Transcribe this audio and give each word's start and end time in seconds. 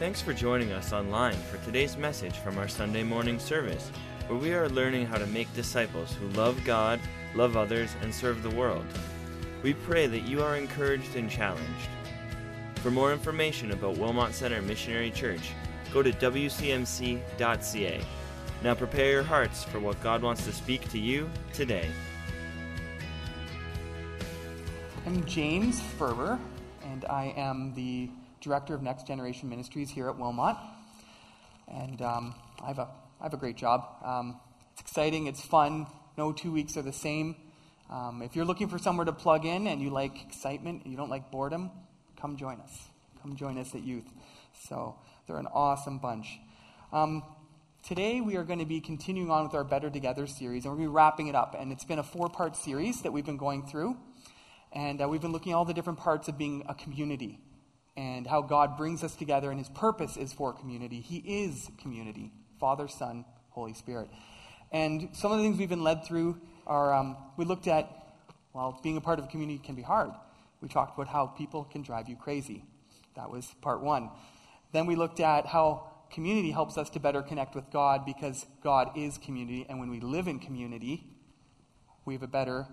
Thanks 0.00 0.22
for 0.22 0.32
joining 0.32 0.72
us 0.72 0.94
online 0.94 1.34
for 1.34 1.62
today's 1.62 1.98
message 1.98 2.38
from 2.38 2.56
our 2.56 2.68
Sunday 2.68 3.02
morning 3.02 3.38
service, 3.38 3.90
where 4.28 4.38
we 4.38 4.54
are 4.54 4.66
learning 4.66 5.04
how 5.04 5.18
to 5.18 5.26
make 5.26 5.52
disciples 5.52 6.14
who 6.14 6.26
love 6.28 6.58
God, 6.64 6.98
love 7.34 7.54
others, 7.54 7.94
and 8.00 8.14
serve 8.14 8.42
the 8.42 8.48
world. 8.48 8.86
We 9.62 9.74
pray 9.74 10.06
that 10.06 10.22
you 10.22 10.42
are 10.42 10.56
encouraged 10.56 11.16
and 11.16 11.28
challenged. 11.30 11.90
For 12.76 12.90
more 12.90 13.12
information 13.12 13.72
about 13.72 13.98
Wilmot 13.98 14.32
Center 14.32 14.62
Missionary 14.62 15.10
Church, 15.10 15.52
go 15.92 16.02
to 16.02 16.12
wcmc.ca. 16.12 18.00
Now 18.64 18.74
prepare 18.74 19.10
your 19.10 19.22
hearts 19.22 19.64
for 19.64 19.80
what 19.80 20.02
God 20.02 20.22
wants 20.22 20.46
to 20.46 20.52
speak 20.52 20.88
to 20.92 20.98
you 20.98 21.28
today. 21.52 21.90
I'm 25.04 25.22
James 25.26 25.82
Ferber, 25.82 26.38
and 26.84 27.04
I 27.04 27.34
am 27.36 27.74
the 27.74 28.08
director 28.40 28.74
of 28.74 28.82
Next 28.82 29.06
Generation 29.06 29.48
Ministries 29.48 29.90
here 29.90 30.08
at 30.08 30.18
Wilmot. 30.18 30.56
And 31.68 32.00
um, 32.02 32.34
I, 32.62 32.68
have 32.68 32.78
a, 32.78 32.88
I 33.20 33.24
have 33.24 33.34
a 33.34 33.36
great 33.36 33.56
job. 33.56 33.86
Um, 34.04 34.40
it's 34.72 34.80
exciting, 34.80 35.26
it's 35.26 35.40
fun. 35.40 35.86
No 36.16 36.32
two 36.32 36.50
weeks 36.50 36.76
are 36.76 36.82
the 36.82 36.92
same. 36.92 37.36
Um, 37.90 38.22
if 38.22 38.36
you're 38.36 38.44
looking 38.44 38.68
for 38.68 38.78
somewhere 38.78 39.04
to 39.04 39.12
plug 39.12 39.44
in 39.44 39.66
and 39.66 39.80
you 39.80 39.90
like 39.90 40.22
excitement, 40.22 40.82
and 40.84 40.92
you 40.92 40.96
don't 40.96 41.10
like 41.10 41.30
boredom, 41.30 41.70
come 42.20 42.36
join 42.36 42.60
us. 42.60 42.88
Come 43.22 43.36
join 43.36 43.58
us 43.58 43.74
at 43.74 43.82
Youth. 43.82 44.08
So 44.68 44.96
they're 45.26 45.38
an 45.38 45.48
awesome 45.52 45.98
bunch. 45.98 46.38
Um, 46.92 47.22
today 47.86 48.20
we 48.20 48.36
are 48.36 48.44
going 48.44 48.58
to 48.58 48.64
be 48.64 48.80
continuing 48.80 49.30
on 49.30 49.44
with 49.44 49.54
our 49.54 49.64
Better 49.64 49.90
Together 49.90 50.26
series, 50.26 50.64
and 50.64 50.72
we're 50.72 50.78
going 50.78 50.88
to 50.88 50.90
be 50.92 50.94
wrapping 50.94 51.26
it 51.28 51.34
up. 51.34 51.56
And 51.58 51.72
it's 51.72 51.84
been 51.84 51.98
a 51.98 52.04
four 52.04 52.28
part 52.28 52.56
series 52.56 53.02
that 53.02 53.12
we've 53.12 53.26
been 53.26 53.36
going 53.36 53.66
through. 53.66 53.96
And 54.72 55.02
uh, 55.02 55.08
we've 55.08 55.20
been 55.20 55.32
looking 55.32 55.52
at 55.52 55.56
all 55.56 55.64
the 55.64 55.74
different 55.74 55.98
parts 55.98 56.28
of 56.28 56.38
being 56.38 56.64
a 56.68 56.74
community 56.74 57.40
and 57.96 58.26
how 58.26 58.42
God 58.42 58.76
brings 58.76 59.02
us 59.02 59.14
together, 59.14 59.50
and 59.50 59.58
his 59.58 59.68
purpose 59.68 60.16
is 60.16 60.32
for 60.32 60.52
community. 60.52 61.00
He 61.00 61.18
is 61.18 61.70
community 61.80 62.32
Father, 62.60 62.88
Son, 62.88 63.24
Holy 63.50 63.72
Spirit. 63.72 64.08
And 64.70 65.08
some 65.14 65.32
of 65.32 65.38
the 65.38 65.44
things 65.44 65.58
we've 65.58 65.68
been 65.68 65.82
led 65.82 66.04
through 66.04 66.38
are 66.66 66.92
um, 66.92 67.16
we 67.36 67.44
looked 67.44 67.66
at, 67.66 67.90
well, 68.52 68.78
being 68.82 68.96
a 68.96 69.00
part 69.00 69.18
of 69.18 69.24
a 69.24 69.28
community 69.28 69.58
can 69.58 69.74
be 69.74 69.82
hard. 69.82 70.10
We 70.60 70.68
talked 70.68 70.96
about 70.96 71.08
how 71.08 71.26
people 71.26 71.64
can 71.64 71.82
drive 71.82 72.08
you 72.08 72.16
crazy. 72.16 72.64
That 73.16 73.30
was 73.30 73.46
part 73.62 73.82
one. 73.82 74.10
Then 74.72 74.86
we 74.86 74.94
looked 74.94 75.20
at 75.20 75.46
how 75.46 75.90
community 76.12 76.50
helps 76.50 76.76
us 76.76 76.90
to 76.90 77.00
better 77.00 77.22
connect 77.22 77.54
with 77.54 77.70
God 77.72 78.04
because 78.04 78.46
God 78.62 78.90
is 78.96 79.18
community, 79.18 79.66
and 79.68 79.80
when 79.80 79.90
we 79.90 80.00
live 80.00 80.28
in 80.28 80.38
community, 80.38 81.06
we 82.04 82.14
have 82.14 82.22
a 82.22 82.28
better 82.28 82.66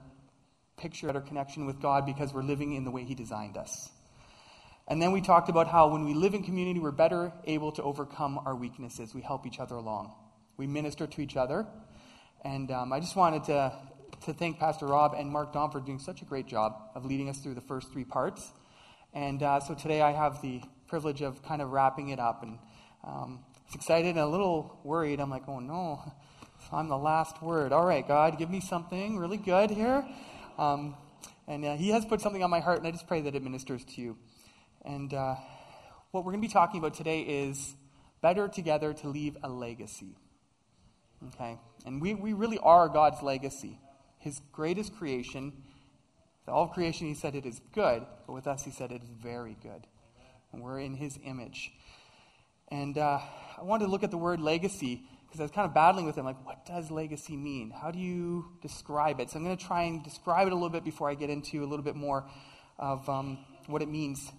picture, 0.75 1.07
better 1.07 1.21
connection 1.21 1.65
with 1.65 1.81
God 1.81 2.05
because 2.05 2.33
we're 2.33 2.43
living 2.43 2.73
in 2.73 2.83
the 2.83 2.91
way 2.91 3.03
He 3.03 3.15
designed 3.15 3.57
us. 3.57 3.89
And 4.89 5.01
then 5.01 5.11
we 5.11 5.19
talked 5.19 5.49
about 5.49 5.67
how 5.67 5.89
when 5.89 6.05
we 6.05 6.13
live 6.13 6.33
in 6.33 6.43
community, 6.43 6.79
we're 6.79 6.91
better 6.91 7.33
able 7.43 7.73
to 7.73 7.83
overcome 7.83 8.39
our 8.45 8.55
weaknesses. 8.55 9.13
We 9.13 9.21
help 9.21 9.45
each 9.45 9.59
other 9.59 9.75
along, 9.75 10.13
we 10.55 10.67
minister 10.67 11.07
to 11.07 11.21
each 11.21 11.35
other. 11.35 11.67
And 12.43 12.71
um, 12.71 12.93
I 12.93 12.99
just 12.99 13.15
wanted 13.15 13.43
to, 13.45 13.73
to 14.25 14.33
thank 14.33 14.59
Pastor 14.59 14.85
Rob 14.85 15.13
and 15.17 15.29
Mark 15.29 15.51
Don 15.53 15.71
for 15.71 15.81
doing 15.81 15.99
such 15.99 16.21
a 16.21 16.25
great 16.25 16.47
job 16.47 16.73
of 16.95 17.03
leading 17.03 17.29
us 17.29 17.39
through 17.39 17.55
the 17.55 17.61
first 17.61 17.91
three 17.91 18.05
parts. 18.05 18.53
And 19.13 19.43
uh, 19.43 19.59
so 19.59 19.73
today 19.73 20.01
I 20.01 20.11
have 20.11 20.41
the 20.41 20.61
privilege 20.87 21.21
of 21.21 21.43
kind 21.43 21.61
of 21.61 21.71
wrapping 21.71 22.09
it 22.09 22.19
up. 22.19 22.43
And 22.43 22.59
um, 23.03 23.39
I 23.43 23.59
was 23.65 23.75
excited 23.75 24.09
and 24.09 24.19
a 24.19 24.27
little 24.27 24.79
worried. 24.83 25.19
I'm 25.19 25.29
like, 25.29 25.49
oh 25.49 25.59
no, 25.59 26.01
I'm 26.71 26.87
the 26.87 26.97
last 26.97 27.41
word. 27.41 27.73
All 27.73 27.85
right, 27.85 28.07
God, 28.07 28.37
give 28.37 28.49
me 28.49 28.61
something 28.61 29.17
really 29.17 29.37
good 29.37 29.71
here. 29.71 30.07
Um, 30.57 30.95
and 31.47 31.65
uh, 31.65 31.75
He 31.75 31.89
has 31.89 32.05
put 32.05 32.21
something 32.21 32.43
on 32.43 32.49
my 32.49 32.59
heart, 32.59 32.79
and 32.79 32.87
I 32.87 32.91
just 32.91 33.07
pray 33.07 33.21
that 33.21 33.35
it 33.35 33.43
ministers 33.43 33.83
to 33.95 34.01
you. 34.01 34.17
And 34.87 35.13
uh, 35.13 35.35
what 36.11 36.23
we're 36.23 36.31
going 36.31 36.41
to 36.41 36.47
be 36.47 36.53
talking 36.53 36.79
about 36.79 36.93
today 36.93 37.19
is 37.19 37.75
better 38.21 38.47
together 38.47 38.93
to 38.93 39.09
leave 39.09 39.35
a 39.43 39.49
legacy. 39.49 40.15
Okay? 41.27 41.57
And 41.85 42.01
we, 42.01 42.13
we 42.13 42.31
really 42.31 42.57
are 42.59 42.87
God's 42.87 43.21
legacy. 43.21 43.81
His 44.17 44.39
greatest 44.53 44.95
creation. 44.95 45.51
All 46.47 46.69
creation, 46.69 47.07
He 47.07 47.15
said 47.15 47.35
it 47.35 47.45
is 47.45 47.59
good, 47.73 48.05
but 48.25 48.31
with 48.31 48.47
us, 48.47 48.63
He 48.63 48.71
said 48.71 48.93
it 48.93 49.03
is 49.03 49.09
very 49.21 49.57
good. 49.61 49.85
And 50.53 50.61
we're 50.61 50.79
in 50.79 50.95
His 50.95 51.19
image. 51.21 51.73
And 52.69 52.97
uh, 52.97 53.19
I 53.57 53.63
wanted 53.63 53.85
to 53.85 53.91
look 53.91 54.03
at 54.03 54.11
the 54.11 54.17
word 54.17 54.39
legacy 54.39 55.01
because 55.25 55.41
I 55.41 55.43
was 55.43 55.51
kind 55.51 55.67
of 55.67 55.73
battling 55.73 56.05
with 56.05 56.17
him, 56.17 56.23
like, 56.23 56.45
what 56.45 56.65
does 56.65 56.89
legacy 56.89 57.35
mean? 57.35 57.71
How 57.71 57.91
do 57.91 57.99
you 57.99 58.45
describe 58.61 59.19
it? 59.19 59.29
So 59.29 59.37
I'm 59.37 59.43
going 59.43 59.57
to 59.57 59.65
try 59.65 59.83
and 59.83 60.01
describe 60.01 60.47
it 60.47 60.53
a 60.53 60.55
little 60.55 60.69
bit 60.69 60.85
before 60.85 61.09
I 61.09 61.15
get 61.15 61.29
into 61.29 61.65
a 61.65 61.67
little 61.67 61.83
bit 61.83 61.97
more 61.97 62.25
of 62.79 63.09
um, 63.09 63.37
what 63.65 63.81
it 63.81 63.89
means 63.89 64.31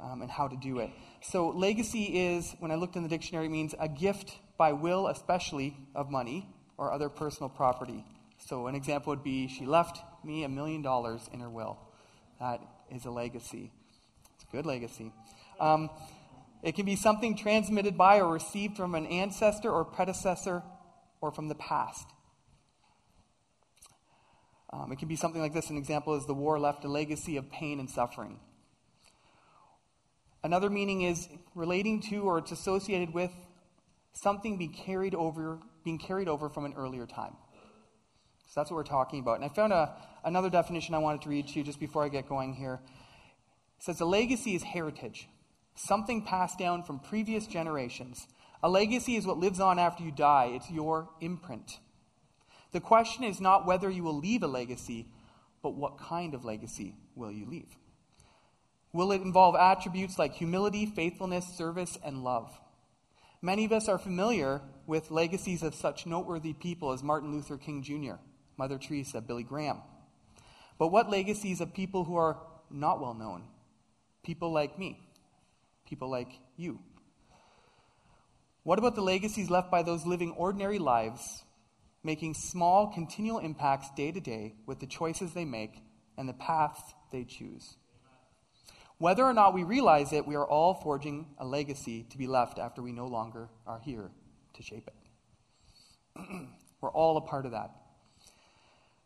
um, 0.00 0.22
and 0.22 0.30
how 0.30 0.48
to 0.48 0.56
do 0.56 0.78
it. 0.78 0.90
So, 1.22 1.48
legacy 1.48 2.04
is, 2.04 2.54
when 2.58 2.70
I 2.70 2.74
looked 2.74 2.96
in 2.96 3.02
the 3.02 3.08
dictionary, 3.08 3.48
means 3.48 3.74
a 3.78 3.88
gift 3.88 4.36
by 4.58 4.72
will, 4.72 5.08
especially 5.08 5.76
of 5.94 6.10
money 6.10 6.48
or 6.76 6.92
other 6.92 7.08
personal 7.08 7.48
property. 7.48 8.04
So, 8.38 8.66
an 8.66 8.74
example 8.74 9.10
would 9.10 9.24
be 9.24 9.48
she 9.48 9.66
left 9.66 10.00
me 10.24 10.44
a 10.44 10.48
million 10.48 10.82
dollars 10.82 11.28
in 11.32 11.40
her 11.40 11.50
will. 11.50 11.78
That 12.40 12.60
is 12.90 13.04
a 13.04 13.10
legacy. 13.10 13.70
It's 14.34 14.44
a 14.44 14.56
good 14.56 14.66
legacy. 14.66 15.12
Um, 15.60 15.90
it 16.62 16.74
can 16.74 16.86
be 16.86 16.96
something 16.96 17.36
transmitted 17.36 17.96
by 17.96 18.20
or 18.20 18.32
received 18.32 18.76
from 18.76 18.94
an 18.94 19.06
ancestor 19.06 19.70
or 19.70 19.84
predecessor 19.84 20.62
or 21.20 21.30
from 21.30 21.48
the 21.48 21.54
past. 21.54 22.06
Um, 24.72 24.90
it 24.90 24.98
can 24.98 25.08
be 25.08 25.16
something 25.16 25.40
like 25.40 25.54
this. 25.54 25.70
An 25.70 25.76
example 25.76 26.14
is 26.14 26.26
the 26.26 26.34
war 26.34 26.58
left 26.58 26.84
a 26.84 26.88
legacy 26.88 27.36
of 27.36 27.50
pain 27.50 27.78
and 27.78 27.88
suffering. 27.88 28.40
Another 30.44 30.68
meaning 30.68 31.00
is 31.00 31.26
relating 31.54 32.02
to 32.02 32.18
or 32.18 32.36
it's 32.36 32.52
associated 32.52 33.14
with 33.14 33.30
something 34.12 34.58
being 34.58 34.74
carried 34.74 35.14
over, 35.14 35.58
being 35.84 35.98
carried 35.98 36.28
over 36.28 36.50
from 36.50 36.66
an 36.66 36.74
earlier 36.74 37.06
time. 37.06 37.34
So 38.48 38.60
that's 38.60 38.70
what 38.70 38.76
we're 38.76 38.84
talking 38.84 39.20
about. 39.20 39.36
And 39.36 39.44
I 39.46 39.48
found 39.48 39.72
a, 39.72 39.96
another 40.22 40.50
definition 40.50 40.94
I 40.94 40.98
wanted 40.98 41.22
to 41.22 41.30
read 41.30 41.48
to 41.48 41.54
you 41.54 41.64
just 41.64 41.80
before 41.80 42.04
I 42.04 42.10
get 42.10 42.28
going 42.28 42.52
here. 42.52 42.80
It 43.78 43.84
says 43.84 44.00
a 44.02 44.04
legacy 44.04 44.54
is 44.54 44.62
heritage, 44.62 45.28
something 45.74 46.22
passed 46.22 46.58
down 46.58 46.82
from 46.82 47.00
previous 47.00 47.46
generations. 47.46 48.28
A 48.62 48.68
legacy 48.68 49.16
is 49.16 49.26
what 49.26 49.38
lives 49.38 49.60
on 49.60 49.78
after 49.78 50.04
you 50.04 50.12
die, 50.12 50.52
it's 50.54 50.70
your 50.70 51.08
imprint. 51.22 51.78
The 52.72 52.80
question 52.80 53.24
is 53.24 53.40
not 53.40 53.66
whether 53.66 53.88
you 53.88 54.02
will 54.02 54.18
leave 54.18 54.42
a 54.42 54.46
legacy, 54.46 55.06
but 55.62 55.74
what 55.74 55.96
kind 55.96 56.34
of 56.34 56.44
legacy 56.44 56.96
will 57.14 57.32
you 57.32 57.46
leave? 57.46 57.76
Will 58.94 59.10
it 59.10 59.22
involve 59.22 59.56
attributes 59.56 60.20
like 60.20 60.34
humility, 60.34 60.86
faithfulness, 60.86 61.44
service, 61.48 61.98
and 62.04 62.22
love? 62.22 62.60
Many 63.42 63.64
of 63.64 63.72
us 63.72 63.88
are 63.88 63.98
familiar 63.98 64.60
with 64.86 65.10
legacies 65.10 65.64
of 65.64 65.74
such 65.74 66.06
noteworthy 66.06 66.52
people 66.52 66.92
as 66.92 67.02
Martin 67.02 67.32
Luther 67.32 67.58
King 67.58 67.82
Jr., 67.82 68.20
Mother 68.56 68.78
Teresa, 68.78 69.20
Billy 69.20 69.42
Graham. 69.42 69.78
But 70.78 70.92
what 70.92 71.10
legacies 71.10 71.60
of 71.60 71.74
people 71.74 72.04
who 72.04 72.14
are 72.14 72.38
not 72.70 73.00
well 73.00 73.14
known? 73.14 73.42
People 74.22 74.52
like 74.52 74.78
me, 74.78 75.00
people 75.88 76.08
like 76.08 76.30
you. 76.56 76.78
What 78.62 78.78
about 78.78 78.94
the 78.94 79.02
legacies 79.02 79.50
left 79.50 79.72
by 79.72 79.82
those 79.82 80.06
living 80.06 80.30
ordinary 80.30 80.78
lives, 80.78 81.42
making 82.04 82.34
small, 82.34 82.86
continual 82.86 83.40
impacts 83.40 83.90
day 83.96 84.12
to 84.12 84.20
day 84.20 84.54
with 84.66 84.78
the 84.78 84.86
choices 84.86 85.34
they 85.34 85.44
make 85.44 85.82
and 86.16 86.28
the 86.28 86.32
paths 86.32 86.94
they 87.10 87.24
choose? 87.24 87.74
Whether 88.98 89.24
or 89.24 89.34
not 89.34 89.54
we 89.54 89.64
realize 89.64 90.12
it, 90.12 90.26
we 90.26 90.36
are 90.36 90.46
all 90.46 90.74
forging 90.74 91.26
a 91.38 91.44
legacy 91.44 92.06
to 92.10 92.18
be 92.18 92.26
left 92.26 92.58
after 92.58 92.82
we 92.82 92.92
no 92.92 93.06
longer 93.06 93.48
are 93.66 93.80
here 93.80 94.10
to 94.54 94.62
shape 94.62 94.88
it. 94.88 96.24
We're 96.80 96.92
all 96.92 97.16
a 97.16 97.20
part 97.20 97.44
of 97.44 97.52
that. 97.52 97.70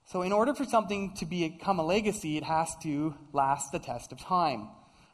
So, 0.06 0.22
in 0.22 0.32
order 0.32 0.54
for 0.54 0.64
something 0.64 1.14
to 1.16 1.26
become 1.26 1.78
a 1.78 1.84
legacy, 1.84 2.36
it 2.36 2.44
has 2.44 2.74
to 2.82 3.14
last 3.32 3.72
the 3.72 3.78
test 3.78 4.12
of 4.12 4.18
time. 4.18 4.68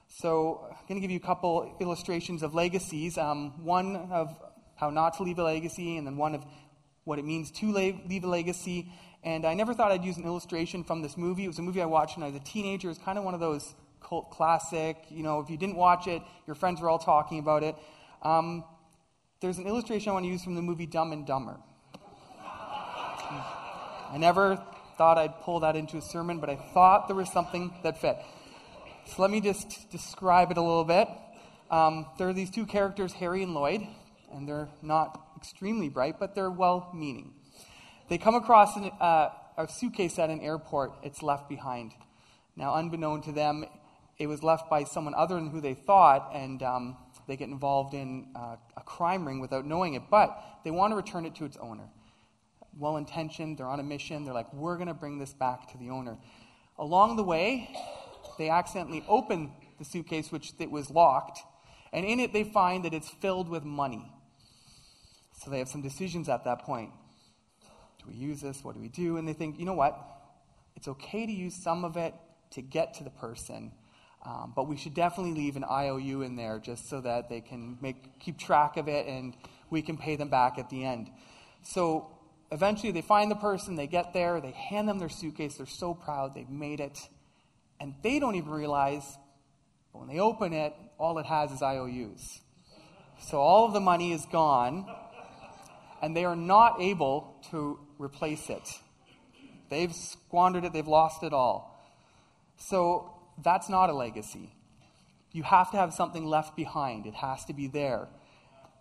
So, 0.08 0.66
I'm 0.70 0.76
going 0.88 1.00
to 1.00 1.00
give 1.00 1.10
you 1.10 1.18
a 1.18 1.26
couple 1.26 1.76
illustrations 1.80 2.42
of 2.42 2.54
legacies. 2.54 3.18
Um, 3.18 3.64
one 3.64 3.96
of 4.10 4.36
how 4.76 4.90
not 4.90 5.14
to 5.18 5.22
leave 5.22 5.38
a 5.38 5.44
legacy, 5.44 5.96
and 5.96 6.06
then 6.06 6.16
one 6.16 6.34
of 6.34 6.44
what 7.04 7.18
it 7.18 7.24
means 7.24 7.50
to 7.52 7.72
leave 7.72 8.24
a 8.24 8.28
legacy. 8.28 8.90
And 9.22 9.46
I 9.46 9.54
never 9.54 9.72
thought 9.72 9.92
I'd 9.92 10.04
use 10.04 10.16
an 10.16 10.24
illustration 10.24 10.84
from 10.84 11.02
this 11.02 11.16
movie. 11.16 11.44
It 11.44 11.48
was 11.48 11.58
a 11.58 11.62
movie 11.62 11.80
I 11.82 11.86
watched 11.86 12.16
when 12.16 12.24
I 12.24 12.26
was 12.26 12.36
a 12.36 12.44
teenager. 12.44 12.90
It's 12.90 12.98
kind 12.98 13.18
of 13.18 13.24
one 13.24 13.34
of 13.34 13.40
those 13.40 13.74
cult 14.08 14.30
classic. 14.30 14.96
You 15.10 15.22
know, 15.22 15.40
if 15.40 15.50
you 15.50 15.56
didn't 15.56 15.76
watch 15.76 16.06
it, 16.06 16.22
your 16.46 16.54
friends 16.54 16.80
were 16.80 16.88
all 16.88 16.98
talking 16.98 17.38
about 17.38 17.62
it. 17.62 17.74
Um, 18.22 18.64
there's 19.40 19.58
an 19.58 19.66
illustration 19.66 20.10
I 20.10 20.12
want 20.12 20.24
to 20.24 20.30
use 20.30 20.42
from 20.42 20.54
the 20.54 20.62
movie 20.62 20.86
Dumb 20.86 21.12
and 21.12 21.26
Dumber. 21.26 21.56
I 24.10 24.16
never 24.18 24.62
thought 24.96 25.18
I'd 25.18 25.40
pull 25.40 25.60
that 25.60 25.76
into 25.76 25.96
a 25.96 26.02
sermon, 26.02 26.38
but 26.38 26.48
I 26.48 26.56
thought 26.56 27.08
there 27.08 27.16
was 27.16 27.30
something 27.32 27.74
that 27.82 28.00
fit. 28.00 28.16
So 29.06 29.22
let 29.22 29.30
me 29.30 29.40
just 29.40 29.90
describe 29.90 30.50
it 30.50 30.56
a 30.56 30.62
little 30.62 30.84
bit. 30.84 31.08
Um, 31.70 32.06
there 32.16 32.28
are 32.28 32.32
these 32.32 32.50
two 32.50 32.64
characters, 32.64 33.12
Harry 33.14 33.42
and 33.42 33.54
Lloyd, 33.54 33.86
and 34.32 34.48
they're 34.48 34.68
not 34.82 35.20
extremely 35.36 35.88
bright, 35.88 36.20
but 36.20 36.34
they're 36.34 36.50
well 36.50 36.90
meaning. 36.94 37.34
They 38.08 38.18
come 38.18 38.34
across 38.34 38.76
an, 38.76 38.90
uh, 39.00 39.30
a 39.58 39.68
suitcase 39.68 40.18
at 40.18 40.30
an 40.30 40.40
airport, 40.40 40.92
it's 41.02 41.22
left 41.22 41.48
behind. 41.48 41.92
Now, 42.56 42.74
unbeknown 42.74 43.22
to 43.22 43.32
them, 43.32 43.64
it 44.18 44.26
was 44.26 44.42
left 44.42 44.70
by 44.70 44.84
someone 44.84 45.14
other 45.14 45.34
than 45.34 45.50
who 45.50 45.60
they 45.60 45.74
thought, 45.74 46.30
and 46.34 46.62
um, 46.62 46.96
They 47.26 47.36
get 47.36 47.48
involved 47.48 47.94
in 47.94 48.28
uh, 48.34 48.56
a 48.76 48.82
crime 48.82 49.26
ring 49.26 49.40
without 49.40 49.64
knowing 49.64 49.94
it, 49.94 50.02
but 50.10 50.38
they 50.64 50.70
want 50.70 50.92
to 50.92 50.96
return 50.96 51.24
it 51.24 51.34
to 51.36 51.44
its 51.44 51.56
owner. 51.56 51.88
Well 52.76 52.96
intentioned, 52.96 53.58
they're 53.58 53.68
on 53.68 53.80
a 53.80 53.84
mission. 53.84 54.24
They're 54.24 54.34
like, 54.34 54.52
we're 54.52 54.76
going 54.76 54.88
to 54.88 54.94
bring 54.94 55.18
this 55.18 55.32
back 55.32 55.70
to 55.72 55.78
the 55.78 55.90
owner. 55.90 56.18
Along 56.78 57.16
the 57.16 57.22
way, 57.22 57.74
they 58.36 58.50
accidentally 58.50 59.04
open 59.08 59.52
the 59.78 59.84
suitcase, 59.84 60.30
which 60.30 60.52
it 60.58 60.70
was 60.70 60.90
locked, 60.90 61.40
and 61.92 62.04
in 62.04 62.20
it 62.20 62.32
they 62.32 62.44
find 62.44 62.84
that 62.84 62.92
it's 62.92 63.08
filled 63.08 63.48
with 63.48 63.64
money. 63.64 64.10
So 65.42 65.50
they 65.50 65.58
have 65.58 65.68
some 65.68 65.82
decisions 65.82 66.28
at 66.28 66.44
that 66.44 66.60
point. 66.60 66.90
Do 67.98 68.04
we 68.08 68.14
use 68.14 68.40
this? 68.40 68.62
What 68.62 68.74
do 68.74 68.80
we 68.80 68.88
do? 68.88 69.16
And 69.16 69.26
they 69.26 69.32
think, 69.32 69.58
you 69.58 69.64
know 69.64 69.74
what? 69.74 69.98
It's 70.76 70.88
okay 70.88 71.26
to 71.26 71.32
use 71.32 71.54
some 71.54 71.84
of 71.84 71.96
it 71.96 72.14
to 72.50 72.62
get 72.62 72.94
to 72.94 73.04
the 73.04 73.10
person, 73.10 73.72
um, 74.24 74.52
but 74.54 74.68
we 74.68 74.76
should 74.76 74.94
definitely 74.94 75.34
leave 75.34 75.56
an 75.56 75.64
IOU 75.64 76.22
in 76.22 76.36
there 76.36 76.58
just 76.58 76.88
so 76.88 77.00
that 77.00 77.28
they 77.28 77.40
can 77.40 77.78
make, 77.80 78.18
keep 78.20 78.38
track 78.38 78.76
of 78.76 78.88
it 78.88 79.06
and 79.06 79.36
we 79.70 79.82
can 79.82 79.96
pay 79.96 80.16
them 80.16 80.28
back 80.28 80.58
at 80.58 80.70
the 80.70 80.84
end. 80.84 81.10
So 81.62 82.10
eventually 82.50 82.92
they 82.92 83.02
find 83.02 83.30
the 83.30 83.36
person, 83.36 83.76
they 83.76 83.86
get 83.86 84.12
there, 84.12 84.40
they 84.40 84.52
hand 84.52 84.88
them 84.88 84.98
their 84.98 85.08
suitcase, 85.08 85.56
they're 85.56 85.66
so 85.66 85.94
proud, 85.94 86.34
they've 86.34 86.48
made 86.48 86.80
it, 86.80 86.98
and 87.80 87.94
they 88.02 88.18
don't 88.18 88.34
even 88.34 88.50
realize 88.50 89.18
but 89.94 90.00
when 90.00 90.08
they 90.08 90.18
open 90.18 90.52
it, 90.52 90.74
all 90.98 91.18
it 91.18 91.26
has 91.26 91.52
is 91.52 91.62
IOUs. 91.62 92.40
So 93.20 93.38
all 93.38 93.64
of 93.64 93.72
the 93.72 93.80
money 93.80 94.12
is 94.12 94.26
gone, 94.26 94.92
and 96.02 96.16
they 96.16 96.24
are 96.24 96.34
not 96.34 96.82
able 96.82 97.36
to 97.52 97.78
replace 97.96 98.50
it. 98.50 98.68
They've 99.70 99.94
squandered 99.94 100.64
it, 100.64 100.72
they've 100.72 100.86
lost 100.86 101.22
it 101.22 101.32
all. 101.32 101.80
So 102.56 103.13
that's 103.42 103.68
not 103.68 103.90
a 103.90 103.92
legacy. 103.92 104.50
You 105.32 105.42
have 105.42 105.70
to 105.72 105.76
have 105.76 105.92
something 105.92 106.24
left 106.24 106.56
behind, 106.56 107.06
it 107.06 107.14
has 107.14 107.44
to 107.46 107.52
be 107.52 107.66
there. 107.66 108.08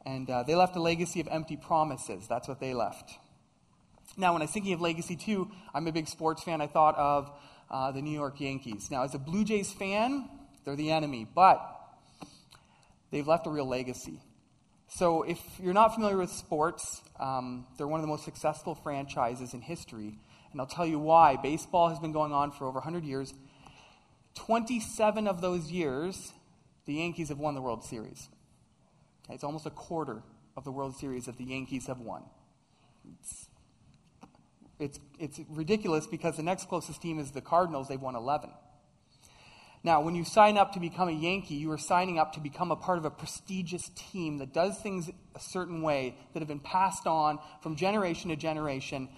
And 0.06 0.30
uh, 0.30 0.44
they 0.44 0.56
left 0.56 0.76
a 0.76 0.82
legacy 0.82 1.22
of 1.22 1.28
empty 1.32 1.56
promises. 1.56 2.28
That's 2.28 2.48
what 2.48 2.60
they 2.60 2.74
left. 2.74 3.18
Now, 4.18 4.34
when 4.34 4.42
I 4.42 4.46
was 4.46 4.52
thinking 4.52 4.74
of 4.74 4.82
legacy 4.82 5.16
too, 5.16 5.50
I'm 5.74 5.88
a 5.88 5.92
big 5.92 6.08
sports 6.08 6.44
fan. 6.44 6.62
I 6.62 6.68
thought 6.68 6.98
of 6.98 7.32
uh, 7.72 7.92
the 7.92 8.02
New 8.02 8.12
York 8.12 8.40
Yankees. 8.40 8.92
Now, 8.92 9.04
as 9.04 9.16
a 9.16 9.18
Blue 9.18 9.44
Jays 9.44 9.72
fan, 9.72 10.30
they're 10.66 10.76
the 10.76 10.92
enemy, 10.92 11.26
but 11.34 11.60
they've 13.12 13.28
left 13.28 13.48
a 13.48 13.50
real 13.50 13.68
legacy. 13.68 14.20
So, 14.88 15.24
if 15.24 15.40
you're 15.60 15.74
not 15.74 15.96
familiar 15.96 16.18
with 16.18 16.30
sports, 16.30 17.02
um, 17.20 17.66
they're 17.78 17.88
one 17.88 18.00
of 18.00 18.04
the 18.04 18.12
most 18.12 18.26
successful 18.26 18.76
franchises 18.76 19.54
in 19.54 19.62
history. 19.62 20.20
And 20.52 20.62
I'll 20.62 20.68
tell 20.68 20.86
you 20.86 21.00
why. 21.00 21.36
Baseball 21.36 21.90
has 21.90 21.98
been 21.98 22.12
going 22.12 22.32
on 22.32 22.52
for 22.52 22.68
over 22.68 22.76
100 22.76 23.04
years. 23.04 23.34
27 24.36 25.28
of 25.28 25.42
those 25.42 25.72
years, 25.72 26.34
the 26.86 26.94
Yankees 26.96 27.30
have 27.30 27.40
won 27.40 27.56
the 27.56 27.62
World 27.62 27.84
Series. 27.84 28.30
It's 29.30 29.44
almost 29.44 29.66
a 29.66 29.72
quarter 29.72 30.22
of 30.58 30.64
the 30.64 30.72
World 30.72 30.96
Series 30.96 31.26
that 31.26 31.38
the 31.38 31.46
Yankees 31.46 31.88
have 31.88 32.00
won. 32.00 32.24
It's, 33.20 33.48
it's, 34.80 35.00
it's 35.20 35.40
ridiculous 35.50 36.08
because 36.08 36.38
the 36.38 36.44
next 36.44 36.68
closest 36.68 37.02
team 37.02 37.20
is 37.20 37.32
the 37.32 37.42
Cardinals. 37.42 37.88
They've 37.88 38.02
won 38.02 38.16
11. 38.16 38.50
Now, 39.86 40.00
when 40.00 40.16
you 40.16 40.24
sign 40.24 40.58
up 40.58 40.72
to 40.74 40.80
become 40.80 41.10
a 41.10 41.14
Yankee, 41.14 41.56
you 41.56 41.70
are 41.72 41.78
signing 41.78 42.18
up 42.18 42.34
to 42.34 42.40
become 42.40 42.72
a 42.72 42.76
part 42.76 42.98
of 42.98 43.06
a 43.06 43.12
prestigious 43.12 43.90
team 43.96 44.38
that 44.38 44.54
does 44.54 44.78
things 44.80 45.10
a 45.36 45.40
certain 45.40 45.82
way 45.82 46.16
that 46.34 46.40
have 46.40 46.48
been 46.48 46.62
passed 46.62 47.06
on 47.06 47.38
from 47.62 47.76
generation 47.76 48.30
to 48.30 48.38
generation, 48.38 49.10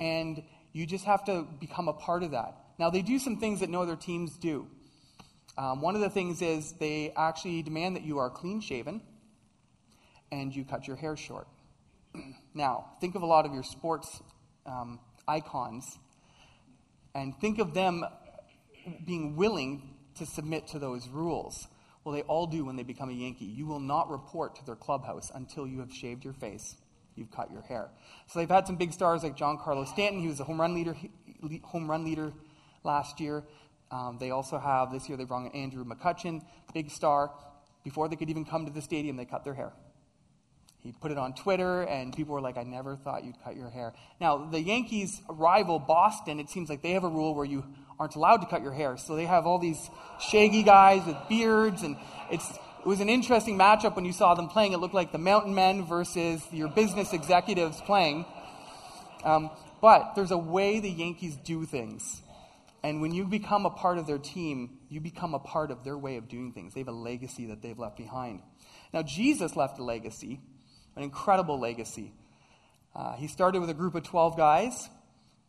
and 0.00 0.42
you 0.72 0.86
just 0.86 1.04
have 1.04 1.24
to 1.24 1.46
become 1.60 1.88
a 1.88 1.92
part 1.92 2.22
of 2.22 2.30
that. 2.30 2.63
Now, 2.78 2.90
they 2.90 3.02
do 3.02 3.18
some 3.18 3.38
things 3.38 3.60
that 3.60 3.70
no 3.70 3.82
other 3.82 3.96
teams 3.96 4.36
do. 4.36 4.66
Um, 5.56 5.80
one 5.80 5.94
of 5.94 6.00
the 6.00 6.10
things 6.10 6.42
is 6.42 6.72
they 6.72 7.12
actually 7.16 7.62
demand 7.62 7.96
that 7.96 8.02
you 8.02 8.18
are 8.18 8.28
clean 8.28 8.60
shaven 8.60 9.00
and 10.32 10.54
you 10.54 10.64
cut 10.64 10.88
your 10.88 10.96
hair 10.96 11.16
short. 11.16 11.46
now, 12.54 12.86
think 13.00 13.14
of 13.14 13.22
a 13.22 13.26
lot 13.26 13.46
of 13.46 13.54
your 13.54 13.62
sports 13.62 14.20
um, 14.66 14.98
icons 15.28 15.98
and 17.14 17.38
think 17.40 17.60
of 17.60 17.74
them 17.74 18.04
being 19.06 19.36
willing 19.36 19.94
to 20.16 20.26
submit 20.26 20.66
to 20.68 20.80
those 20.80 21.08
rules. 21.08 21.68
Well, 22.02 22.14
they 22.14 22.22
all 22.22 22.46
do 22.46 22.64
when 22.64 22.76
they 22.76 22.82
become 22.82 23.08
a 23.08 23.12
Yankee. 23.12 23.44
You 23.44 23.66
will 23.66 23.80
not 23.80 24.10
report 24.10 24.56
to 24.56 24.66
their 24.66 24.76
clubhouse 24.76 25.30
until 25.32 25.66
you 25.66 25.78
have 25.78 25.92
shaved 25.92 26.24
your 26.24 26.34
face, 26.34 26.76
you've 27.14 27.30
cut 27.30 27.50
your 27.52 27.62
hair. 27.62 27.90
So 28.26 28.40
they've 28.40 28.48
had 28.48 28.66
some 28.66 28.76
big 28.76 28.92
stars 28.92 29.22
like 29.22 29.36
Giancarlo 29.36 29.86
Stanton. 29.86 30.20
He 30.20 30.26
was 30.26 30.40
a 30.40 30.44
home 30.44 30.60
run 30.60 30.74
leader, 30.74 30.96
home 31.62 31.88
run 31.88 32.04
leader 32.04 32.32
last 32.84 33.20
year. 33.20 33.42
Um, 33.90 34.18
they 34.18 34.30
also 34.30 34.58
have, 34.58 34.92
this 34.92 35.08
year, 35.08 35.16
they 35.16 35.24
brought 35.24 35.54
Andrew 35.54 35.84
McCutchen, 35.84 36.42
big 36.72 36.90
star. 36.90 37.30
Before 37.82 38.08
they 38.08 38.16
could 38.16 38.30
even 38.30 38.44
come 38.44 38.66
to 38.66 38.72
the 38.72 38.82
stadium, 38.82 39.16
they 39.16 39.24
cut 39.24 39.44
their 39.44 39.54
hair. 39.54 39.72
He 40.80 40.92
put 40.92 41.10
it 41.10 41.18
on 41.18 41.34
Twitter, 41.34 41.82
and 41.82 42.14
people 42.14 42.34
were 42.34 42.42
like, 42.42 42.58
I 42.58 42.62
never 42.62 42.96
thought 42.96 43.24
you'd 43.24 43.42
cut 43.42 43.56
your 43.56 43.70
hair. 43.70 43.94
Now, 44.20 44.50
the 44.50 44.60
Yankees' 44.60 45.22
rival, 45.28 45.78
Boston, 45.78 46.40
it 46.40 46.50
seems 46.50 46.68
like 46.68 46.82
they 46.82 46.92
have 46.92 47.04
a 47.04 47.08
rule 47.08 47.34
where 47.34 47.46
you 47.46 47.64
aren't 47.98 48.16
allowed 48.16 48.38
to 48.38 48.46
cut 48.46 48.62
your 48.62 48.72
hair. 48.72 48.98
So 48.98 49.16
they 49.16 49.24
have 49.24 49.46
all 49.46 49.58
these 49.58 49.90
shaggy 50.20 50.62
guys 50.62 51.06
with 51.06 51.16
beards, 51.28 51.82
and 51.82 51.96
it's, 52.30 52.50
it 52.50 52.86
was 52.86 53.00
an 53.00 53.08
interesting 53.08 53.56
matchup 53.56 53.96
when 53.96 54.04
you 54.04 54.12
saw 54.12 54.34
them 54.34 54.48
playing. 54.48 54.72
It 54.72 54.78
looked 54.78 54.94
like 54.94 55.10
the 55.10 55.18
mountain 55.18 55.54
men 55.54 55.86
versus 55.86 56.42
your 56.52 56.68
business 56.68 57.14
executives 57.14 57.80
playing. 57.80 58.26
Um, 59.24 59.50
but 59.80 60.14
there's 60.16 60.32
a 60.32 60.38
way 60.38 60.80
the 60.80 60.90
Yankees 60.90 61.36
do 61.36 61.64
things. 61.64 62.20
And 62.84 63.00
when 63.00 63.12
you 63.12 63.24
become 63.24 63.64
a 63.64 63.70
part 63.70 63.96
of 63.96 64.06
their 64.06 64.18
team, 64.18 64.76
you 64.90 65.00
become 65.00 65.32
a 65.32 65.38
part 65.38 65.70
of 65.70 65.84
their 65.84 65.96
way 65.96 66.18
of 66.18 66.28
doing 66.28 66.52
things. 66.52 66.74
They 66.74 66.80
have 66.80 66.88
a 66.88 66.92
legacy 66.92 67.46
that 67.46 67.62
they've 67.62 67.78
left 67.78 67.96
behind. 67.96 68.42
Now, 68.92 69.02
Jesus 69.02 69.56
left 69.56 69.78
a 69.78 69.82
legacy, 69.82 70.38
an 70.94 71.02
incredible 71.02 71.58
legacy. 71.58 72.12
Uh, 72.94 73.14
he 73.14 73.26
started 73.26 73.60
with 73.60 73.70
a 73.70 73.74
group 73.74 73.94
of 73.94 74.02
12 74.02 74.36
guys, 74.36 74.90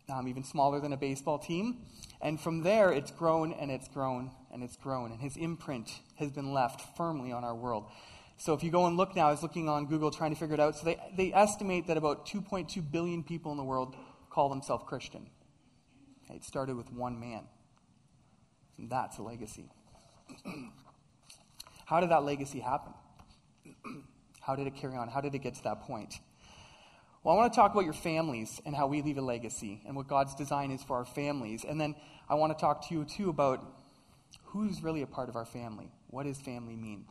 um, 0.08 0.30
even 0.30 0.46
smaller 0.46 0.80
than 0.80 0.94
a 0.94 0.98
baseball 0.98 1.38
team. 1.38 1.80
And 2.22 2.40
from 2.40 2.64
there, 2.64 2.90
it's 2.94 3.12
grown 3.12 3.52
and 3.52 3.70
it's 3.70 3.90
grown 3.90 4.32
and 4.54 4.64
it's 4.64 4.78
grown. 4.78 5.12
And 5.12 5.20
his 5.20 5.36
imprint 5.36 5.92
has 6.16 6.32
been 6.32 6.54
left 6.54 6.96
firmly 6.96 7.34
on 7.34 7.44
our 7.44 7.54
world. 7.54 7.92
So 8.38 8.54
if 8.54 8.64
you 8.64 8.72
go 8.72 8.86
and 8.86 8.96
look 8.96 9.14
now, 9.14 9.28
I 9.28 9.32
was 9.32 9.44
looking 9.44 9.68
on 9.68 9.88
Google 9.88 10.10
trying 10.10 10.34
to 10.34 10.40
figure 10.40 10.54
it 10.54 10.62
out. 10.62 10.78
So 10.78 10.86
they, 10.86 10.98
they 11.18 11.34
estimate 11.34 11.88
that 11.88 11.98
about 11.98 12.28
2.2 12.28 12.90
billion 12.90 13.24
people 13.24 13.52
in 13.52 13.58
the 13.58 13.64
world 13.66 13.94
call 14.30 14.48
themselves 14.48 14.86
Christian. 14.88 15.28
It 16.30 16.44
started 16.44 16.76
with 16.76 16.92
one 16.92 17.20
man. 17.20 17.44
And 18.78 18.90
that's 18.90 19.18
a 19.18 19.24
legacy. 19.24 19.70
How 21.86 22.00
did 22.00 22.10
that 22.10 22.24
legacy 22.24 22.60
happen? 22.60 22.94
how 24.42 24.56
did 24.56 24.68
it 24.68 24.76
carry 24.76 24.96
on? 24.96 25.08
How 25.08 25.22
did 25.22 25.36
it 25.36 25.40
get 25.40 25.56
to 25.56 25.64
that 25.64 25.82
point? 25.82 26.20
Well, 27.24 27.36
I 27.36 27.38
want 27.38 27.54
to 27.54 27.56
talk 27.56 27.72
about 27.72 27.86
your 27.86 27.94
families 27.94 28.62
and 28.66 28.76
how 28.76 28.88
we 28.88 29.02
leave 29.02 29.18
a 29.18 29.22
legacy 29.22 29.82
and 29.88 29.96
what 29.96 30.08
God's 30.08 30.36
design 30.36 30.72
is 30.72 30.84
for 30.84 30.98
our 30.98 31.06
families. 31.06 31.66
And 31.68 31.82
then 31.82 31.96
I 32.30 32.36
want 32.36 32.56
to 32.56 32.62
talk 32.62 32.88
to 32.90 32.94
you, 32.94 33.06
too, 33.06 33.30
about 33.30 33.66
who's 34.44 34.84
really 34.84 35.02
a 35.02 35.08
part 35.08 35.30
of 35.30 35.36
our 35.36 35.46
family. 35.46 35.92
What 36.08 36.26
does 36.26 36.40
family 36.40 36.76
mean? 36.76 37.06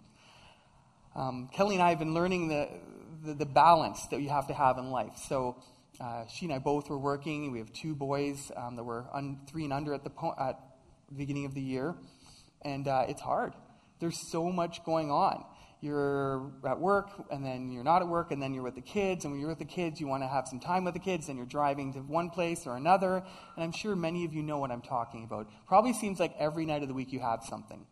Um, 1.16 1.49
Kelly 1.52 1.75
and 1.75 1.83
I 1.83 1.90
have 1.90 1.99
been 1.99 2.14
learning 2.14 2.49
the, 2.49 2.68
the, 3.25 3.35
the 3.35 3.47
balance 3.47 4.06
that 4.09 4.21
you 4.21 4.28
have 4.28 4.47
to 4.49 4.54
have 4.54 4.78
in 4.78 4.90
life. 4.90 5.16
So, 5.28 5.56
uh, 6.00 6.24
she 6.26 6.46
and 6.46 6.54
I 6.54 6.58
both 6.58 6.90
were 6.90 6.98
working. 6.98 7.52
We 7.52 7.58
have 7.58 7.72
two 7.72 7.94
boys 7.94 8.50
um, 8.56 8.76
that 8.76 8.84
were 8.84 9.06
un- 9.12 9.40
three 9.48 9.64
and 9.64 9.72
under 9.72 9.94
at 9.94 10.02
the, 10.02 10.10
po- 10.10 10.34
at 10.38 10.58
the 11.08 11.14
beginning 11.14 11.44
of 11.44 11.54
the 11.54 11.62
year. 11.62 11.94
And 12.62 12.88
uh, 12.88 13.04
it's 13.08 13.20
hard. 13.20 13.54
There's 14.00 14.18
so 14.30 14.50
much 14.50 14.84
going 14.84 15.10
on. 15.10 15.44
You're 15.80 16.50
at 16.66 16.80
work, 16.80 17.10
and 17.30 17.44
then 17.44 17.70
you're 17.70 17.84
not 17.84 18.00
at 18.00 18.08
work, 18.08 18.32
and 18.32 18.42
then 18.42 18.54
you're 18.54 18.62
with 18.62 18.74
the 18.74 18.80
kids. 18.80 19.24
And 19.24 19.32
when 19.32 19.40
you're 19.40 19.50
with 19.50 19.58
the 19.58 19.66
kids, 19.66 20.00
you 20.00 20.06
want 20.06 20.22
to 20.22 20.28
have 20.28 20.48
some 20.48 20.58
time 20.58 20.84
with 20.84 20.94
the 20.94 21.00
kids, 21.00 21.28
and 21.28 21.36
you're 21.36 21.46
driving 21.46 21.92
to 21.92 21.98
one 22.00 22.30
place 22.30 22.66
or 22.66 22.76
another. 22.76 23.16
And 23.54 23.62
I'm 23.62 23.72
sure 23.72 23.94
many 23.94 24.24
of 24.24 24.32
you 24.32 24.42
know 24.42 24.58
what 24.58 24.70
I'm 24.70 24.80
talking 24.80 25.24
about. 25.24 25.48
Probably 25.68 25.92
seems 25.92 26.18
like 26.18 26.34
every 26.38 26.64
night 26.64 26.82
of 26.82 26.88
the 26.88 26.94
week 26.94 27.12
you 27.12 27.20
have 27.20 27.44
something. 27.44 27.86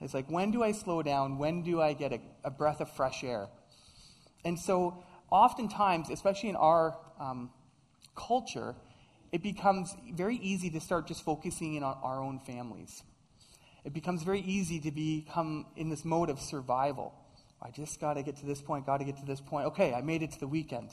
It's 0.00 0.14
like, 0.14 0.30
when 0.30 0.52
do 0.52 0.62
I 0.62 0.72
slow 0.72 1.02
down? 1.02 1.36
When 1.36 1.62
do 1.62 1.80
I 1.82 1.92
get 1.94 2.12
a, 2.12 2.20
a 2.44 2.50
breath 2.50 2.80
of 2.80 2.90
fresh 2.90 3.24
air? 3.24 3.48
And 4.44 4.58
so, 4.58 5.02
oftentimes, 5.30 6.10
especially 6.10 6.50
in 6.50 6.56
our 6.56 6.96
um, 7.22 7.50
culture, 8.14 8.74
it 9.30 9.42
becomes 9.42 9.94
very 10.12 10.36
easy 10.36 10.70
to 10.70 10.80
start 10.80 11.06
just 11.06 11.24
focusing 11.24 11.74
in 11.74 11.82
on 11.82 11.96
our 12.02 12.22
own 12.22 12.40
families. 12.40 13.02
It 13.84 13.92
becomes 13.92 14.22
very 14.22 14.40
easy 14.40 14.80
to 14.80 14.90
become 14.90 15.66
in 15.76 15.88
this 15.88 16.04
mode 16.04 16.30
of 16.30 16.40
survival. 16.40 17.14
I 17.60 17.70
just 17.70 18.00
got 18.00 18.14
to 18.14 18.22
get 18.22 18.36
to 18.38 18.46
this 18.46 18.60
point, 18.60 18.86
got 18.86 18.98
to 18.98 19.04
get 19.04 19.16
to 19.18 19.24
this 19.24 19.40
point. 19.40 19.66
Okay, 19.68 19.94
I 19.94 20.02
made 20.02 20.22
it 20.22 20.32
to 20.32 20.40
the 20.40 20.48
weekend. 20.48 20.90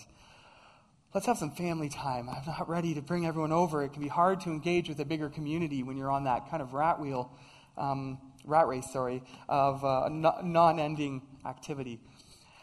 Let's 1.14 1.26
have 1.26 1.38
some 1.38 1.52
family 1.52 1.90
time. 1.90 2.30
I'm 2.30 2.46
not 2.46 2.70
ready 2.70 2.94
to 2.94 3.02
bring 3.02 3.26
everyone 3.26 3.52
over. 3.52 3.84
It 3.84 3.94
can 3.94 4.02
be 4.02 4.08
hard 4.08 4.42
to 4.42 4.52
engage 4.52 4.88
with 4.88 5.00
a 5.00 5.06
bigger 5.06 5.30
community 5.30 5.82
when 5.82 5.98
you're 5.98 6.12
on 6.12 6.26
that 6.26 6.50
kind 6.50 6.62
of 6.62 6.74
rat 6.74 7.00
wheel, 7.00 7.32
um, 7.78 8.20
rat 8.46 8.68
race, 8.68 8.92
sorry, 8.92 9.24
of 9.48 9.84
uh, 9.84 10.08
non 10.10 10.80
ending 10.80 11.24
activity. 11.46 12.00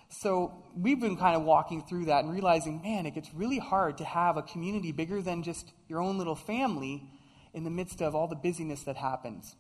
So 0.08 0.64
we've 0.76 1.00
been 1.00 1.16
kind 1.16 1.36
of 1.36 1.42
walking 1.42 1.82
through 1.82 2.06
that 2.06 2.24
and 2.24 2.32
realizing, 2.32 2.80
man, 2.82 3.06
it 3.06 3.14
gets 3.14 3.32
really 3.34 3.58
hard 3.58 3.98
to 3.98 4.04
have 4.04 4.36
a 4.36 4.42
community 4.42 4.92
bigger 4.92 5.20
than 5.20 5.42
just 5.42 5.72
your 5.88 6.00
own 6.00 6.18
little 6.18 6.36
family 6.36 7.02
in 7.52 7.64
the 7.64 7.70
midst 7.70 8.00
of 8.02 8.14
all 8.14 8.28
the 8.28 8.36
busyness 8.36 8.82
that 8.84 8.96
happens. 8.96 9.56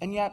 And 0.00 0.12
yet, 0.12 0.32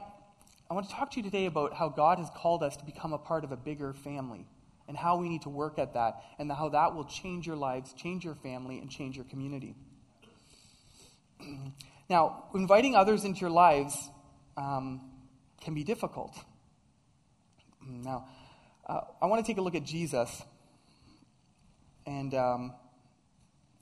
I 0.70 0.74
want 0.74 0.89
to 0.89 0.94
talk 0.94 1.12
to 1.12 1.18
you 1.18 1.24
today 1.24 1.46
about 1.46 1.74
how 1.74 1.88
God 1.88 2.18
has 2.18 2.30
called 2.36 2.62
us 2.62 2.75
to 2.77 2.86
become 2.86 3.13
a 3.13 3.18
part 3.18 3.44
of 3.44 3.51
a 3.51 3.58
bigger 3.58 3.94
family 3.94 4.46
and 4.88 4.98
how 4.98 5.18
we 5.18 5.30
need 5.30 5.44
to 5.44 5.50
work 5.50 5.80
at 5.80 5.94
that 5.94 6.22
and 6.39 6.51
how 6.51 6.70
that 6.70 6.94
will 6.94 7.06
change 7.06 7.48
your 7.48 7.56
lives, 7.56 7.94
change 7.94 8.25
your 8.25 8.36
family, 8.36 8.80
and 8.80 8.89
change 8.89 9.16
your 9.16 9.25
community. 9.25 9.75
now, 12.10 12.46
inviting 12.54 12.96
others 12.96 13.24
into 13.24 13.42
your 13.42 13.50
lives 13.50 14.10
um, 14.58 15.01
can 15.62 15.74
be 15.74 15.84
difficult. 15.84 16.38
Now, 17.88 18.27
uh, 18.88 19.01
I 19.22 19.25
want 19.25 19.46
to 19.46 19.51
take 19.51 19.58
a 19.58 19.62
look 19.62 19.75
at 19.75 19.84
Jesus. 19.84 20.44
And, 22.06 22.34
um, 22.34 22.74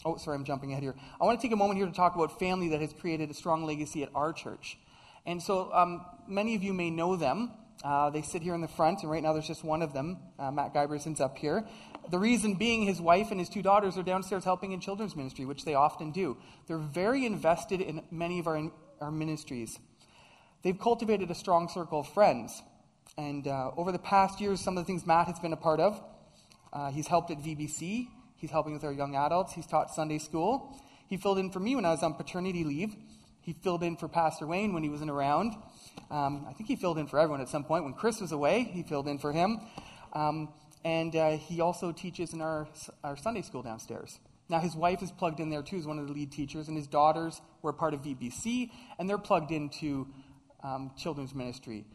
oh, 0.03 0.17
sorry, 0.17 0.35
I'm 0.35 0.45
jumping 0.45 0.71
ahead 0.71 0.83
here. 0.83 0.95
I 1.21 1.25
want 1.25 1.39
to 1.39 1.45
take 1.45 1.53
a 1.53 1.57
moment 1.57 1.77
here 1.77 1.85
to 1.85 1.93
talk 1.93 2.15
about 2.15 2.39
family 2.39 2.69
that 2.69 2.81
has 2.81 2.91
created 2.93 3.29
a 3.29 3.33
strong 3.33 3.65
legacy 3.65 4.01
at 4.01 4.09
our 4.15 4.33
church. 4.33 4.77
And 5.25 5.41
so 5.41 5.71
um, 5.73 6.05
many 6.27 6.55
of 6.55 6.63
you 6.63 6.73
may 6.73 6.89
know 6.89 7.15
them. 7.15 7.51
Uh, 7.83 8.09
they 8.09 8.23
sit 8.23 8.41
here 8.41 8.55
in 8.55 8.61
the 8.61 8.67
front, 8.67 9.03
and 9.03 9.11
right 9.11 9.21
now 9.21 9.33
there's 9.33 9.47
just 9.47 9.63
one 9.63 9.83
of 9.83 9.93
them. 9.93 10.17
Uh, 10.39 10.49
Matt 10.49 10.73
Giberson's 10.73 11.21
up 11.21 11.37
here. 11.37 11.67
The 12.09 12.17
reason 12.17 12.55
being 12.55 12.83
his 12.83 13.01
wife 13.01 13.31
and 13.31 13.39
his 13.39 13.49
two 13.49 13.61
daughters 13.61 13.97
are 13.97 14.03
downstairs 14.03 14.43
helping 14.43 14.71
in 14.71 14.79
children's 14.79 15.15
ministry, 15.15 15.45
which 15.45 15.65
they 15.65 15.75
often 15.75 16.11
do. 16.11 16.37
They're 16.67 16.77
very 16.77 17.25
invested 17.25 17.81
in 17.81 18.01
many 18.09 18.39
of 18.39 18.47
our, 18.47 18.71
our 19.01 19.11
ministries. 19.11 19.77
They've 20.63 20.79
cultivated 20.79 21.29
a 21.29 21.35
strong 21.35 21.67
circle 21.67 21.99
of 21.99 22.07
friends. 22.07 22.63
And 23.17 23.47
uh, 23.47 23.71
over 23.77 23.93
the 23.93 23.99
past 23.99 24.41
years, 24.41 24.59
some 24.59 24.77
of 24.77 24.83
the 24.83 24.87
things 24.87 25.05
Matt 25.07 25.27
has 25.27 25.39
been 25.39 25.53
a 25.53 25.57
part 25.57 25.79
of, 25.79 26.01
uh, 26.73 26.91
he's 26.91 27.07
helped 27.07 27.31
at 27.31 27.37
VBC, 27.37 28.09
he's 28.35 28.51
helping 28.51 28.73
with 28.73 28.83
our 28.83 28.91
young 28.91 29.15
adults, 29.15 29.53
he's 29.53 29.65
taught 29.65 29.89
Sunday 29.89 30.17
school. 30.17 30.77
He 31.07 31.15
filled 31.15 31.37
in 31.37 31.49
for 31.49 31.59
me 31.59 31.75
when 31.75 31.85
I 31.85 31.91
was 31.91 32.03
on 32.03 32.15
paternity 32.15 32.63
leave. 32.65 32.95
He 33.39 33.53
filled 33.53 33.83
in 33.83 33.95
for 33.95 34.07
Pastor 34.07 34.45
Wayne 34.47 34.73
when 34.73 34.83
he 34.83 34.89
wasn't 34.89 35.11
around. 35.11 35.53
Um, 36.11 36.45
I 36.49 36.53
think 36.53 36.67
he 36.67 36.75
filled 36.75 36.97
in 36.97 37.07
for 37.07 37.19
everyone 37.19 37.41
at 37.41 37.47
some 37.47 37.63
point. 37.63 37.83
When 37.83 37.93
Chris 37.93 38.19
was 38.19 38.31
away, 38.31 38.63
he 38.63 38.83
filled 38.83 39.07
in 39.07 39.19
for 39.19 39.31
him. 39.31 39.61
Um, 40.13 40.49
and 40.83 41.15
uh, 41.15 41.37
he 41.37 41.61
also 41.61 41.91
teaches 41.91 42.33
in 42.33 42.41
our, 42.41 42.67
our 43.03 43.15
Sunday 43.15 43.43
school 43.43 43.61
downstairs. 43.61 44.19
Now, 44.49 44.59
his 44.59 44.75
wife 44.75 45.01
is 45.01 45.11
plugged 45.11 45.39
in 45.39 45.49
there 45.49 45.63
too, 45.63 45.77
as 45.77 45.87
one 45.87 45.99
of 45.99 46.07
the 46.07 46.13
lead 46.13 46.31
teachers, 46.31 46.67
and 46.67 46.75
his 46.75 46.87
daughters 46.87 47.39
were 47.61 47.71
part 47.71 47.93
of 47.93 48.01
VBC, 48.01 48.71
and 48.99 49.09
they're 49.09 49.17
plugged 49.17 49.51
into 49.51 50.07
um, 50.63 50.91
children's 50.97 51.33
ministry. 51.33 51.85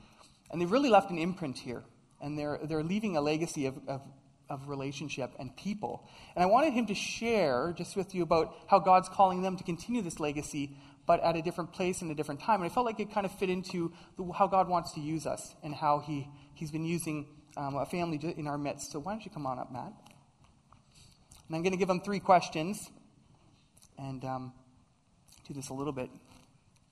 And 0.51 0.61
they've 0.61 0.71
really 0.71 0.89
left 0.89 1.11
an 1.11 1.19
imprint 1.19 1.59
here. 1.59 1.83
And 2.21 2.39
they're, 2.39 2.59
they're 2.63 2.83
leaving 2.83 3.17
a 3.17 3.21
legacy 3.21 3.67
of, 3.67 3.77
of, 3.89 4.03
of 4.49 4.69
relationship 4.69 5.33
and 5.39 5.57
people. 5.57 6.07
And 6.35 6.43
I 6.43 6.47
wanted 6.47 6.73
him 6.73 6.87
to 6.87 6.95
share 6.95 7.73
just 7.77 7.97
with 7.97 8.15
you 8.15 8.23
about 8.23 8.55
how 8.67 8.79
God's 8.79 9.09
calling 9.09 9.43
them 9.43 9.57
to 9.57 9.65
continue 9.65 10.03
this 10.03 10.21
legacy, 10.21 10.77
but 11.07 11.23
at 11.23 11.37
a 11.37 11.43
different 11.43 11.73
place 11.73 12.03
and 12.03 12.11
a 12.11 12.15
different 12.15 12.41
time. 12.41 12.61
And 12.63 12.71
I 12.71 12.75
felt 12.75 12.85
like 12.85 13.01
it 13.01 13.13
kind 13.13 13.25
of 13.25 13.33
fit 13.33 13.49
into 13.49 13.93
the, 14.19 14.31
how 14.33 14.47
God 14.47 14.69
wants 14.69 14.93
to 14.93 15.01
use 15.01 15.27
us 15.27 15.55
and 15.63 15.75
how 15.75 16.01
he, 16.01 16.29
He's 16.55 16.71
been 16.71 16.85
using 16.85 17.27
um, 17.57 17.77
a 17.77 17.87
family 17.87 18.21
in 18.37 18.47
our 18.47 18.59
midst. 18.59 18.93
So 18.93 18.99
why 18.99 19.13
don't 19.13 19.25
you 19.25 19.31
come 19.31 19.47
on 19.47 19.59
up, 19.59 19.73
Matt? 19.73 19.93
And 21.49 21.57
I'm 21.57 21.63
going 21.63 21.73
to 21.73 21.79
give 21.79 21.89
them 21.89 22.01
three 22.01 22.21
questions 22.21 22.91
and 23.99 24.25
um, 24.25 24.53
do 25.49 25.55
this 25.55 25.69
a 25.71 25.75
little 25.75 25.93
bit 25.93 26.11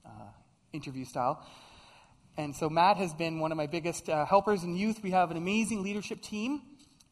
uh, 0.04 0.30
interview 0.72 1.04
style. 1.04 1.46
And 2.38 2.54
so 2.54 2.70
Matt 2.70 2.98
has 2.98 3.12
been 3.12 3.40
one 3.40 3.50
of 3.50 3.58
my 3.58 3.66
biggest 3.66 4.08
uh, 4.08 4.24
helpers 4.24 4.62
in 4.62 4.76
youth. 4.76 5.02
We 5.02 5.10
have 5.10 5.32
an 5.32 5.36
amazing 5.36 5.82
leadership 5.82 6.22
team, 6.22 6.62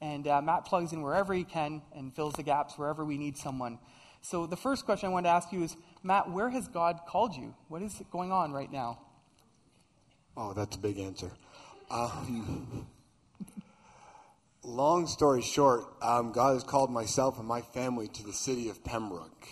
and 0.01 0.29
uh, 0.29 0.41
Matt 0.41 0.67
plugs 0.67 0.93
in 0.93 1.03
wherever 1.03 1.35
he 1.35 1.43
can 1.43 1.83
and 1.93 2.15
fills 2.15 2.35
the 2.35 2.45
gaps 2.45 2.79
wherever 2.79 3.05
we 3.05 3.19
need 3.19 3.37
someone. 3.37 3.81
So 4.23 4.47
the 4.47 4.57
first 4.57 4.85
question 4.85 5.09
I 5.09 5.13
wanted 5.13 5.25
to 5.25 5.35
ask 5.35 5.51
you 5.51 5.65
is, 5.65 5.77
Matt, 6.05 6.31
where 6.31 6.49
has 6.49 6.69
God 6.69 7.01
called 7.09 7.35
you? 7.35 7.57
What 7.67 7.83
is 7.83 8.01
going 8.13 8.31
on 8.31 8.53
right 8.53 8.71
now? 8.71 9.01
Oh, 10.37 10.53
that's 10.53 10.77
a 10.77 10.79
big 10.79 11.01
answer. 11.01 11.33
Um, 11.91 12.87
long 14.63 15.09
story 15.09 15.43
short, 15.43 15.87
um, 16.03 16.31
God 16.31 16.53
has 16.55 16.63
called 16.63 16.93
myself 16.93 17.41
and 17.41 17.49
my 17.49 17.63
family 17.63 18.07
to 18.07 18.23
the 18.23 18.33
city 18.33 18.69
of 18.69 18.85
Pembroke. 18.85 19.49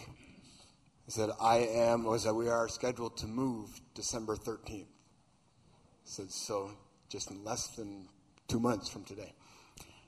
He 1.04 1.10
said, 1.10 1.30
I 1.40 1.56
am, 1.56 2.04
was 2.04 2.22
that 2.22 2.34
we 2.34 2.48
are 2.48 2.68
scheduled 2.68 3.16
to 3.16 3.26
move 3.26 3.80
December 3.94 4.36
13th. 4.36 4.93
So, 6.04 6.24
so 6.28 6.70
just 7.08 7.30
in 7.30 7.44
less 7.44 7.68
than 7.68 8.08
two 8.48 8.60
months 8.60 8.88
from 8.88 9.04
today. 9.04 9.32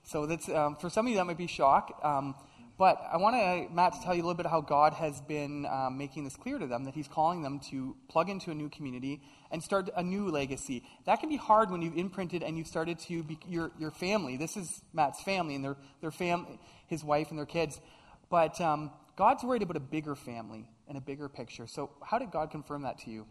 So 0.04 0.26
that's 0.26 0.48
um, 0.48 0.76
for 0.76 0.88
some 0.88 1.06
of 1.06 1.10
you 1.10 1.16
that 1.16 1.24
might 1.24 1.38
be 1.38 1.46
shock. 1.46 1.98
Um, 2.02 2.34
but 2.78 3.00
I 3.10 3.16
want 3.16 3.36
to, 3.36 3.74
Matt, 3.74 3.94
to 3.94 4.02
tell 4.02 4.14
you 4.14 4.20
a 4.20 4.24
little 4.24 4.34
bit 4.34 4.46
how 4.46 4.60
God 4.60 4.92
has 4.92 5.20
been 5.22 5.64
um, 5.64 5.96
making 5.96 6.24
this 6.24 6.36
clear 6.36 6.58
to 6.58 6.66
them 6.66 6.84
that 6.84 6.94
He's 6.94 7.08
calling 7.08 7.42
them 7.42 7.58
to 7.70 7.96
plug 8.08 8.28
into 8.28 8.50
a 8.50 8.54
new 8.54 8.68
community 8.68 9.22
and 9.50 9.62
start 9.62 9.88
a 9.96 10.02
new 10.02 10.28
legacy. 10.28 10.82
That 11.06 11.20
can 11.20 11.30
be 11.30 11.36
hard 11.36 11.70
when 11.70 11.80
you've 11.80 11.96
imprinted 11.96 12.42
and 12.42 12.58
you've 12.58 12.66
started 12.66 12.98
to 13.00 13.22
be 13.22 13.38
your, 13.48 13.72
your 13.78 13.90
family. 13.90 14.36
This 14.36 14.58
is 14.58 14.82
Matt's 14.92 15.22
family 15.22 15.54
and 15.54 15.64
their, 15.64 15.76
their 16.02 16.10
fam- 16.10 16.58
his 16.86 17.02
wife 17.02 17.30
and 17.30 17.38
their 17.38 17.46
kids. 17.46 17.80
But 18.28 18.60
um, 18.60 18.90
God's 19.16 19.42
worried 19.42 19.62
about 19.62 19.76
a 19.76 19.80
bigger 19.80 20.14
family 20.14 20.68
and 20.86 20.98
a 20.98 21.00
bigger 21.00 21.30
picture. 21.30 21.66
So, 21.66 21.90
how 22.04 22.18
did 22.18 22.30
God 22.30 22.50
confirm 22.50 22.82
that 22.82 22.98
to 23.00 23.10
you? 23.10 23.26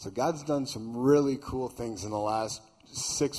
So 0.00 0.08
God's 0.08 0.42
done 0.42 0.64
some 0.64 0.96
really 0.96 1.36
cool 1.36 1.68
things 1.68 2.04
in 2.04 2.10
the 2.10 2.18
last 2.18 2.62
six 2.90 3.38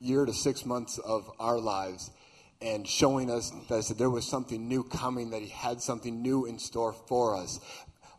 year 0.00 0.24
to 0.24 0.32
six 0.32 0.64
months 0.64 0.96
of 0.96 1.30
our 1.38 1.60
lives 1.60 2.10
and 2.62 2.88
showing 2.88 3.30
us 3.30 3.52
that 3.68 3.98
there 3.98 4.08
was 4.08 4.26
something 4.26 4.66
new 4.66 4.84
coming, 4.84 5.28
that 5.32 5.42
He 5.42 5.50
had 5.50 5.82
something 5.82 6.22
new 6.22 6.46
in 6.46 6.58
store 6.58 6.94
for 6.94 7.36
us. 7.36 7.60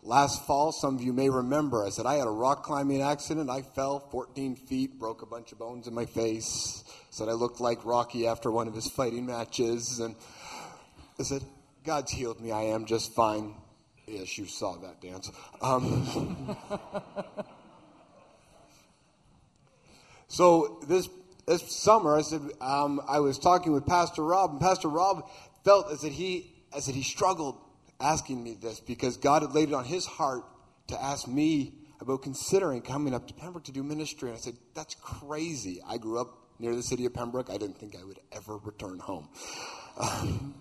Last 0.03 0.45
fall, 0.45 0.71
some 0.71 0.97
of 0.97 1.01
you 1.01 1.13
may 1.13 1.31
remember, 1.31 1.83
I 1.83 1.89
said 1.89 2.05
I 2.05 2.17
had 2.17 2.27
a 2.27 2.31
rock 2.31 2.61
climbing 2.61 3.01
accident. 3.01 3.49
I 3.49 3.63
fell 3.63 3.99
14 3.99 4.55
feet, 4.55 4.99
broke 4.99 5.23
a 5.23 5.25
bunch 5.25 5.51
of 5.51 5.57
bones 5.57 5.87
in 5.87 5.95
my 5.95 6.05
face, 6.05 6.83
said 7.09 7.27
I 7.27 7.31
looked 7.31 7.59
like 7.59 7.83
Rocky 7.85 8.27
after 8.27 8.51
one 8.51 8.67
of 8.67 8.75
his 8.75 8.87
fighting 8.87 9.25
matches. 9.25 9.97
And 9.97 10.15
I 11.19 11.23
said, 11.23 11.41
God's 11.83 12.11
healed 12.11 12.39
me. 12.39 12.51
I 12.51 12.65
am 12.65 12.85
just 12.85 13.15
fine. 13.15 13.55
Yes, 14.05 14.37
you 14.37 14.45
saw 14.45 14.75
that 14.77 15.01
dance. 15.01 15.31
Um, 15.59 16.55
So 20.33 20.79
this 20.87 21.09
this 21.45 21.61
summer, 21.75 22.17
I 22.17 22.23
said 22.23 22.41
um, 22.59 22.99
I 23.07 23.19
was 23.19 23.37
talking 23.37 23.71
with 23.71 23.85
Pastor 23.85 24.23
Rob, 24.23 24.49
and 24.49 24.59
Pastor 24.59 24.87
Rob 24.87 25.29
felt 25.63 25.91
as 25.91 26.01
that 26.01 26.11
he 26.11 26.51
as 26.75 26.87
that 26.87 26.95
he 26.95 27.03
struggled 27.03 27.55
asking 28.01 28.43
me 28.43 28.57
this 28.59 28.79
because 28.79 29.17
God 29.17 29.43
had 29.43 29.53
laid 29.53 29.69
it 29.69 29.75
on 29.75 29.85
his 29.85 30.07
heart 30.07 30.43
to 30.87 30.99
ask 30.99 31.27
me 31.27 31.75
about 32.01 32.23
considering 32.23 32.81
coming 32.81 33.13
up 33.13 33.27
to 33.27 33.33
Pembroke 33.35 33.65
to 33.65 33.71
do 33.71 33.83
ministry. 33.83 34.29
And 34.29 34.35
I 34.35 34.41
said, 34.41 34.55
"That's 34.73 34.95
crazy. 34.95 35.83
I 35.87 35.99
grew 35.99 36.17
up 36.17 36.35
near 36.57 36.75
the 36.75 36.81
city 36.81 37.05
of 37.05 37.13
Pembroke. 37.13 37.51
I 37.51 37.57
didn't 37.59 37.77
think 37.77 37.95
I 37.95 38.03
would 38.03 38.19
ever 38.31 38.57
return 38.57 38.97
home." 38.97 39.29
Um, 39.99 40.55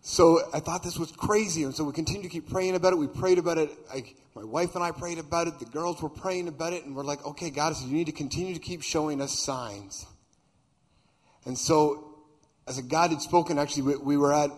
so 0.00 0.40
I 0.54 0.60
thought 0.60 0.82
this 0.82 0.98
was 0.98 1.12
crazy, 1.12 1.64
and 1.64 1.74
so 1.74 1.84
we 1.84 1.92
continued 1.92 2.24
to 2.24 2.28
keep 2.28 2.48
praying 2.48 2.74
about 2.74 2.92
it. 2.92 2.96
We 2.96 3.08
prayed 3.08 3.38
about 3.38 3.58
it. 3.58 3.70
I, 3.92 4.04
my 4.34 4.44
wife 4.44 4.74
and 4.74 4.84
I 4.84 4.92
prayed 4.92 5.18
about 5.18 5.48
it. 5.48 5.58
The 5.58 5.66
girls 5.66 6.00
were 6.00 6.08
praying 6.08 6.48
about 6.48 6.72
it, 6.72 6.84
and 6.84 6.94
we're 6.96 7.04
like, 7.04 7.24
"Okay, 7.26 7.50
God, 7.50 7.74
so 7.76 7.86
you 7.86 7.94
need 7.94 8.06
to 8.06 8.12
continue 8.12 8.54
to 8.54 8.60
keep 8.60 8.82
showing 8.82 9.20
us 9.20 9.38
signs." 9.38 10.06
And 11.44 11.58
so, 11.58 12.16
as 12.66 12.78
a 12.78 12.82
God 12.82 13.10
had 13.10 13.22
spoken, 13.22 13.58
actually, 13.58 13.82
we, 13.82 13.96
we 13.96 14.16
were 14.16 14.32
at 14.32 14.50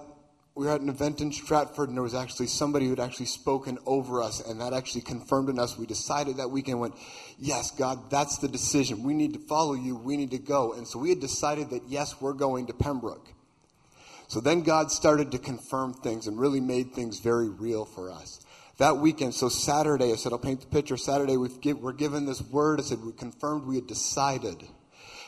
we 0.54 0.66
were 0.66 0.73
at 0.73 0.80
an 0.80 0.88
event 0.88 1.20
in 1.20 1.32
Stratford, 1.32 1.88
and 1.88 1.97
there 1.97 2.02
was 2.02 2.14
actually 2.14 2.49
somebody 2.49 2.87
who 2.87 2.90
had 2.90 3.00
actually 3.00 3.26
spoken 3.26 3.78
over 3.87 4.20
us, 4.20 4.40
and 4.47 4.61
that 4.61 4.73
actually 4.73 5.02
confirmed 5.02 5.49
in 5.49 5.59
us. 5.59 5.78
We 5.78 5.87
decided 5.87 6.37
that 6.37 6.50
weekend, 6.50 6.80
went, 6.80 6.97
Yes, 7.38 7.70
God, 7.70 8.11
that's 8.11 8.38
the 8.38 8.49
decision. 8.49 9.02
We 9.02 9.14
need 9.14 9.32
to 9.35 9.38
follow 9.38 9.75
you. 9.75 9.97
We 9.97 10.16
need 10.16 10.32
to 10.32 10.38
go. 10.38 10.75
And 10.75 10.87
so 10.87 10.99
we 10.99 11.09
had 11.09 11.20
decided 11.20 11.70
that, 11.70 11.85
yes, 11.88 12.20
we're 12.20 12.35
going 12.35 12.66
to 12.66 12.75
Pembroke. 12.75 13.32
So 14.30 14.38
then 14.38 14.62
God 14.62 14.92
started 14.92 15.32
to 15.32 15.38
confirm 15.38 15.92
things 15.92 16.28
and 16.28 16.38
really 16.38 16.60
made 16.60 16.92
things 16.92 17.18
very 17.18 17.49
real 17.49 17.84
for 17.84 18.12
us. 18.12 18.38
That 18.78 18.99
weekend, 18.99 19.34
so 19.34 19.49
Saturday, 19.49 20.12
I 20.12 20.14
said, 20.14 20.30
I'll 20.30 20.38
paint 20.38 20.60
the 20.60 20.68
picture. 20.68 20.96
Saturday, 20.96 21.37
we 21.37 21.49
we're 21.72 21.92
given 21.92 22.26
this 22.26 22.40
word. 22.40 22.78
I 22.78 22.84
said, 22.84 23.02
we 23.02 23.10
confirmed 23.10 23.66
we 23.66 23.75
had 23.75 23.88
decided. 23.88 24.62
I 24.62 24.68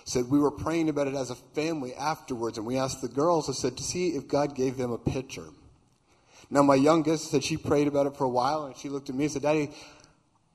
said, 0.04 0.30
we 0.30 0.38
were 0.38 0.52
praying 0.52 0.88
about 0.88 1.08
it 1.08 1.16
as 1.16 1.30
a 1.30 1.34
family 1.34 1.92
afterwards, 1.96 2.58
and 2.58 2.66
we 2.66 2.78
asked 2.78 3.02
the 3.02 3.08
girls, 3.08 3.50
I 3.50 3.54
said, 3.54 3.76
to 3.76 3.82
see 3.82 4.10
if 4.10 4.28
God 4.28 4.54
gave 4.54 4.76
them 4.76 4.92
a 4.92 4.98
picture. 4.98 5.48
Now, 6.48 6.62
my 6.62 6.76
youngest 6.76 7.32
said 7.32 7.42
she 7.42 7.56
prayed 7.56 7.88
about 7.88 8.06
it 8.06 8.16
for 8.16 8.22
a 8.22 8.28
while, 8.28 8.66
and 8.66 8.76
she 8.76 8.88
looked 8.88 9.10
at 9.10 9.16
me 9.16 9.24
and 9.24 9.32
said, 9.32 9.42
Daddy, 9.42 9.72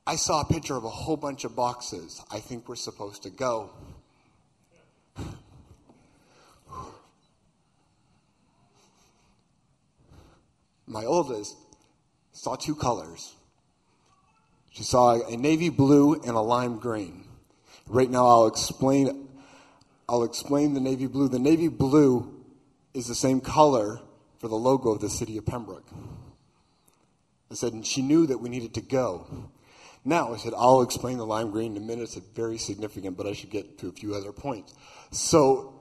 I 0.08 0.16
saw 0.16 0.40
a 0.40 0.46
picture 0.46 0.78
of 0.78 0.86
a 0.86 0.90
whole 0.90 1.18
bunch 1.18 1.44
of 1.44 1.54
boxes. 1.54 2.24
I 2.32 2.40
think 2.40 2.70
we're 2.70 2.78
supposed 2.78 3.24
to 3.24 3.30
go. 3.30 3.72
My 10.88 11.06
oldest 11.06 11.56
saw 12.32 12.56
two 12.56 12.76
colors. 12.76 13.36
She 14.72 14.84
saw 14.84 15.20
a 15.28 15.36
navy 15.36 15.70
blue 15.70 16.14
and 16.14 16.32
a 16.32 16.40
lime 16.40 16.80
green. 16.80 17.26
Right 17.88 18.10
now 18.10 18.28
I'll 18.28 18.48
explain 18.48 19.28
I'll 20.10 20.24
explain 20.24 20.74
the 20.74 20.80
navy 20.80 21.08
blue. 21.08 21.28
The 21.28 21.40
navy 21.40 21.68
blue 21.68 22.34
is 22.94 23.08
the 23.08 23.16
same 23.16 23.42
color 23.42 24.00
for 24.38 24.48
the 24.48 24.56
logo 24.56 24.92
of 24.92 25.02
the 25.02 25.10
city 25.10 25.38
of 25.38 25.46
Pembroke. 25.46 25.88
I 27.52 27.56
said, 27.56 27.74
and 27.74 27.86
she 27.86 28.02
knew 28.02 28.26
that 28.28 28.38
we 28.38 28.50
needed 28.50 28.74
to 28.76 28.82
go. 28.82 29.50
Now, 30.06 30.34
I 30.34 30.38
said, 30.38 30.54
I'll 30.56 30.82
explain 30.82 31.18
the 31.18 31.26
lime 31.26 31.52
green 31.52 31.76
in 31.76 31.84
a 31.84 31.86
minute. 31.86 32.04
It's 32.04 32.16
very 32.16 32.58
significant, 32.58 33.18
but 33.18 33.28
I 33.28 33.34
should 33.34 33.50
get 33.50 33.78
to 33.80 33.90
a 33.90 33.92
few 33.92 34.16
other 34.16 34.32
points. 34.32 34.74
So, 35.12 35.77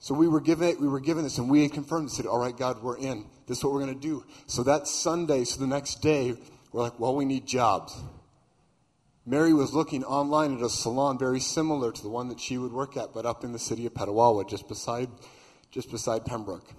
so 0.00 0.14
we 0.14 0.28
were 0.28 0.40
given 0.40 0.66
it, 0.66 0.80
we 0.80 0.88
were 0.88 0.98
given 0.98 1.24
this, 1.24 1.36
and 1.36 1.50
we 1.50 1.68
confirmed. 1.68 2.04
and 2.04 2.10
said, 2.10 2.26
"All 2.26 2.38
right, 2.38 2.56
God, 2.56 2.82
we're 2.82 2.96
in. 2.96 3.26
This 3.46 3.58
is 3.58 3.64
what 3.64 3.74
we're 3.74 3.84
going 3.84 3.94
to 3.94 4.00
do." 4.00 4.24
So 4.46 4.62
that 4.62 4.88
Sunday, 4.88 5.44
so 5.44 5.60
the 5.60 5.66
next 5.66 6.00
day, 6.00 6.36
we're 6.72 6.82
like, 6.82 6.98
"Well, 6.98 7.14
we 7.14 7.26
need 7.26 7.46
jobs." 7.46 7.94
Mary 9.26 9.52
was 9.52 9.74
looking 9.74 10.02
online 10.02 10.56
at 10.56 10.62
a 10.62 10.70
salon 10.70 11.18
very 11.18 11.38
similar 11.38 11.92
to 11.92 12.02
the 12.02 12.08
one 12.08 12.28
that 12.28 12.40
she 12.40 12.56
would 12.56 12.72
work 12.72 12.96
at, 12.96 13.12
but 13.12 13.26
up 13.26 13.44
in 13.44 13.52
the 13.52 13.58
city 13.58 13.84
of 13.84 13.92
Petawawa, 13.92 14.48
just 14.48 14.66
beside, 14.66 15.10
just 15.70 15.90
beside 15.90 16.24
Pembroke. 16.24 16.72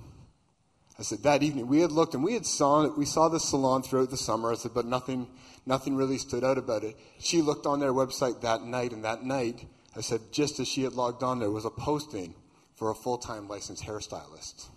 I 0.98 1.04
said 1.04 1.22
that 1.24 1.44
evening 1.44 1.68
we 1.68 1.82
had 1.82 1.92
looked 1.92 2.16
and 2.16 2.24
we 2.24 2.34
had 2.34 2.46
saw 2.46 2.88
we 2.96 3.06
saw 3.06 3.30
the 3.30 3.40
salon 3.40 3.84
throughout 3.84 4.10
the 4.10 4.18
summer. 4.18 4.52
I 4.52 4.56
said, 4.56 4.74
but 4.74 4.86
nothing, 4.86 5.28
nothing 5.68 5.96
really 5.96 6.18
stood 6.18 6.44
out 6.44 6.58
about 6.58 6.84
it. 6.84 6.98
She 7.20 7.44
looked 7.44 7.68
on 7.68 7.80
their 7.80 7.94
website 7.94 8.42
that 8.42 8.64
night, 8.64 8.94
and 8.94 9.06
that 9.06 9.24
night, 9.24 9.68
I 9.96 10.02
said, 10.02 10.22
just 10.32 10.60
as 10.60 10.68
she 10.68 10.82
had 10.84 10.94
logged 10.94 11.22
on, 11.22 11.40
there 11.40 11.52
was 11.52 11.66
a 11.66 11.70
posting 11.70 12.34
for 12.82 12.90
a 12.90 12.96
full-time 12.96 13.48
licensed 13.48 13.84
hairstylist. 13.84 14.70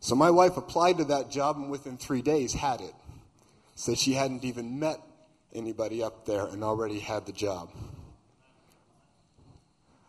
So 0.00 0.14
my 0.14 0.30
wife 0.30 0.58
applied 0.58 0.98
to 0.98 1.04
that 1.04 1.30
job, 1.30 1.56
and 1.56 1.70
within 1.70 1.96
three 1.96 2.20
days 2.20 2.52
had 2.52 2.82
it. 2.82 2.92
Said 3.74 3.96
she 3.96 4.12
hadn't 4.12 4.44
even 4.44 4.78
met 4.78 5.00
anybody 5.54 6.02
up 6.02 6.26
there 6.26 6.44
and 6.44 6.62
already 6.62 6.98
had 6.98 7.24
the 7.24 7.32
job. 7.32 7.70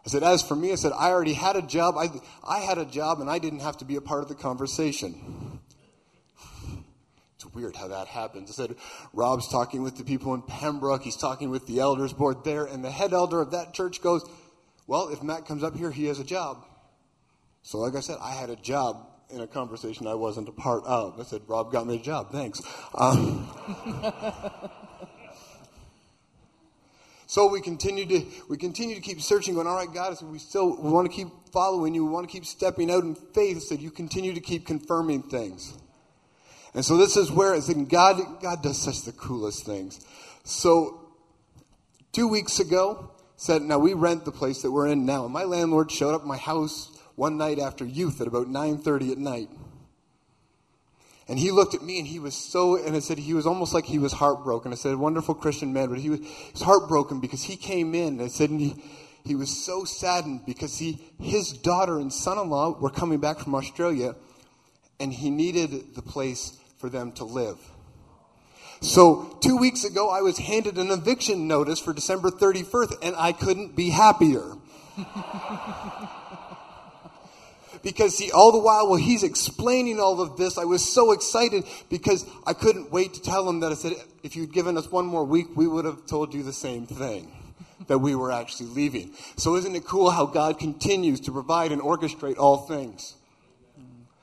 I 0.05 0.09
said, 0.09 0.23
as 0.23 0.41
for 0.41 0.57
me, 0.57 0.73
I 0.73 0.75
said, 0.75 0.91
I 0.91 1.11
already 1.11 1.31
had 1.31 1.55
a 1.55 1.61
job. 1.61 1.95
I, 1.97 2.09
I 2.45 2.59
had 2.59 2.77
a 2.77 2.83
job 2.83 3.21
and 3.21 3.29
I 3.29 3.39
didn't 3.39 3.59
have 3.59 3.77
to 3.77 3.85
be 3.85 3.95
a 3.95 4.01
part 4.01 4.21
of 4.21 4.27
the 4.27 4.35
conversation. 4.35 5.61
It's 7.35 7.45
weird 7.53 7.77
how 7.77 7.87
that 7.87 8.07
happens. 8.07 8.49
I 8.51 8.53
said, 8.55 8.75
Rob's 9.13 9.47
talking 9.47 9.83
with 9.83 9.95
the 9.95 10.03
people 10.03 10.33
in 10.33 10.41
Pembroke. 10.41 11.03
He's 11.03 11.15
talking 11.15 11.49
with 11.49 11.65
the 11.65 11.79
elders 11.79 12.11
board 12.11 12.43
there. 12.43 12.65
And 12.65 12.83
the 12.83 12.91
head 12.91 13.13
elder 13.13 13.39
of 13.39 13.51
that 13.51 13.73
church 13.73 14.01
goes, 14.01 14.29
Well, 14.85 15.07
if 15.07 15.23
Matt 15.23 15.45
comes 15.45 15.63
up 15.63 15.77
here, 15.77 15.89
he 15.89 16.07
has 16.07 16.19
a 16.19 16.25
job. 16.25 16.65
So, 17.63 17.79
like 17.79 17.95
I 17.95 18.01
said, 18.01 18.17
I 18.21 18.33
had 18.33 18.49
a 18.49 18.55
job 18.55 19.07
in 19.29 19.41
a 19.41 19.47
conversation 19.47 20.05
I 20.05 20.13
wasn't 20.13 20.47
a 20.47 20.51
part 20.51 20.83
of. 20.85 21.19
I 21.19 21.23
said, 21.23 21.41
Rob 21.47 21.71
got 21.71 21.87
me 21.87 21.95
a 21.95 21.99
job. 21.99 22.31
Thanks. 22.31 22.61
Um, 22.93 23.49
So 27.33 27.47
we 27.47 27.61
continue 27.61 28.05
to 28.05 28.25
we 28.47 28.57
continue 28.57 28.93
to 28.93 29.01
keep 29.01 29.19
searching, 29.19 29.55
going, 29.55 29.65
all 29.65 29.75
right, 29.75 29.91
God, 29.91 30.15
we 30.21 30.37
still 30.37 30.79
we 30.79 30.91
want 30.91 31.09
to 31.09 31.11
keep 31.11 31.29
following 31.51 31.95
you, 31.95 32.05
we 32.05 32.11
want 32.11 32.29
to 32.29 32.31
keep 32.31 32.45
stepping 32.45 32.91
out 32.91 33.03
in 33.03 33.15
faith, 33.15 33.63
so 33.63 33.73
you 33.73 33.89
continue 33.89 34.35
to 34.35 34.39
keep 34.39 34.67
confirming 34.67 35.23
things. 35.23 35.75
And 36.75 36.85
so 36.85 36.95
this 36.95 37.17
is 37.17 37.31
where 37.31 37.55
it's 37.55 37.69
in 37.69 37.85
God 37.87 38.21
God 38.39 38.61
does 38.61 38.79
such 38.79 39.01
the 39.01 39.13
coolest 39.13 39.65
things. 39.65 40.05
So 40.43 41.09
two 42.11 42.27
weeks 42.27 42.59
ago, 42.59 43.09
said, 43.35 43.63
now 43.63 43.79
we 43.79 43.95
rent 43.95 44.25
the 44.25 44.31
place 44.31 44.61
that 44.61 44.71
we're 44.71 44.89
in 44.89 45.07
now. 45.07 45.25
And 45.25 45.33
my 45.33 45.43
landlord 45.43 45.91
showed 45.91 46.13
up 46.13 46.25
my 46.25 46.37
house 46.37 46.92
one 47.15 47.37
night 47.37 47.59
after 47.59 47.85
youth 47.85 48.21
at 48.21 48.27
about 48.27 48.47
9:30 48.47 49.11
at 49.11 49.17
night. 49.17 49.49
And 51.27 51.39
he 51.39 51.51
looked 51.51 51.73
at 51.73 51.81
me 51.81 51.99
and 51.99 52.07
he 52.07 52.19
was 52.19 52.35
so, 52.35 52.75
and 52.75 52.95
I 52.95 52.99
said, 52.99 53.17
he 53.17 53.33
was 53.33 53.47
almost 53.47 53.73
like 53.73 53.85
he 53.85 53.97
was 53.97 54.11
heartbroken. 54.11 54.73
I 54.73 54.75
said, 54.75 54.95
wonderful 54.97 55.33
Christian 55.35 55.71
man, 55.71 55.87
but 55.89 55.99
he 55.99 56.09
was, 56.09 56.19
he 56.19 56.51
was 56.51 56.61
heartbroken 56.61 57.21
because 57.21 57.43
he 57.43 57.55
came 57.55 57.95
in. 57.95 58.19
And 58.19 58.23
I 58.23 58.27
said, 58.27 58.49
and 58.49 58.59
he, 58.59 58.75
he 59.23 59.35
was 59.35 59.49
so 59.65 59.85
saddened 59.85 60.45
because 60.45 60.77
he, 60.77 61.01
his 61.21 61.53
daughter 61.53 61.97
and 61.97 62.11
son 62.11 62.37
in 62.37 62.49
law 62.49 62.77
were 62.77 62.89
coming 62.89 63.19
back 63.19 63.39
from 63.39 63.55
Australia 63.55 64.15
and 64.99 65.13
he 65.13 65.29
needed 65.29 65.95
the 65.95 66.01
place 66.01 66.59
for 66.77 66.89
them 66.89 67.13
to 67.13 67.23
live. 67.23 67.57
So, 68.81 69.37
two 69.41 69.55
weeks 69.55 69.85
ago, 69.85 70.09
I 70.09 70.21
was 70.21 70.37
handed 70.37 70.77
an 70.77 70.91
eviction 70.91 71.47
notice 71.47 71.79
for 71.79 71.93
December 71.93 72.31
31st 72.31 72.95
and 73.01 73.15
I 73.15 73.31
couldn't 73.31 73.77
be 73.77 73.91
happier. 73.91 74.57
because 77.83 78.17
see, 78.17 78.31
all 78.31 78.51
the 78.51 78.59
while, 78.59 78.87
while 78.87 78.97
he's 78.97 79.23
explaining 79.23 79.99
all 79.99 80.21
of 80.21 80.37
this, 80.37 80.57
I 80.57 80.63
was 80.63 80.87
so 80.87 81.11
excited 81.11 81.65
because 81.89 82.25
I 82.47 82.53
couldn't 82.53 82.91
wait 82.91 83.13
to 83.15 83.21
tell 83.21 83.47
him 83.47 83.59
that 83.59 83.71
I 83.71 83.75
said, 83.75 83.93
if 84.23 84.35
you'd 84.37 84.53
given 84.53 84.77
us 84.77 84.89
one 84.89 85.05
more 85.05 85.25
week, 85.25 85.47
we 85.55 85.67
would 85.67 85.83
have 85.83 86.05
told 86.05 86.33
you 86.33 86.41
the 86.43 86.53
same 86.53 86.87
thing. 86.87 87.31
That 87.87 87.97
we 87.97 88.15
were 88.15 88.31
actually 88.31 88.69
leaving. 88.69 89.11
So, 89.35 89.57
isn't 89.57 89.75
it 89.75 89.83
cool 89.83 90.09
how 90.09 90.25
God 90.25 90.57
continues 90.57 91.19
to 91.21 91.33
provide 91.33 91.73
and 91.73 91.81
orchestrate 91.81 92.37
all 92.37 92.59
things? 92.65 93.15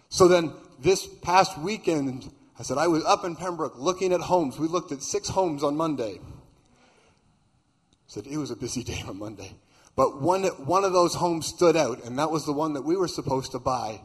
So, 0.09 0.29
then 0.29 0.55
this 0.79 1.07
past 1.07 1.59
weekend, 1.59 2.33
I 2.59 2.63
said, 2.63 2.79
I 2.79 2.89
was 2.89 3.05
up 3.05 3.23
in 3.27 3.37
Pembroke 3.37 3.75
looking 3.77 4.15
at 4.15 4.23
homes. 4.23 4.59
We 4.59 4.67
looked 4.67 4.93
at 4.93 5.03
six 5.03 5.29
homes 5.29 5.63
on 5.63 5.77
Monday. 5.77 6.21
I 6.23 8.07
said, 8.07 8.27
it 8.27 8.39
was 8.39 8.51
a 8.51 8.57
busy 8.57 8.83
day 8.93 9.05
on 9.07 9.19
Monday. 9.19 9.53
But 9.97 10.21
one, 10.21 10.45
one 10.45 10.85
of 10.85 10.93
those 10.93 11.15
homes 11.15 11.47
stood 11.47 11.77
out, 11.77 12.05
and 12.05 12.19
that 12.19 12.31
was 12.31 12.47
the 12.47 12.53
one 12.53 12.75
that 12.75 12.83
we 12.83 12.97
were 12.97 13.09
supposed 13.09 13.53
to 13.53 13.59
buy. 13.59 14.01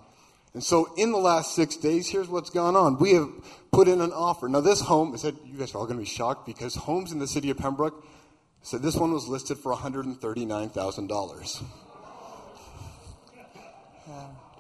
And 0.54 0.64
so, 0.64 0.94
in 0.96 1.12
the 1.12 1.18
last 1.18 1.54
six 1.54 1.76
days, 1.76 2.10
here's 2.10 2.30
what's 2.30 2.50
gone 2.50 2.76
on. 2.76 2.98
We 2.98 3.14
have 3.14 3.30
put 3.72 3.88
in 3.90 4.00
an 4.00 4.14
offer. 4.14 4.48
Now, 4.48 4.62
this 4.62 4.80
home, 4.80 5.14
I 5.14 5.18
said, 5.18 5.36
you 5.46 5.58
guys 5.58 5.76
are 5.76 5.80
all 5.80 5.86
going 5.86 5.98
to 5.98 6.04
be 6.04 6.10
shocked 6.10 6.46
because 6.46 6.76
homes 6.76 7.12
in 7.12 7.20
the 7.20 7.28
city 7.28 7.50
of 7.50 7.58
Pembroke, 7.58 8.06
said, 8.62 8.82
this 8.82 8.96
one 8.96 9.12
was 9.14 9.28
listed 9.28 9.60
for 9.60 9.76
$139,000. 9.76 11.64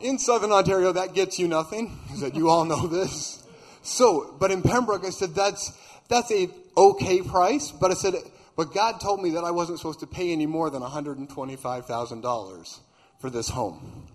In 0.01 0.19
Southern 0.19 0.51
Ontario, 0.51 0.91
that 0.91 1.13
gets 1.13 1.39
you 1.39 1.47
nothing. 1.47 1.97
I 2.11 2.15
said, 2.15 2.35
you 2.35 2.49
all 2.49 2.65
know 2.65 2.87
this. 2.91 3.41
So, 3.81 4.35
but 4.39 4.51
in 4.51 4.61
Pembroke, 4.61 5.05
I 5.05 5.09
said, 5.09 5.33
that's, 5.33 5.71
that's 6.09 6.31
a 6.31 6.49
okay 6.75 7.21
price. 7.21 7.71
But 7.71 7.91
I 7.91 7.93
said, 7.93 8.15
but 8.55 8.73
God 8.73 9.01
told 9.01 9.21
me 9.21 9.31
that 9.31 9.43
I 9.43 9.51
wasn't 9.51 9.79
supposed 9.79 9.99
to 9.99 10.07
pay 10.07 10.31
any 10.31 10.45
more 10.45 10.69
than 10.69 10.81
$125,000 10.81 12.79
for 13.19 13.29
this 13.29 13.49
home. 13.49 14.07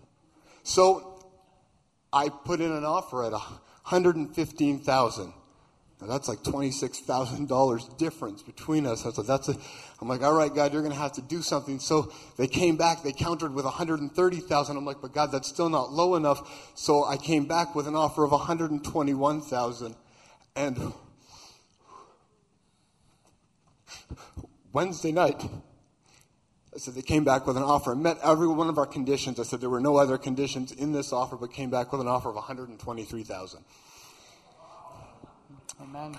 So 0.62 1.22
I 2.12 2.28
put 2.28 2.60
in 2.60 2.72
an 2.72 2.84
offer 2.84 3.24
at 3.24 3.32
115,000. 3.32 5.32
Now 6.00 6.06
that's 6.06 6.28
like 6.28 6.42
$26,000 6.42 7.98
difference 7.98 8.42
between 8.42 8.86
us. 8.86 9.02
Said, 9.02 9.26
that's 9.26 9.50
a, 9.50 9.56
I'm 10.00 10.08
like, 10.08 10.22
all 10.22 10.32
right, 10.32 10.54
God, 10.54 10.72
you're 10.72 10.80
going 10.80 10.94
to 10.94 10.98
have 10.98 11.12
to 11.12 11.22
do 11.22 11.42
something. 11.42 11.78
So 11.78 12.10
they 12.38 12.46
came 12.46 12.76
back, 12.76 13.02
they 13.02 13.12
countered 13.12 13.52
with 13.52 13.66
130,000. 13.66 14.76
I'm 14.76 14.84
like, 14.86 15.02
but 15.02 15.12
God, 15.12 15.30
that's 15.30 15.48
still 15.48 15.68
not 15.68 15.92
low 15.92 16.14
enough. 16.14 16.72
So 16.74 17.04
I 17.04 17.18
came 17.18 17.44
back 17.44 17.74
with 17.74 17.86
an 17.86 17.94
offer 17.94 18.24
of 18.24 18.30
121,000. 18.30 19.94
And 20.56 20.92
Wednesday 24.72 25.10
night, 25.10 25.42
I 26.72 26.78
said 26.78 26.94
they 26.94 27.02
came 27.02 27.24
back 27.24 27.46
with 27.46 27.56
an 27.56 27.64
offer 27.64 27.92
and 27.92 28.02
met 28.02 28.18
every 28.22 28.46
one 28.46 28.68
of 28.68 28.78
our 28.78 28.86
conditions. 28.86 29.40
I 29.40 29.42
said 29.42 29.60
there 29.60 29.70
were 29.70 29.80
no 29.80 29.96
other 29.96 30.16
conditions 30.16 30.70
in 30.70 30.92
this 30.92 31.12
offer, 31.12 31.36
but 31.36 31.52
came 31.52 31.70
back 31.70 31.90
with 31.90 32.00
an 32.00 32.06
offer 32.06 32.28
of 32.28 32.36
123,000. 32.36 33.64
Amen. 35.80 36.16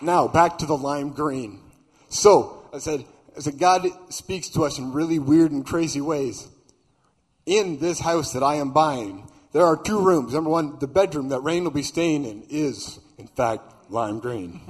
Now 0.00 0.26
back 0.26 0.58
to 0.58 0.66
the 0.66 0.76
lime 0.76 1.10
green. 1.10 1.60
So 2.08 2.68
I 2.74 2.78
said, 2.78 3.04
I 3.36 3.40
said 3.40 3.58
God 3.58 3.86
speaks 4.10 4.48
to 4.50 4.64
us 4.64 4.78
in 4.78 4.92
really 4.92 5.18
weird 5.18 5.52
and 5.52 5.64
crazy 5.64 6.00
ways. 6.00 6.48
In 7.46 7.78
this 7.78 8.00
house 8.00 8.32
that 8.32 8.42
I 8.42 8.56
am 8.56 8.72
buying, 8.72 9.28
there 9.54 9.64
are 9.64 9.76
two 9.76 10.00
rooms. 10.00 10.34
Number 10.34 10.50
one, 10.50 10.78
the 10.80 10.88
bedroom 10.88 11.28
that 11.28 11.40
Rain 11.40 11.62
will 11.62 11.70
be 11.70 11.84
staying 11.84 12.24
in 12.24 12.44
is, 12.50 12.98
in 13.18 13.28
fact, 13.28 13.62
lime 13.88 14.18
green. 14.18 14.60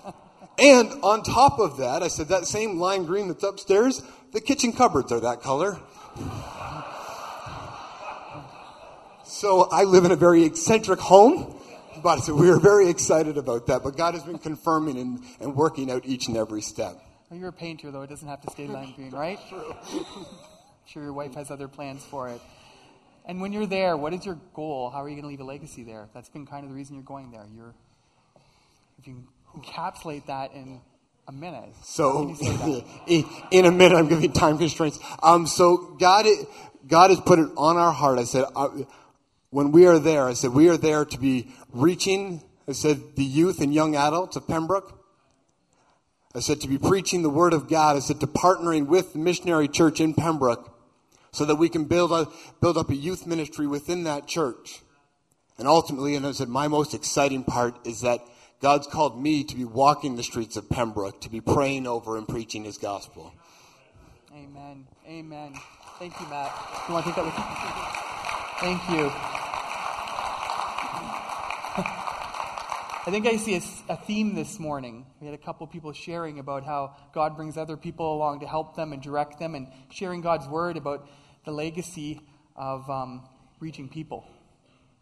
and 0.58 0.92
on 1.02 1.24
top 1.24 1.58
of 1.58 1.78
that, 1.78 2.04
I 2.04 2.08
said 2.08 2.28
that 2.28 2.46
same 2.46 2.78
lime 2.78 3.04
green 3.04 3.26
that's 3.26 3.42
upstairs, 3.42 4.00
the 4.32 4.40
kitchen 4.40 4.72
cupboards 4.72 5.10
are 5.10 5.20
that 5.20 5.42
color. 5.42 5.80
So 9.24 9.68
I 9.72 9.82
live 9.82 10.04
in 10.04 10.12
a 10.12 10.16
very 10.16 10.44
eccentric 10.44 11.00
home, 11.00 11.60
but 12.02 12.20
so 12.20 12.32
we 12.34 12.48
are 12.48 12.60
very 12.60 12.88
excited 12.88 13.38
about 13.38 13.66
that. 13.66 13.82
But 13.82 13.96
God 13.96 14.14
has 14.14 14.22
been 14.22 14.38
confirming 14.38 14.98
and, 14.98 15.20
and 15.40 15.56
working 15.56 15.90
out 15.90 16.06
each 16.06 16.28
and 16.28 16.36
every 16.36 16.62
step. 16.62 16.96
Well, 17.28 17.40
you're 17.40 17.48
a 17.48 17.52
painter, 17.52 17.90
though. 17.90 18.02
It 18.02 18.10
doesn't 18.10 18.28
have 18.28 18.40
to 18.42 18.50
stay 18.52 18.68
lime 18.68 18.92
green, 18.92 19.10
right? 19.10 19.38
True. 19.48 19.74
sure 20.86 21.02
your 21.02 21.12
wife 21.12 21.34
has 21.34 21.50
other 21.50 21.66
plans 21.66 22.04
for 22.04 22.28
it. 22.28 22.40
And 23.28 23.42
when 23.42 23.52
you're 23.52 23.66
there, 23.66 23.94
what 23.94 24.14
is 24.14 24.24
your 24.24 24.38
goal? 24.54 24.88
How 24.88 25.02
are 25.02 25.08
you 25.08 25.14
going 25.14 25.24
to 25.24 25.28
leave 25.28 25.40
a 25.40 25.44
legacy 25.44 25.84
there? 25.84 26.08
That's 26.14 26.30
been 26.30 26.46
kind 26.46 26.64
of 26.64 26.70
the 26.70 26.74
reason 26.74 26.94
you're 26.94 27.04
going 27.04 27.30
there. 27.30 27.44
You're, 27.54 27.74
if 28.98 29.06
you 29.06 29.22
encapsulate 29.54 30.24
that 30.26 30.54
in 30.54 30.80
a 31.28 31.32
minute. 31.32 31.68
So, 31.84 32.34
in 33.06 33.66
a 33.66 33.70
minute, 33.70 33.94
I'm 33.94 34.08
giving 34.08 34.32
time 34.32 34.56
constraints. 34.56 34.98
Um, 35.22 35.46
so 35.46 35.94
God, 36.00 36.24
God 36.86 37.10
has 37.10 37.20
put 37.20 37.38
it 37.38 37.50
on 37.54 37.76
our 37.76 37.92
heart. 37.92 38.18
I 38.18 38.24
said, 38.24 38.46
uh, 38.56 38.70
when 39.50 39.72
we 39.72 39.86
are 39.86 39.98
there, 39.98 40.26
I 40.26 40.32
said, 40.32 40.52
we 40.52 40.70
are 40.70 40.78
there 40.78 41.04
to 41.04 41.18
be 41.18 41.52
reaching, 41.70 42.42
I 42.66 42.72
said, 42.72 43.14
the 43.16 43.24
youth 43.24 43.60
and 43.60 43.74
young 43.74 43.94
adults 43.94 44.36
of 44.36 44.48
Pembroke. 44.48 44.94
I 46.34 46.40
said, 46.40 46.62
to 46.62 46.68
be 46.68 46.78
preaching 46.78 47.22
the 47.22 47.30
word 47.30 47.52
of 47.52 47.68
God. 47.68 47.96
I 47.96 48.00
said, 48.00 48.20
to 48.20 48.26
partnering 48.26 48.86
with 48.86 49.12
the 49.12 49.18
missionary 49.18 49.68
church 49.68 50.00
in 50.00 50.14
Pembroke 50.14 50.77
so 51.38 51.44
that 51.44 51.54
we 51.54 51.68
can 51.68 51.84
build, 51.84 52.10
a, 52.10 52.26
build 52.60 52.76
up 52.76 52.90
a 52.90 52.96
youth 52.96 53.24
ministry 53.24 53.68
within 53.68 54.02
that 54.02 54.26
church. 54.26 54.82
And 55.56 55.68
ultimately, 55.68 56.16
and 56.16 56.26
I 56.26 56.32
said, 56.32 56.48
my 56.48 56.66
most 56.66 56.94
exciting 56.94 57.44
part 57.44 57.86
is 57.86 58.00
that 58.00 58.20
God's 58.60 58.88
called 58.88 59.22
me 59.22 59.44
to 59.44 59.54
be 59.54 59.64
walking 59.64 60.16
the 60.16 60.24
streets 60.24 60.56
of 60.56 60.68
Pembroke, 60.68 61.20
to 61.20 61.30
be 61.30 61.40
praying 61.40 61.86
over 61.86 62.18
and 62.18 62.26
preaching 62.26 62.64
His 62.64 62.76
gospel. 62.76 63.32
Amen. 64.34 64.84
Amen. 65.06 65.54
Thank 66.00 66.18
you, 66.18 66.26
Matt. 66.26 66.52
You 66.88 66.94
want 66.94 67.06
to 67.06 67.12
take 67.12 67.16
that 67.16 67.24
with 67.24 67.38
you? 67.38 67.44
Thank 68.60 68.90
you. 68.90 69.12
I 73.06 73.10
think 73.10 73.26
I 73.26 73.36
see 73.36 73.54
a, 73.54 73.92
a, 73.92 73.96
theme 73.96 74.34
this 74.34 74.58
morning. 74.58 75.06
We 75.20 75.28
had 75.28 75.34
a 75.34 75.42
couple 75.42 75.66
people 75.66 75.92
sharing 75.92 76.40
about 76.40 76.64
how 76.64 76.96
God 77.14 77.36
brings 77.36 77.56
other 77.56 77.76
people 77.76 78.12
along 78.12 78.40
to 78.40 78.46
help 78.46 78.76
them 78.76 78.92
and 78.92 79.00
direct 79.00 79.38
them, 79.38 79.54
and 79.54 79.68
sharing 79.88 80.20
God's 80.20 80.46
word 80.46 80.76
about 80.76 81.08
the 81.48 81.54
legacy 81.54 82.20
of 82.56 82.90
um, 82.90 83.26
reaching 83.58 83.88
people 83.88 84.22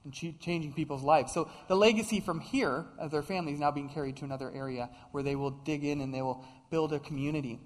and 0.05 0.13
ch- 0.13 0.39
changing 0.39 0.73
people's 0.75 1.03
lives. 1.03 1.33
So 1.33 1.51
the 1.67 1.75
legacy 1.75 2.21
from 2.21 2.39
here 2.39 2.85
of 3.01 3.11
their 3.11 3.25
family 3.25 3.53
is 3.53 3.59
now 3.59 3.73
being 3.73 3.89
carried 3.89 4.19
to 4.19 4.25
another 4.25 4.53
area 4.55 4.89
where 5.11 5.25
they 5.25 5.35
will 5.35 5.51
dig 5.51 5.83
in 5.83 6.01
and 6.01 6.15
they 6.15 6.23
will 6.23 6.45
build 6.71 6.93
a 6.93 7.01
community. 7.01 7.59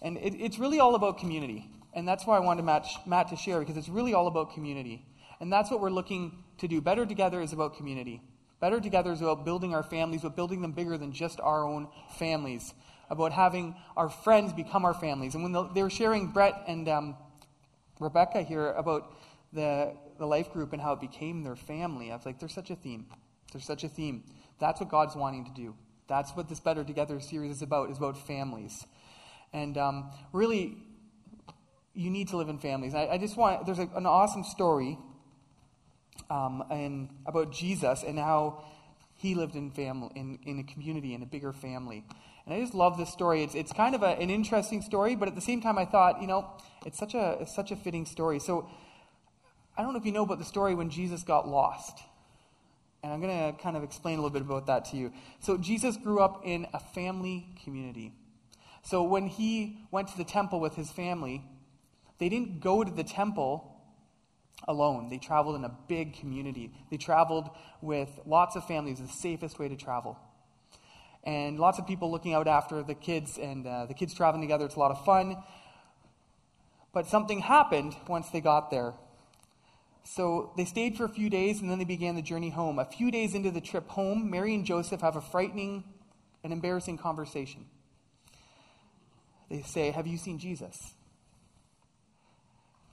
And 0.00 0.16
it, 0.16 0.34
it's 0.34 0.58
really 0.58 0.80
all 0.80 0.94
about 0.94 1.18
community. 1.18 1.68
And 1.92 2.08
that's 2.08 2.26
why 2.26 2.38
I 2.38 2.40
wanted 2.40 2.64
Matt, 2.64 2.86
Matt 3.04 3.28
to 3.28 3.36
share, 3.36 3.58
because 3.58 3.76
it's 3.76 3.90
really 3.90 4.14
all 4.14 4.28
about 4.28 4.54
community. 4.54 5.04
And 5.38 5.52
that's 5.52 5.70
what 5.70 5.82
we're 5.82 5.90
looking 5.90 6.42
to 6.56 6.68
do. 6.68 6.80
Better 6.80 7.04
Together 7.04 7.42
is 7.42 7.52
about 7.52 7.76
community. 7.76 8.22
Better 8.60 8.80
Together 8.80 9.12
is 9.12 9.20
about 9.20 9.44
building 9.44 9.74
our 9.74 9.82
families, 9.82 10.22
but 10.22 10.34
building 10.34 10.62
them 10.62 10.72
bigger 10.72 10.96
than 10.96 11.12
just 11.12 11.38
our 11.38 11.66
own 11.66 11.88
families. 12.16 12.72
About 13.10 13.32
having 13.32 13.76
our 13.94 14.08
friends 14.08 14.54
become 14.54 14.86
our 14.86 14.94
families. 14.94 15.34
And 15.34 15.42
when 15.42 15.52
the, 15.52 15.64
they 15.64 15.82
were 15.82 15.90
sharing, 15.90 16.28
Brett 16.28 16.64
and 16.66 16.88
um, 16.88 17.16
Rebecca 18.00 18.42
here, 18.42 18.72
about 18.72 19.16
the, 19.52 19.94
the 20.18 20.26
life 20.26 20.52
group 20.52 20.72
and 20.72 20.82
how 20.82 20.92
it 20.92 21.00
became 21.00 21.42
their 21.42 21.56
family, 21.56 22.12
I 22.12 22.16
was 22.16 22.26
like, 22.26 22.38
there's 22.38 22.54
such 22.54 22.70
a 22.70 22.76
theme. 22.76 23.06
There's 23.52 23.64
such 23.64 23.84
a 23.84 23.88
theme. 23.88 24.24
That's 24.58 24.80
what 24.80 24.88
God's 24.88 25.16
wanting 25.16 25.44
to 25.46 25.50
do. 25.52 25.74
That's 26.08 26.32
what 26.32 26.48
this 26.48 26.60
Better 26.60 26.84
Together 26.84 27.20
series 27.20 27.56
is 27.56 27.62
about, 27.62 27.90
is 27.90 27.98
about 27.98 28.16
families. 28.26 28.86
And 29.52 29.76
um, 29.78 30.10
really, 30.32 30.76
you 31.94 32.10
need 32.10 32.28
to 32.28 32.36
live 32.36 32.48
in 32.48 32.58
families. 32.58 32.94
I, 32.94 33.06
I 33.06 33.18
just 33.18 33.36
want, 33.36 33.66
there's 33.66 33.78
a, 33.78 33.88
an 33.96 34.06
awesome 34.06 34.44
story 34.44 34.98
um, 36.30 36.64
and 36.70 37.08
about 37.26 37.52
Jesus 37.52 38.02
and 38.02 38.18
how 38.18 38.62
he 39.16 39.34
lived 39.34 39.56
in 39.56 39.70
family, 39.70 40.10
in, 40.14 40.38
in 40.44 40.58
a 40.58 40.64
community, 40.64 41.14
in 41.14 41.22
a 41.22 41.26
bigger 41.26 41.52
family. 41.52 42.04
And 42.46 42.54
I 42.54 42.60
just 42.60 42.74
love 42.74 42.96
this 42.96 43.12
story. 43.12 43.42
It's, 43.42 43.54
it's 43.54 43.72
kind 43.72 43.94
of 43.94 44.02
a, 44.02 44.18
an 44.20 44.30
interesting 44.30 44.80
story, 44.80 45.16
but 45.16 45.26
at 45.26 45.34
the 45.34 45.40
same 45.40 45.60
time, 45.60 45.78
I 45.78 45.84
thought, 45.84 46.20
you 46.20 46.28
know, 46.28 46.48
it's 46.84 46.96
such 46.96 47.14
a, 47.14 47.38
it's 47.40 47.54
such 47.54 47.72
a 47.72 47.76
fitting 47.76 48.06
story. 48.06 48.38
So 48.38 48.68
I 49.76 49.82
don't 49.82 49.92
know 49.92 49.98
if 49.98 50.06
you 50.06 50.12
know 50.12 50.22
about 50.22 50.38
the 50.38 50.44
story 50.44 50.74
when 50.74 50.88
Jesus 50.88 51.22
got 51.24 51.48
lost. 51.48 51.98
And 53.02 53.12
I'm 53.12 53.20
going 53.20 53.52
to 53.52 53.60
kind 53.60 53.76
of 53.76 53.82
explain 53.82 54.18
a 54.18 54.22
little 54.22 54.32
bit 54.32 54.42
about 54.42 54.66
that 54.66 54.86
to 54.86 54.96
you. 54.96 55.12
So 55.40 55.58
Jesus 55.58 55.96
grew 55.96 56.20
up 56.20 56.42
in 56.44 56.66
a 56.72 56.78
family 56.78 57.48
community. 57.64 58.12
So 58.82 59.02
when 59.02 59.26
he 59.26 59.80
went 59.90 60.08
to 60.08 60.16
the 60.16 60.24
temple 60.24 60.60
with 60.60 60.76
his 60.76 60.90
family, 60.90 61.44
they 62.18 62.28
didn't 62.28 62.60
go 62.60 62.84
to 62.84 62.90
the 62.90 63.04
temple 63.04 63.72
alone. 64.68 65.08
They 65.08 65.18
traveled 65.18 65.56
in 65.56 65.64
a 65.64 65.76
big 65.88 66.14
community. 66.18 66.72
They 66.90 66.96
traveled 66.96 67.50
with 67.82 68.08
lots 68.24 68.56
of 68.56 68.66
families, 68.66 69.00
the 69.00 69.08
safest 69.08 69.58
way 69.58 69.68
to 69.68 69.76
travel. 69.76 70.18
And 71.26 71.58
lots 71.58 71.78
of 71.78 71.86
people 71.86 72.10
looking 72.10 72.32
out 72.32 72.46
after 72.46 72.82
the 72.82 72.94
kids, 72.94 73.36
and 73.36 73.66
uh, 73.66 73.86
the 73.86 73.94
kids 73.94 74.14
traveling 74.14 74.42
together. 74.42 74.64
It's 74.64 74.76
a 74.76 74.78
lot 74.78 74.92
of 74.92 75.04
fun. 75.04 75.36
But 76.94 77.08
something 77.08 77.40
happened 77.40 77.94
once 78.08 78.30
they 78.30 78.40
got 78.40 78.70
there. 78.70 78.94
So 80.04 80.52
they 80.56 80.64
stayed 80.64 80.96
for 80.96 81.04
a 81.04 81.08
few 81.08 81.28
days, 81.28 81.60
and 81.60 81.68
then 81.68 81.78
they 81.78 81.84
began 81.84 82.14
the 82.14 82.22
journey 82.22 82.50
home. 82.50 82.78
A 82.78 82.84
few 82.84 83.10
days 83.10 83.34
into 83.34 83.50
the 83.50 83.60
trip 83.60 83.88
home, 83.88 84.30
Mary 84.30 84.54
and 84.54 84.64
Joseph 84.64 85.00
have 85.00 85.16
a 85.16 85.20
frightening 85.20 85.82
and 86.44 86.52
embarrassing 86.52 86.96
conversation. 86.96 87.66
They 89.50 89.62
say, 89.62 89.90
Have 89.90 90.06
you 90.06 90.18
seen 90.18 90.38
Jesus? 90.38 90.94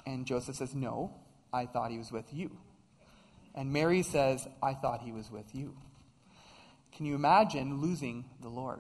And 0.08 0.26
Joseph 0.26 0.56
says, 0.56 0.74
No, 0.74 1.14
I 1.54 1.68
thought 1.68 1.92
he 1.92 2.00
was 2.00 2.12
with 2.12 2.34
you. 2.34 2.58
And 3.54 3.72
Mary 3.72 4.02
says, 4.02 4.48
I 4.62 4.74
thought 4.74 5.02
he 5.02 5.12
was 5.12 5.30
with 5.30 5.54
you. 5.54 5.76
Can 6.96 7.06
you 7.06 7.16
imagine 7.16 7.82
losing 7.82 8.26
the 8.42 8.50
Lord? 8.50 8.80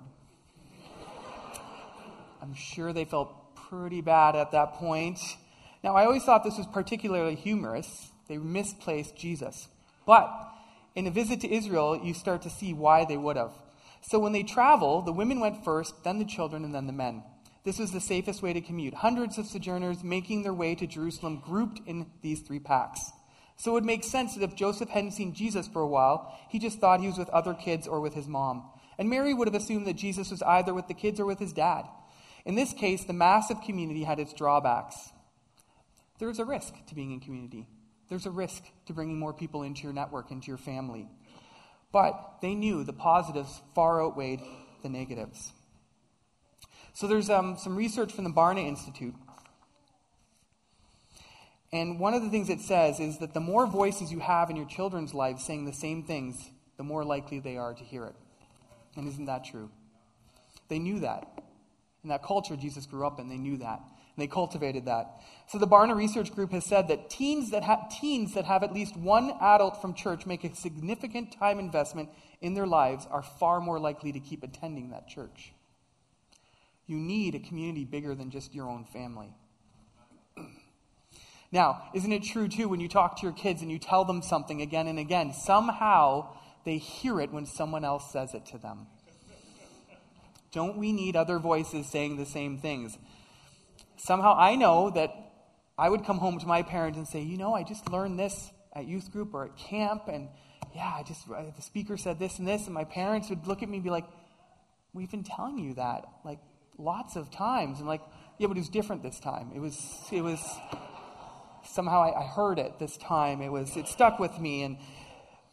I'm 2.41 2.53
sure 2.53 2.93
they 2.93 3.05
felt 3.05 3.55
pretty 3.55 4.01
bad 4.01 4.35
at 4.35 4.51
that 4.51 4.73
point. 4.73 5.19
Now, 5.83 5.95
I 5.95 6.05
always 6.05 6.23
thought 6.23 6.43
this 6.43 6.57
was 6.57 6.67
particularly 6.67 7.35
humorous. 7.35 8.09
They 8.27 8.37
misplaced 8.37 9.15
Jesus. 9.15 9.67
But 10.05 10.29
in 10.95 11.07
a 11.07 11.11
visit 11.11 11.41
to 11.41 11.51
Israel, 11.51 11.99
you 12.03 12.13
start 12.13 12.41
to 12.43 12.49
see 12.49 12.73
why 12.73 13.05
they 13.05 13.17
would 13.17 13.37
have. 13.37 13.53
So 14.01 14.19
when 14.19 14.33
they 14.33 14.43
travel, 14.43 15.01
the 15.01 15.13
women 15.13 15.39
went 15.39 15.63
first, 15.63 16.03
then 16.03 16.19
the 16.19 16.25
children, 16.25 16.63
and 16.63 16.75
then 16.75 16.87
the 16.87 16.93
men. 16.93 17.23
This 17.63 17.79
was 17.79 17.91
the 17.91 18.01
safest 18.01 18.41
way 18.41 18.51
to 18.51 18.61
commute. 18.61 18.93
Hundreds 18.93 19.37
of 19.37 19.47
sojourners 19.47 20.03
making 20.03 20.43
their 20.43 20.53
way 20.53 20.75
to 20.75 20.85
Jerusalem 20.85 21.41
grouped 21.43 21.79
in 21.87 22.07
these 22.21 22.41
three 22.41 22.59
packs. 22.59 23.11
So 23.63 23.71
it 23.71 23.75
would 23.75 23.85
make 23.85 24.03
sense 24.03 24.35
that 24.35 24.43
if 24.43 24.57
Joseph 24.57 24.89
hadn't 24.89 25.11
seen 25.11 25.33
Jesus 25.33 25.69
for 25.69 25.81
a 25.81 25.87
while, 25.87 26.37
he 26.49 26.59
just 26.59 26.79
thought 26.79 26.99
he 26.99 27.07
was 27.07 27.17
with 27.17 27.29
other 27.29 27.53
kids 27.53 27.87
or 27.87 28.01
with 28.01 28.13
his 28.13 28.27
mom. 28.27 28.69
And 28.97 29.09
Mary 29.09 29.33
would 29.33 29.47
have 29.47 29.55
assumed 29.55 29.87
that 29.87 29.93
Jesus 29.93 30.31
was 30.31 30.41
either 30.41 30.73
with 30.73 30.89
the 30.89 30.93
kids 30.93 31.17
or 31.17 31.25
with 31.25 31.39
his 31.39 31.53
dad. 31.53 31.85
In 32.43 32.55
this 32.55 32.73
case, 32.73 33.05
the 33.05 33.13
massive 33.13 33.61
community 33.61 34.03
had 34.03 34.19
its 34.19 34.33
drawbacks. 34.33 35.13
There's 36.19 36.39
a 36.39 36.43
risk 36.43 36.73
to 36.87 36.93
being 36.93 37.13
in 37.13 37.21
community. 37.21 37.65
There's 38.09 38.25
a 38.25 38.31
risk 38.31 38.65
to 38.87 38.93
bringing 38.93 39.17
more 39.17 39.33
people 39.33 39.63
into 39.63 39.83
your 39.83 39.93
network, 39.93 40.29
into 40.29 40.49
your 40.49 40.57
family. 40.57 41.07
But 41.93 42.39
they 42.41 42.55
knew 42.55 42.83
the 42.83 42.91
positives 42.91 43.61
far 43.73 44.03
outweighed 44.03 44.41
the 44.81 44.89
negatives. 44.89 45.53
So 46.91 47.07
there's 47.07 47.29
um, 47.29 47.55
some 47.57 47.77
research 47.77 48.11
from 48.11 48.25
the 48.25 48.29
Barna 48.29 48.67
Institute. 48.67 49.15
And 51.73 51.99
one 51.99 52.13
of 52.13 52.21
the 52.21 52.29
things 52.29 52.49
it 52.49 52.61
says 52.61 52.99
is 52.99 53.17
that 53.17 53.33
the 53.33 53.39
more 53.39 53.65
voices 53.65 54.11
you 54.11 54.19
have 54.19 54.51
in 54.51 54.55
your 54.55 54.67
children's 54.67 55.15
lives 55.15 55.43
saying 55.43 55.65
the 55.65 55.73
same 55.73 56.03
things, 56.03 56.51
the 56.77 56.83
more 56.83 57.03
likely 57.03 57.39
they 57.39 57.57
are 57.57 57.73
to 57.73 57.83
hear 57.83 58.05
it. 58.05 58.15
And 58.95 59.07
isn't 59.07 59.25
that 59.25 59.43
true? 59.43 59.71
They 60.69 60.77
knew 60.77 60.99
that. 60.99 61.27
In 62.03 62.09
that 62.09 62.21
culture 62.21 62.55
Jesus 62.55 62.85
grew 62.85 63.07
up 63.07 63.19
in, 63.19 63.27
they 63.27 63.39
knew 63.39 63.57
that. 63.57 63.79
And 63.79 64.21
they 64.21 64.27
cultivated 64.27 64.85
that. 64.85 65.19
So 65.47 65.57
the 65.57 65.67
Barna 65.67 65.95
Research 65.95 66.31
Group 66.31 66.51
has 66.51 66.63
said 66.63 66.89
that 66.89 67.09
teens 67.09 67.49
that, 67.49 67.63
ha- 67.63 67.87
teens 67.89 68.35
that 68.35 68.45
have 68.45 68.61
at 68.61 68.71
least 68.71 68.95
one 68.95 69.33
adult 69.41 69.81
from 69.81 69.95
church 69.95 70.27
make 70.27 70.43
a 70.43 70.55
significant 70.55 71.31
time 71.31 71.57
investment 71.57 72.09
in 72.39 72.53
their 72.53 72.67
lives 72.67 73.07
are 73.09 73.23
far 73.23 73.59
more 73.59 73.79
likely 73.79 74.11
to 74.11 74.19
keep 74.19 74.43
attending 74.43 74.91
that 74.91 75.07
church. 75.07 75.53
You 76.85 76.97
need 76.97 77.33
a 77.33 77.39
community 77.39 77.83
bigger 77.83 78.13
than 78.13 78.29
just 78.29 78.53
your 78.53 78.69
own 78.69 78.85
family. 78.85 79.33
Now, 81.53 81.83
isn't 81.93 82.11
it 82.11 82.23
true 82.23 82.47
too 82.47 82.67
when 82.67 82.79
you 82.79 82.89
talk 82.89 83.17
to 83.17 83.21
your 83.21 83.31
kids 83.31 83.61
and 83.61 83.69
you 83.69 83.77
tell 83.77 84.05
them 84.05 84.23
something 84.23 84.59
again 84.59 84.87
and 84.87 84.97
again, 84.97 85.33
somehow 85.33 86.29
they 86.65 86.79
hear 86.79 87.21
it 87.21 87.31
when 87.31 87.45
someone 87.45 87.85
else 87.85 88.11
says 88.11 88.33
it 88.33 88.47
to 88.47 88.57
them? 88.57 88.87
Don't 90.51 90.77
we 90.79 90.91
need 90.91 91.15
other 91.15 91.37
voices 91.37 91.85
saying 91.85 92.17
the 92.17 92.25
same 92.25 92.57
things? 92.57 92.97
Somehow 93.97 94.35
I 94.35 94.55
know 94.55 94.89
that 94.89 95.11
I 95.77 95.89
would 95.89 96.03
come 96.05 96.17
home 96.17 96.39
to 96.39 96.47
my 96.47 96.63
parents 96.63 96.97
and 96.97 97.07
say, 97.07 97.21
you 97.21 97.37
know, 97.37 97.53
I 97.53 97.61
just 97.61 97.87
learned 97.87 98.17
this 98.17 98.51
at 98.75 98.85
youth 98.85 99.11
group 99.11 99.35
or 99.35 99.45
at 99.45 99.55
camp, 99.55 100.07
and 100.07 100.29
yeah, 100.75 100.91
I 100.97 101.03
just, 101.03 101.29
uh, 101.29 101.43
the 101.55 101.61
speaker 101.61 101.97
said 101.97 102.17
this 102.17 102.39
and 102.39 102.47
this, 102.47 102.65
and 102.65 102.73
my 102.73 102.83
parents 102.83 103.29
would 103.29 103.45
look 103.45 103.61
at 103.61 103.69
me 103.69 103.77
and 103.77 103.83
be 103.83 103.91
like, 103.91 104.05
we've 104.91 105.11
been 105.11 105.23
telling 105.23 105.59
you 105.59 105.75
that. 105.75 106.05
Like, 106.25 106.39
lots 106.79 107.15
of 107.15 107.29
times. 107.29 107.77
And 107.77 107.87
like, 107.87 108.01
yeah, 108.39 108.47
but 108.47 108.57
it 108.57 108.61
was 108.61 108.69
different 108.69 109.03
this 109.03 109.19
time. 109.19 109.51
It 109.55 109.59
was, 109.59 109.79
it 110.11 110.21
was, 110.21 110.39
somehow 111.65 112.01
I, 112.01 112.21
I 112.21 112.23
heard 112.23 112.59
it 112.59 112.79
this 112.79 112.97
time. 112.97 113.41
It 113.41 113.49
was, 113.49 113.75
it 113.77 113.87
stuck 113.87 114.19
with 114.19 114.39
me. 114.39 114.63
And 114.63 114.77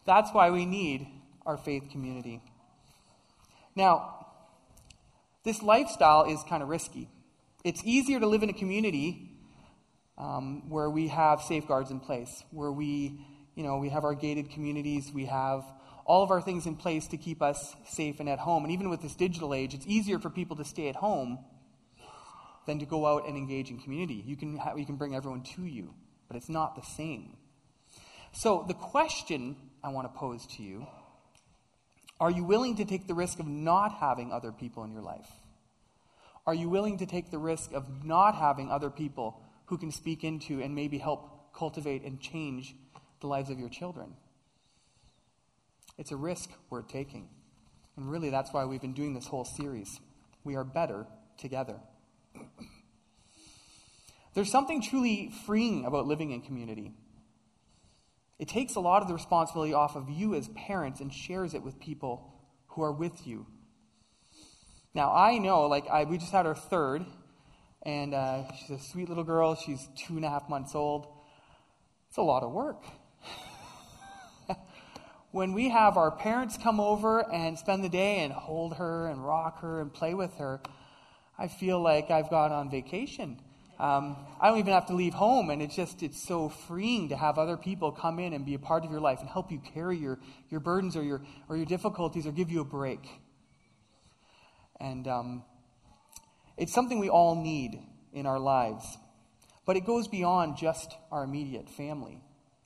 that's 0.04 0.32
why 0.32 0.50
we 0.50 0.66
need 0.66 1.06
our 1.46 1.56
faith 1.56 1.90
community. 1.90 2.42
Now, 3.74 4.26
this 5.44 5.62
lifestyle 5.62 6.24
is 6.24 6.42
kind 6.48 6.62
of 6.62 6.68
risky. 6.68 7.08
It's 7.64 7.82
easier 7.84 8.20
to 8.20 8.26
live 8.26 8.42
in 8.42 8.50
a 8.50 8.54
community 8.54 9.30
um, 10.18 10.68
where 10.68 10.90
we 10.90 11.08
have 11.08 11.40
safeguards 11.40 11.90
in 11.90 12.00
place, 12.00 12.44
where 12.50 12.72
we, 12.72 13.20
you 13.54 13.62
know, 13.62 13.78
we 13.78 13.88
have 13.88 14.04
our 14.04 14.14
gated 14.14 14.50
communities, 14.50 15.10
we 15.12 15.26
have 15.26 15.64
all 16.04 16.22
of 16.22 16.30
our 16.30 16.42
things 16.42 16.66
in 16.66 16.76
place 16.76 17.06
to 17.08 17.16
keep 17.16 17.40
us 17.40 17.74
safe 17.86 18.20
and 18.20 18.28
at 18.28 18.38
home. 18.38 18.64
And 18.64 18.72
even 18.72 18.90
with 18.90 19.00
this 19.00 19.14
digital 19.14 19.54
age, 19.54 19.74
it's 19.74 19.86
easier 19.86 20.18
for 20.18 20.28
people 20.28 20.56
to 20.56 20.64
stay 20.64 20.88
at 20.88 20.96
home 20.96 21.38
than 22.66 22.78
to 22.78 22.86
go 22.86 23.06
out 23.06 23.26
and 23.26 23.36
engage 23.36 23.70
in 23.70 23.78
community. 23.78 24.22
You 24.26 24.36
can, 24.36 24.60
you 24.76 24.86
can 24.86 24.96
bring 24.96 25.14
everyone 25.14 25.42
to 25.56 25.64
you, 25.64 25.94
but 26.28 26.36
it's 26.36 26.48
not 26.48 26.76
the 26.76 26.82
same. 26.82 27.36
So, 28.32 28.64
the 28.66 28.74
question 28.74 29.56
I 29.82 29.88
want 29.88 30.12
to 30.12 30.18
pose 30.18 30.46
to 30.56 30.62
you 30.62 30.86
are 32.20 32.30
you 32.30 32.44
willing 32.44 32.76
to 32.76 32.84
take 32.84 33.06
the 33.06 33.14
risk 33.14 33.40
of 33.40 33.46
not 33.46 33.94
having 33.94 34.30
other 34.30 34.52
people 34.52 34.84
in 34.84 34.92
your 34.92 35.02
life? 35.02 35.28
Are 36.46 36.54
you 36.54 36.68
willing 36.68 36.98
to 36.98 37.06
take 37.06 37.30
the 37.30 37.38
risk 37.38 37.72
of 37.72 38.04
not 38.04 38.34
having 38.34 38.70
other 38.70 38.90
people 38.90 39.40
who 39.66 39.78
can 39.78 39.90
speak 39.90 40.22
into 40.22 40.60
and 40.60 40.74
maybe 40.74 40.98
help 40.98 41.54
cultivate 41.54 42.02
and 42.02 42.20
change 42.20 42.74
the 43.20 43.26
lives 43.26 43.50
of 43.50 43.58
your 43.58 43.70
children? 43.70 44.14
It's 45.96 46.12
a 46.12 46.16
risk 46.16 46.50
worth 46.68 46.88
taking. 46.88 47.28
And 47.96 48.10
really, 48.10 48.30
that's 48.30 48.52
why 48.52 48.64
we've 48.64 48.80
been 48.80 48.94
doing 48.94 49.14
this 49.14 49.26
whole 49.26 49.44
series. 49.44 50.00
We 50.44 50.56
are 50.56 50.64
better 50.64 51.06
together. 51.38 51.76
There's 54.34 54.50
something 54.50 54.80
truly 54.80 55.32
freeing 55.44 55.84
about 55.84 56.06
living 56.06 56.30
in 56.30 56.40
community. 56.40 56.92
It 58.38 58.48
takes 58.48 58.76
a 58.76 58.80
lot 58.80 59.02
of 59.02 59.08
the 59.08 59.14
responsibility 59.14 59.74
off 59.74 59.96
of 59.96 60.08
you 60.08 60.34
as 60.34 60.48
parents 60.48 61.00
and 61.00 61.12
shares 61.12 61.52
it 61.52 61.62
with 61.62 61.78
people 61.80 62.32
who 62.68 62.82
are 62.82 62.92
with 62.92 63.26
you. 63.26 63.46
Now, 64.94 65.12
I 65.14 65.38
know, 65.38 65.66
like, 65.66 65.88
I, 65.88 66.04
we 66.04 66.16
just 66.18 66.32
had 66.32 66.46
our 66.46 66.54
third, 66.54 67.04
and 67.82 68.14
uh, 68.14 68.50
she's 68.52 68.70
a 68.70 68.78
sweet 68.78 69.08
little 69.08 69.24
girl. 69.24 69.54
She's 69.54 69.88
two 69.96 70.16
and 70.16 70.24
a 70.24 70.30
half 70.30 70.48
months 70.48 70.74
old. 70.74 71.06
It's 72.08 72.16
a 72.16 72.22
lot 72.22 72.42
of 72.42 72.50
work. 72.50 72.82
when 75.32 75.52
we 75.52 75.68
have 75.68 75.96
our 75.96 76.10
parents 76.10 76.56
come 76.56 76.80
over 76.80 77.30
and 77.32 77.58
spend 77.58 77.84
the 77.84 77.88
day 77.88 78.24
and 78.24 78.32
hold 78.32 78.76
her 78.76 79.06
and 79.06 79.24
rock 79.24 79.60
her 79.60 79.80
and 79.80 79.92
play 79.92 80.14
with 80.14 80.34
her, 80.36 80.60
I 81.40 81.48
feel 81.48 81.80
like 81.80 82.10
I've 82.10 82.28
gone 82.28 82.52
on 82.52 82.70
vacation. 82.70 83.40
Um, 83.78 84.14
I 84.38 84.48
don't 84.48 84.58
even 84.58 84.74
have 84.74 84.88
to 84.88 84.94
leave 84.94 85.14
home, 85.14 85.48
and 85.48 85.62
it's 85.62 85.74
just 85.74 86.02
it's 86.02 86.22
so 86.22 86.50
freeing 86.50 87.08
to 87.08 87.16
have 87.16 87.38
other 87.38 87.56
people 87.56 87.92
come 87.92 88.18
in 88.18 88.34
and 88.34 88.44
be 88.44 88.52
a 88.52 88.58
part 88.58 88.84
of 88.84 88.90
your 88.90 89.00
life 89.00 89.20
and 89.20 89.28
help 89.28 89.50
you 89.50 89.58
carry 89.72 89.96
your, 89.96 90.18
your 90.50 90.60
burdens 90.60 90.96
or 90.96 91.02
your 91.02 91.22
or 91.48 91.56
your 91.56 91.64
difficulties 91.64 92.26
or 92.26 92.32
give 92.32 92.50
you 92.50 92.60
a 92.60 92.64
break. 92.64 93.08
And 94.78 95.08
um, 95.08 95.42
it's 96.58 96.74
something 96.74 96.98
we 96.98 97.08
all 97.08 97.42
need 97.42 97.80
in 98.12 98.26
our 98.26 98.38
lives, 98.38 98.98
but 99.64 99.78
it 99.78 99.86
goes 99.86 100.08
beyond 100.08 100.58
just 100.58 100.94
our 101.10 101.24
immediate 101.24 101.70
family. 101.70 102.20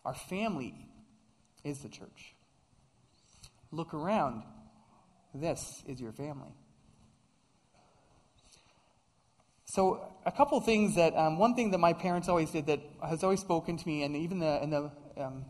Our 0.05 0.15
family 0.15 0.75
is 1.63 1.79
the 1.79 1.89
church. 1.89 2.35
Look 3.71 3.95
around. 3.95 4.43
This 5.33 5.85
is 5.87 6.01
your 6.01 6.13
family. 6.13 6.55
So, 9.75 10.07
a 10.25 10.31
couple 10.31 10.61
things 10.61 10.95
that, 10.95 11.17
um, 11.17 11.37
one 11.37 11.57
thing 11.57 11.73
that 11.73 11.79
my 11.79 11.93
parents 11.93 12.29
always 12.29 12.49
did 12.53 12.67
that 12.67 12.79
has 13.03 13.25
always 13.25 13.41
spoken 13.41 13.77
to 13.77 13.89
me, 13.89 14.05
and 14.05 14.15
even 14.15 14.39
the, 14.39 14.63
and 14.63 14.73
the, 14.73 14.93
um, 15.17 15.47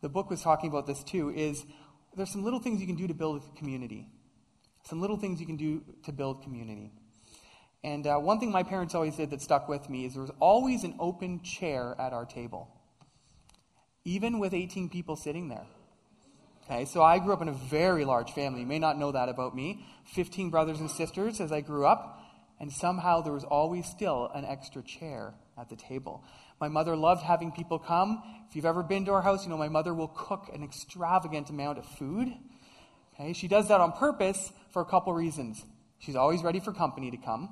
the 0.00 0.08
book 0.08 0.30
was 0.30 0.40
talking 0.40 0.70
about 0.70 0.86
this 0.86 1.04
too, 1.04 1.28
is 1.28 1.66
there's 2.16 2.30
some 2.30 2.42
little 2.42 2.60
things 2.60 2.80
you 2.80 2.86
can 2.86 2.96
do 2.96 3.06
to 3.06 3.12
build 3.12 3.42
a 3.42 3.58
community. 3.58 4.06
Some 4.84 5.02
little 5.02 5.18
things 5.18 5.38
you 5.38 5.44
can 5.44 5.58
do 5.58 5.82
to 6.04 6.12
build 6.12 6.42
community. 6.42 6.92
And 7.82 8.06
uh, 8.06 8.16
one 8.16 8.40
thing 8.40 8.50
my 8.50 8.62
parents 8.62 8.94
always 8.94 9.16
did 9.16 9.28
that 9.32 9.42
stuck 9.42 9.68
with 9.68 9.90
me 9.90 10.06
is 10.06 10.14
there 10.14 10.22
was 10.22 10.32
always 10.40 10.82
an 10.82 10.94
open 10.98 11.42
chair 11.42 11.94
at 11.98 12.14
our 12.14 12.24
table, 12.24 12.70
even 14.06 14.38
with 14.38 14.54
18 14.54 14.88
people 14.88 15.14
sitting 15.14 15.50
there. 15.50 15.66
Okay, 16.64 16.86
so 16.86 17.02
I 17.02 17.18
grew 17.18 17.34
up 17.34 17.42
in 17.42 17.48
a 17.48 17.52
very 17.52 18.06
large 18.06 18.32
family. 18.32 18.60
You 18.60 18.66
may 18.66 18.78
not 18.78 18.98
know 18.98 19.12
that 19.12 19.28
about 19.28 19.54
me. 19.54 19.84
15 20.06 20.48
brothers 20.48 20.80
and 20.80 20.90
sisters 20.90 21.38
as 21.42 21.52
I 21.52 21.60
grew 21.60 21.84
up 21.84 22.22
and 22.60 22.72
somehow 22.72 23.20
there 23.20 23.32
was 23.32 23.44
always 23.44 23.86
still 23.86 24.30
an 24.34 24.44
extra 24.44 24.82
chair 24.82 25.34
at 25.58 25.68
the 25.68 25.76
table. 25.76 26.24
My 26.60 26.68
mother 26.68 26.96
loved 26.96 27.22
having 27.22 27.52
people 27.52 27.78
come. 27.78 28.22
If 28.48 28.56
you've 28.56 28.64
ever 28.64 28.82
been 28.82 29.04
to 29.06 29.12
our 29.12 29.22
house, 29.22 29.44
you 29.44 29.50
know 29.50 29.56
my 29.56 29.68
mother 29.68 29.92
will 29.92 30.08
cook 30.08 30.50
an 30.52 30.62
extravagant 30.62 31.50
amount 31.50 31.78
of 31.78 31.86
food. 31.86 32.32
Okay, 33.14 33.32
she 33.32 33.48
does 33.48 33.68
that 33.68 33.80
on 33.80 33.92
purpose 33.92 34.52
for 34.72 34.82
a 34.82 34.84
couple 34.84 35.12
reasons. 35.12 35.64
She's 35.98 36.16
always 36.16 36.42
ready 36.42 36.60
for 36.60 36.72
company 36.72 37.10
to 37.10 37.16
come, 37.16 37.48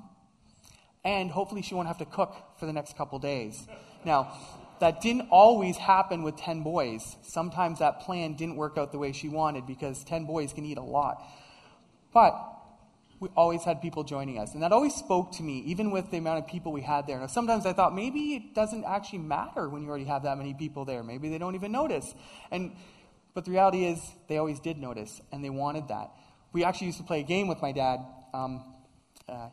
and 1.03 1.31
hopefully 1.31 1.61
she 1.61 1.73
won't 1.73 1.87
have 1.87 1.99
to 1.99 2.05
cook 2.05 2.35
for 2.59 2.65
the 2.65 2.73
next 2.73 2.97
couple 2.97 3.17
days. 3.19 3.65
Now, 4.05 4.33
that 4.79 5.01
didn't 5.01 5.29
always 5.31 5.77
happen 5.77 6.23
with 6.23 6.35
10 6.35 6.61
boys. 6.61 7.15
Sometimes 7.21 7.79
that 7.79 8.01
plan 8.01 8.33
didn't 8.33 8.57
work 8.57 8.77
out 8.77 8.91
the 8.91 8.97
way 8.97 9.13
she 9.13 9.29
wanted 9.29 9.65
because 9.65 10.03
10 10.03 10.25
boys 10.25 10.51
can 10.51 10.65
eat 10.65 10.77
a 10.77 10.83
lot. 10.83 11.23
But 12.13 12.33
we 13.23 13.29
always 13.37 13.63
had 13.63 13.81
people 13.81 14.03
joining 14.03 14.37
us. 14.37 14.53
And 14.53 14.61
that 14.63 14.73
always 14.73 14.93
spoke 14.93 15.31
to 15.37 15.43
me, 15.43 15.59
even 15.65 15.91
with 15.91 16.11
the 16.11 16.17
amount 16.17 16.39
of 16.39 16.47
people 16.47 16.73
we 16.73 16.81
had 16.81 17.07
there. 17.07 17.17
Now, 17.17 17.27
sometimes 17.27 17.65
I 17.65 17.71
thought 17.71 17.95
maybe 17.95 18.35
it 18.35 18.53
doesn't 18.53 18.83
actually 18.83 19.19
matter 19.19 19.69
when 19.69 19.81
you 19.81 19.87
already 19.87 20.03
have 20.05 20.23
that 20.23 20.37
many 20.37 20.53
people 20.53 20.83
there. 20.83 21.03
Maybe 21.03 21.29
they 21.29 21.37
don't 21.37 21.55
even 21.55 21.71
notice. 21.71 22.13
And, 22.51 22.75
but 23.33 23.45
the 23.45 23.51
reality 23.51 23.85
is, 23.85 23.99
they 24.27 24.37
always 24.37 24.59
did 24.59 24.77
notice, 24.77 25.21
and 25.31 25.41
they 25.43 25.49
wanted 25.49 25.87
that. 25.87 26.11
We 26.51 26.65
actually 26.65 26.87
used 26.87 26.99
to 26.99 27.05
play 27.05 27.21
a 27.21 27.23
game 27.23 27.47
with 27.47 27.61
my 27.61 27.71
dad. 27.71 28.01
Um, 28.33 28.61
uh, 29.29 29.47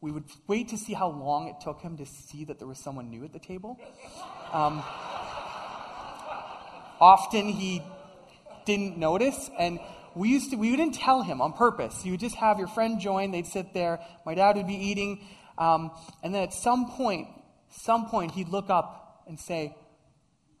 we 0.00 0.10
would 0.10 0.24
wait 0.46 0.68
to 0.70 0.78
see 0.78 0.94
how 0.94 1.08
long 1.08 1.48
it 1.48 1.56
took 1.62 1.82
him 1.82 1.98
to 1.98 2.06
see 2.06 2.46
that 2.46 2.58
there 2.58 2.68
was 2.68 2.78
someone 2.78 3.10
new 3.10 3.24
at 3.24 3.34
the 3.34 3.38
table. 3.38 3.78
Um, 4.52 4.82
often 6.98 7.48
he 7.48 7.82
didn't 8.64 8.96
notice, 8.96 9.50
and 9.58 9.80
we 10.14 10.28
used 10.28 10.50
to, 10.50 10.56
we 10.56 10.70
wouldn't 10.70 10.94
tell 10.94 11.22
him 11.22 11.40
on 11.40 11.52
purpose. 11.52 12.04
You 12.04 12.12
would 12.12 12.20
just 12.20 12.36
have 12.36 12.58
your 12.58 12.68
friend 12.68 13.00
join, 13.00 13.30
they'd 13.30 13.46
sit 13.46 13.74
there, 13.74 14.00
my 14.24 14.34
dad 14.34 14.56
would 14.56 14.66
be 14.66 14.74
eating, 14.74 15.26
um, 15.58 15.90
and 16.22 16.34
then 16.34 16.42
at 16.42 16.52
some 16.52 16.90
point, 16.90 17.28
some 17.70 18.06
point, 18.06 18.32
he'd 18.32 18.48
look 18.48 18.70
up 18.70 19.22
and 19.26 19.38
say, 19.38 19.76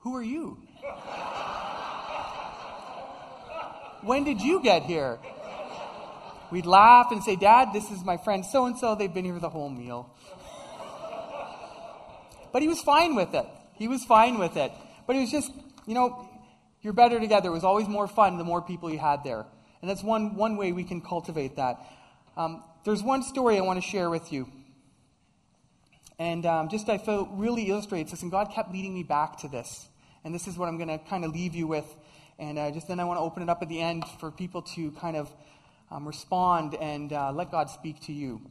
Who 0.00 0.16
are 0.16 0.22
you? 0.22 0.58
when 4.02 4.24
did 4.24 4.40
you 4.40 4.62
get 4.62 4.82
here? 4.84 5.18
We'd 6.50 6.66
laugh 6.66 7.10
and 7.10 7.22
say, 7.22 7.36
Dad, 7.36 7.70
this 7.72 7.90
is 7.90 8.04
my 8.04 8.16
friend 8.16 8.44
so 8.44 8.66
and 8.66 8.78
so, 8.78 8.94
they've 8.94 9.12
been 9.12 9.24
here 9.24 9.38
the 9.38 9.48
whole 9.48 9.70
meal. 9.70 10.14
But 12.52 12.62
he 12.62 12.68
was 12.68 12.80
fine 12.80 13.16
with 13.16 13.34
it. 13.34 13.46
He 13.74 13.88
was 13.88 14.04
fine 14.04 14.38
with 14.38 14.56
it. 14.56 14.70
But 15.06 15.16
it 15.16 15.20
was 15.20 15.30
just, 15.30 15.50
you 15.86 15.94
know, 15.94 16.28
you're 16.84 16.92
better 16.92 17.18
together. 17.18 17.48
It 17.48 17.52
was 17.52 17.64
always 17.64 17.88
more 17.88 18.06
fun 18.06 18.36
the 18.36 18.44
more 18.44 18.60
people 18.60 18.92
you 18.92 18.98
had 18.98 19.24
there. 19.24 19.46
And 19.80 19.90
that's 19.90 20.04
one, 20.04 20.36
one 20.36 20.56
way 20.58 20.72
we 20.72 20.84
can 20.84 21.00
cultivate 21.00 21.56
that. 21.56 21.80
Um, 22.36 22.62
there's 22.84 23.02
one 23.02 23.22
story 23.22 23.56
I 23.56 23.62
want 23.62 23.82
to 23.82 23.88
share 23.88 24.10
with 24.10 24.32
you. 24.32 24.48
And 26.18 26.44
um, 26.44 26.68
just 26.68 26.88
I 26.90 26.98
feel 26.98 27.26
really 27.32 27.64
illustrates 27.70 28.10
this. 28.10 28.20
And 28.20 28.30
God 28.30 28.52
kept 28.52 28.70
leading 28.70 28.92
me 28.92 29.02
back 29.02 29.38
to 29.38 29.48
this. 29.48 29.88
And 30.24 30.34
this 30.34 30.46
is 30.46 30.58
what 30.58 30.68
I'm 30.68 30.76
going 30.76 30.90
to 30.90 30.98
kind 30.98 31.24
of 31.24 31.32
leave 31.32 31.54
you 31.54 31.66
with. 31.66 31.86
And 32.38 32.58
uh, 32.58 32.70
just 32.70 32.86
then 32.86 33.00
I 33.00 33.04
want 33.04 33.18
to 33.18 33.22
open 33.22 33.42
it 33.42 33.48
up 33.48 33.62
at 33.62 33.68
the 33.70 33.80
end 33.80 34.04
for 34.20 34.30
people 34.30 34.60
to 34.74 34.90
kind 34.92 35.16
of 35.16 35.32
um, 35.90 36.06
respond 36.06 36.74
and 36.74 37.12
uh, 37.14 37.32
let 37.32 37.50
God 37.50 37.70
speak 37.70 38.00
to 38.02 38.12
you. 38.12 38.42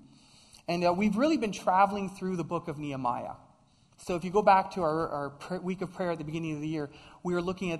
And 0.67 0.83
uh, 0.83 0.91
we've 0.91 1.17
really 1.17 1.37
been 1.37 1.51
traveling 1.51 2.09
through 2.09 2.37
the 2.37 2.43
book 2.43 2.67
of 2.67 2.79
Nehemiah. 2.79 3.35
So 3.97 4.15
if 4.15 4.23
you 4.23 4.31
go 4.31 4.41
back 4.41 4.71
to 4.71 4.81
our, 4.81 5.33
our 5.49 5.59
week 5.59 5.81
of 5.81 5.93
prayer 5.93 6.11
at 6.11 6.17
the 6.17 6.23
beginning 6.23 6.55
of 6.55 6.61
the 6.61 6.67
year, 6.67 6.89
we 7.21 7.33
were 7.33 7.41
looking 7.41 7.71
at 7.71 7.79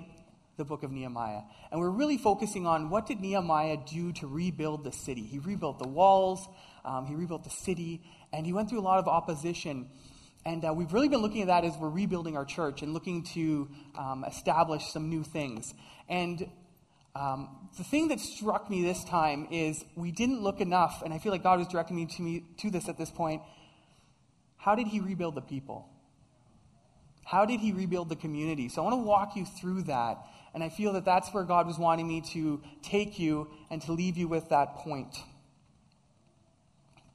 the 0.56 0.64
book 0.64 0.82
of 0.82 0.90
Nehemiah. 0.90 1.42
And 1.70 1.80
we're 1.80 1.90
really 1.90 2.16
focusing 2.16 2.66
on 2.66 2.90
what 2.90 3.06
did 3.06 3.20
Nehemiah 3.20 3.78
do 3.86 4.12
to 4.14 4.26
rebuild 4.26 4.84
the 4.84 4.92
city. 4.92 5.22
He 5.22 5.38
rebuilt 5.38 5.78
the 5.78 5.88
walls, 5.88 6.46
um, 6.84 7.06
he 7.06 7.14
rebuilt 7.14 7.44
the 7.44 7.50
city, 7.50 8.02
and 8.32 8.46
he 8.46 8.52
went 8.52 8.68
through 8.70 8.80
a 8.80 8.82
lot 8.82 8.98
of 8.98 9.08
opposition. 9.08 9.88
And 10.46 10.64
uh, 10.64 10.74
we've 10.74 10.92
really 10.92 11.08
been 11.08 11.22
looking 11.22 11.42
at 11.42 11.48
that 11.48 11.64
as 11.64 11.76
we're 11.78 11.88
rebuilding 11.88 12.36
our 12.36 12.44
church 12.44 12.82
and 12.82 12.92
looking 12.92 13.22
to 13.34 13.68
um, 13.98 14.24
establish 14.24 14.84
some 14.92 15.08
new 15.08 15.24
things. 15.24 15.74
And 16.08 16.48
um, 17.16 17.68
the 17.78 17.84
thing 17.84 18.08
that 18.08 18.20
struck 18.20 18.68
me 18.68 18.82
this 18.82 19.02
time 19.04 19.48
is 19.50 19.84
we 19.96 20.10
didn't 20.10 20.42
look 20.42 20.60
enough, 20.60 21.02
and 21.02 21.14
I 21.14 21.18
feel 21.18 21.32
like 21.32 21.42
God 21.42 21.58
was 21.58 21.68
directing 21.68 21.96
me 21.96 22.06
to, 22.06 22.22
me 22.22 22.44
to 22.58 22.70
this 22.70 22.88
at 22.88 22.98
this 22.98 23.10
point. 23.10 23.42
How 24.56 24.74
did 24.74 24.88
he 24.88 25.00
rebuild 25.00 25.34
the 25.34 25.42
people? 25.42 25.88
How 27.34 27.44
did 27.44 27.58
he 27.58 27.72
rebuild 27.72 28.10
the 28.10 28.14
community? 28.14 28.68
So 28.68 28.80
I 28.80 28.84
want 28.84 29.02
to 29.02 29.08
walk 29.08 29.34
you 29.34 29.44
through 29.44 29.82
that 29.82 30.18
and 30.54 30.62
I 30.62 30.68
feel 30.68 30.92
that 30.92 31.04
that's 31.04 31.34
where 31.34 31.42
God 31.42 31.66
was 31.66 31.76
wanting 31.76 32.06
me 32.06 32.20
to 32.32 32.62
take 32.80 33.18
you 33.18 33.48
and 33.70 33.82
to 33.82 33.92
leave 33.92 34.16
you 34.16 34.28
with 34.28 34.50
that 34.50 34.76
point. 34.76 35.16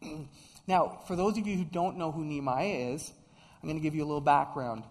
now, 0.68 1.00
for 1.08 1.16
those 1.16 1.38
of 1.38 1.48
you 1.48 1.56
who 1.56 1.64
don't 1.64 1.96
know 1.96 2.12
who 2.12 2.26
Nehemiah 2.26 2.92
is, 2.92 3.14
I'm 3.64 3.70
going 3.70 3.80
to 3.80 3.82
give 3.82 3.96
you 3.96 4.04
a 4.04 4.10
little 4.10 4.20
background. 4.20 4.84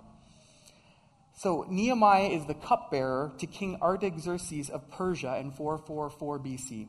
So, 1.37 1.67
Nehemiah 1.69 2.29
is 2.29 2.47
the 2.47 2.55
cupbearer 2.55 3.33
to 3.37 3.47
King 3.47 3.77
Artaxerxes 3.83 4.71
of 4.71 4.91
Persia 4.91 5.37
in 5.41 5.51
444 5.51 6.39
BC. 6.39 6.89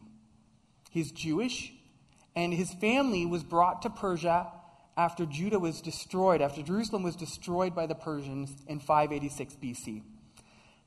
He's 0.92 1.12
Jewish, 1.12 1.74
and 2.38 2.54
his 2.54 2.72
family 2.72 3.26
was 3.26 3.44
brought 3.44 3.82
to 3.82 3.90
Persia 3.90 4.48
after 5.00 5.26
Judah 5.26 5.60
was 5.60 5.80
destroyed, 5.80 6.42
after 6.42 6.62
Jerusalem 6.62 7.04
was 7.04 7.16
destroyed 7.16 7.74
by 7.74 7.86
the 7.86 7.96
Persians 7.96 8.52
in 8.68 8.82
586 8.82 9.56
BC. 9.56 10.02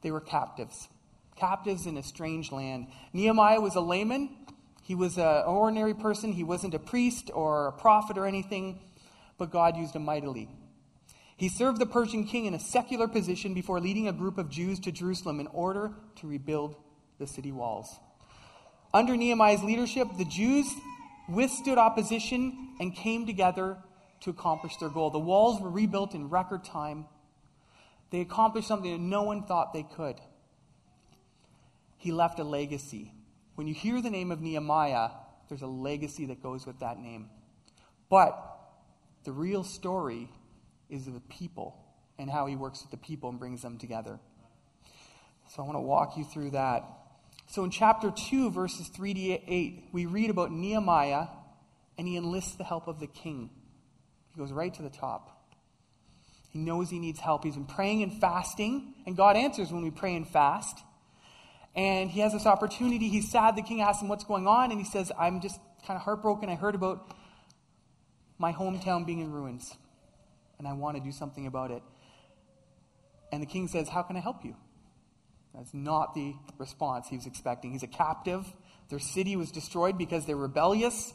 They 0.02 0.10
were 0.10 0.20
captives, 0.20 0.90
captives 1.34 1.86
in 1.86 1.96
a 1.96 2.02
strange 2.02 2.52
land. 2.52 2.88
Nehemiah 3.14 3.62
was 3.62 3.74
a 3.74 3.80
layman. 3.80 4.28
He 4.82 4.94
was 4.94 5.16
an 5.16 5.44
ordinary 5.46 5.94
person. 5.94 6.32
He 6.32 6.44
wasn't 6.44 6.74
a 6.74 6.78
priest 6.78 7.30
or 7.32 7.68
a 7.68 7.72
prophet 7.72 8.18
or 8.18 8.26
anything, 8.26 8.80
but 9.38 9.50
God 9.50 9.78
used 9.78 9.96
him 9.96 10.04
mightily. 10.04 10.46
He 11.38 11.48
served 11.48 11.80
the 11.80 11.86
Persian 11.86 12.26
king 12.26 12.44
in 12.44 12.52
a 12.52 12.60
secular 12.60 13.08
position 13.08 13.54
before 13.54 13.80
leading 13.80 14.08
a 14.08 14.12
group 14.12 14.36
of 14.36 14.50
Jews 14.50 14.78
to 14.80 14.92
Jerusalem 14.92 15.40
in 15.40 15.46
order 15.46 15.90
to 16.16 16.26
rebuild 16.26 16.76
the 17.18 17.26
city 17.26 17.50
walls. 17.50 17.98
Under 18.92 19.16
Nehemiah's 19.16 19.64
leadership, 19.64 20.08
the 20.18 20.26
Jews 20.26 20.70
withstood 21.30 21.78
opposition 21.78 22.74
and 22.78 22.94
came 22.94 23.24
together 23.24 23.78
to 24.22 24.30
accomplish 24.30 24.76
their 24.76 24.88
goal. 24.88 25.10
The 25.10 25.18
walls 25.18 25.60
were 25.60 25.70
rebuilt 25.70 26.14
in 26.14 26.28
record 26.28 26.64
time 26.64 27.06
they 28.12 28.20
accomplished 28.20 28.68
something 28.68 28.92
that 28.92 29.00
no 29.00 29.22
one 29.22 29.42
thought 29.42 29.72
they 29.72 29.82
could. 29.82 30.20
he 31.96 32.12
left 32.12 32.40
a 32.40 32.44
legacy. 32.44 33.12
When 33.54 33.68
you 33.68 33.74
hear 33.74 34.02
the 34.02 34.10
name 34.10 34.32
of 34.32 34.40
Nehemiah, 34.40 35.10
there's 35.48 35.62
a 35.62 35.68
legacy 35.68 36.26
that 36.26 36.42
goes 36.42 36.66
with 36.66 36.80
that 36.80 36.98
name. 36.98 37.30
But 38.10 38.36
the 39.24 39.30
real 39.30 39.62
story 39.62 40.28
is 40.90 41.06
the 41.06 41.20
people 41.28 41.76
and 42.18 42.28
how 42.28 42.46
he 42.46 42.56
works 42.56 42.82
with 42.82 42.90
the 42.90 42.96
people 42.96 43.30
and 43.30 43.38
brings 43.38 43.62
them 43.62 43.78
together. 43.78 44.18
So 45.48 45.62
I 45.62 45.66
want 45.66 45.76
to 45.76 45.80
walk 45.80 46.16
you 46.16 46.24
through 46.24 46.50
that. 46.50 46.84
So 47.46 47.62
in 47.62 47.70
chapter 47.70 48.10
2, 48.10 48.50
verses 48.50 48.88
3 48.88 49.14
to 49.14 49.20
8, 49.20 49.84
we 49.92 50.06
read 50.06 50.28
about 50.28 50.50
Nehemiah 50.50 51.28
and 51.96 52.08
he 52.08 52.16
enlists 52.16 52.56
the 52.56 52.64
help 52.64 52.88
of 52.88 52.98
the 52.98 53.06
king. 53.06 53.48
He 54.32 54.40
goes 54.40 54.52
right 54.52 54.72
to 54.74 54.82
the 54.82 54.90
top. 54.90 55.42
He 56.50 56.58
knows 56.58 56.90
he 56.90 56.98
needs 56.98 57.20
help. 57.20 57.44
He's 57.44 57.54
been 57.54 57.64
praying 57.64 58.02
and 58.02 58.12
fasting, 58.20 58.94
and 59.06 59.16
God 59.16 59.36
answers 59.36 59.72
when 59.72 59.82
we 59.82 59.90
pray 59.90 60.14
and 60.14 60.28
fast. 60.28 60.78
And 61.74 62.10
he 62.10 62.20
has 62.20 62.32
this 62.32 62.44
opportunity. 62.44 63.08
He's 63.08 63.30
sad. 63.30 63.56
The 63.56 63.62
king 63.62 63.80
asks 63.80 64.02
him 64.02 64.08
what's 64.08 64.24
going 64.24 64.46
on, 64.46 64.70
and 64.70 64.78
he 64.78 64.84
says, 64.84 65.10
I'm 65.18 65.40
just 65.40 65.58
kind 65.86 65.96
of 65.96 66.02
heartbroken. 66.02 66.50
I 66.50 66.54
heard 66.54 66.74
about 66.74 67.14
my 68.38 68.52
hometown 68.52 69.06
being 69.06 69.20
in 69.20 69.32
ruins, 69.32 69.74
and 70.58 70.68
I 70.68 70.74
want 70.74 70.96
to 70.98 71.02
do 71.02 71.12
something 71.12 71.46
about 71.46 71.70
it. 71.70 71.82
And 73.30 73.42
the 73.42 73.46
king 73.46 73.66
says, 73.68 73.88
How 73.88 74.02
can 74.02 74.16
I 74.16 74.20
help 74.20 74.44
you? 74.44 74.54
That's 75.54 75.72
not 75.72 76.14
the 76.14 76.34
response 76.58 77.08
he 77.08 77.16
was 77.16 77.26
expecting. 77.26 77.72
He's 77.72 77.82
a 77.82 77.86
captive. 77.86 78.46
Their 78.88 78.98
city 78.98 79.36
was 79.36 79.50
destroyed 79.50 79.96
because 79.96 80.26
they're 80.26 80.36
rebellious 80.36 81.14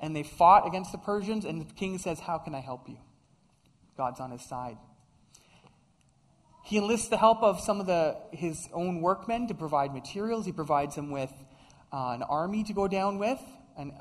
and 0.00 0.14
they 0.14 0.22
fought 0.22 0.66
against 0.66 0.92
the 0.92 0.98
Persians. 0.98 1.44
And 1.44 1.60
the 1.60 1.72
king 1.74 1.98
says, 1.98 2.20
How 2.20 2.38
can 2.38 2.54
I 2.54 2.60
help 2.60 2.88
you? 2.88 2.98
God's 3.96 4.20
on 4.20 4.30
his 4.30 4.42
side. 4.42 4.76
He 6.64 6.78
enlists 6.78 7.08
the 7.08 7.16
help 7.16 7.42
of 7.42 7.60
some 7.60 7.80
of 7.80 7.86
the, 7.86 8.16
his 8.32 8.68
own 8.72 9.00
workmen 9.00 9.46
to 9.48 9.54
provide 9.54 9.94
materials. 9.94 10.44
He 10.44 10.52
provides 10.52 10.96
them 10.96 11.10
with 11.10 11.32
uh, 11.92 12.10
an 12.10 12.22
army 12.22 12.64
to 12.64 12.72
go 12.72 12.88
down 12.88 13.18
with, 13.18 13.40
and 13.78 13.92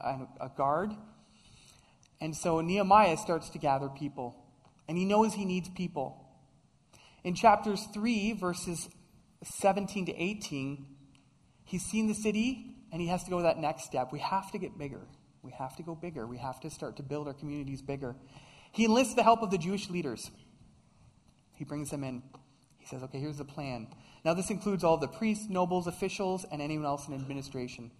a 0.41 0.49
guard. 0.55 0.91
And 2.19 2.35
so 2.35 2.61
Nehemiah 2.61 3.17
starts 3.17 3.49
to 3.51 3.59
gather 3.59 3.89
people, 3.89 4.35
and 4.87 4.97
he 4.97 5.05
knows 5.05 5.33
he 5.33 5.45
needs 5.45 5.69
people. 5.69 6.25
In 7.23 7.35
chapters 7.35 7.85
3, 7.93 8.33
verses 8.33 8.89
17 9.43 10.07
to 10.07 10.15
18, 10.15 10.85
he's 11.65 11.83
seen 11.83 12.07
the 12.07 12.15
city, 12.15 12.75
and 12.91 13.01
he 13.01 13.07
has 13.09 13.23
to 13.25 13.29
go 13.29 13.41
that 13.41 13.59
next 13.59 13.85
step. 13.85 14.11
We 14.11 14.19
have 14.19 14.51
to 14.51 14.57
get 14.57 14.77
bigger. 14.77 15.01
We 15.45 15.51
have 15.51 15.75
to 15.75 15.83
go 15.83 15.93
bigger. 15.93 16.25
We 16.25 16.37
have 16.39 16.59
to 16.61 16.69
start 16.71 16.97
to 16.97 17.03
build 17.03 17.27
our 17.27 17.33
communities 17.33 17.81
bigger. 17.81 18.15
He 18.71 18.85
enlists 18.85 19.13
the 19.13 19.23
help 19.23 19.43
of 19.43 19.51
the 19.51 19.57
Jewish 19.59 19.89
leaders. 19.89 20.31
He 21.53 21.63
brings 21.63 21.91
them 21.91 22.03
in. 22.03 22.23
He 22.79 22.87
says, 22.87 23.03
okay, 23.03 23.19
here's 23.19 23.37
the 23.37 23.45
plan. 23.45 23.87
Now, 24.23 24.33
this 24.33 24.49
includes 24.49 24.83
all 24.83 24.97
the 24.97 25.07
priests, 25.07 25.47
nobles, 25.47 25.85
officials, 25.87 26.45
and 26.51 26.61
anyone 26.61 26.85
else 26.85 27.07
in 27.07 27.13
administration. 27.13 27.91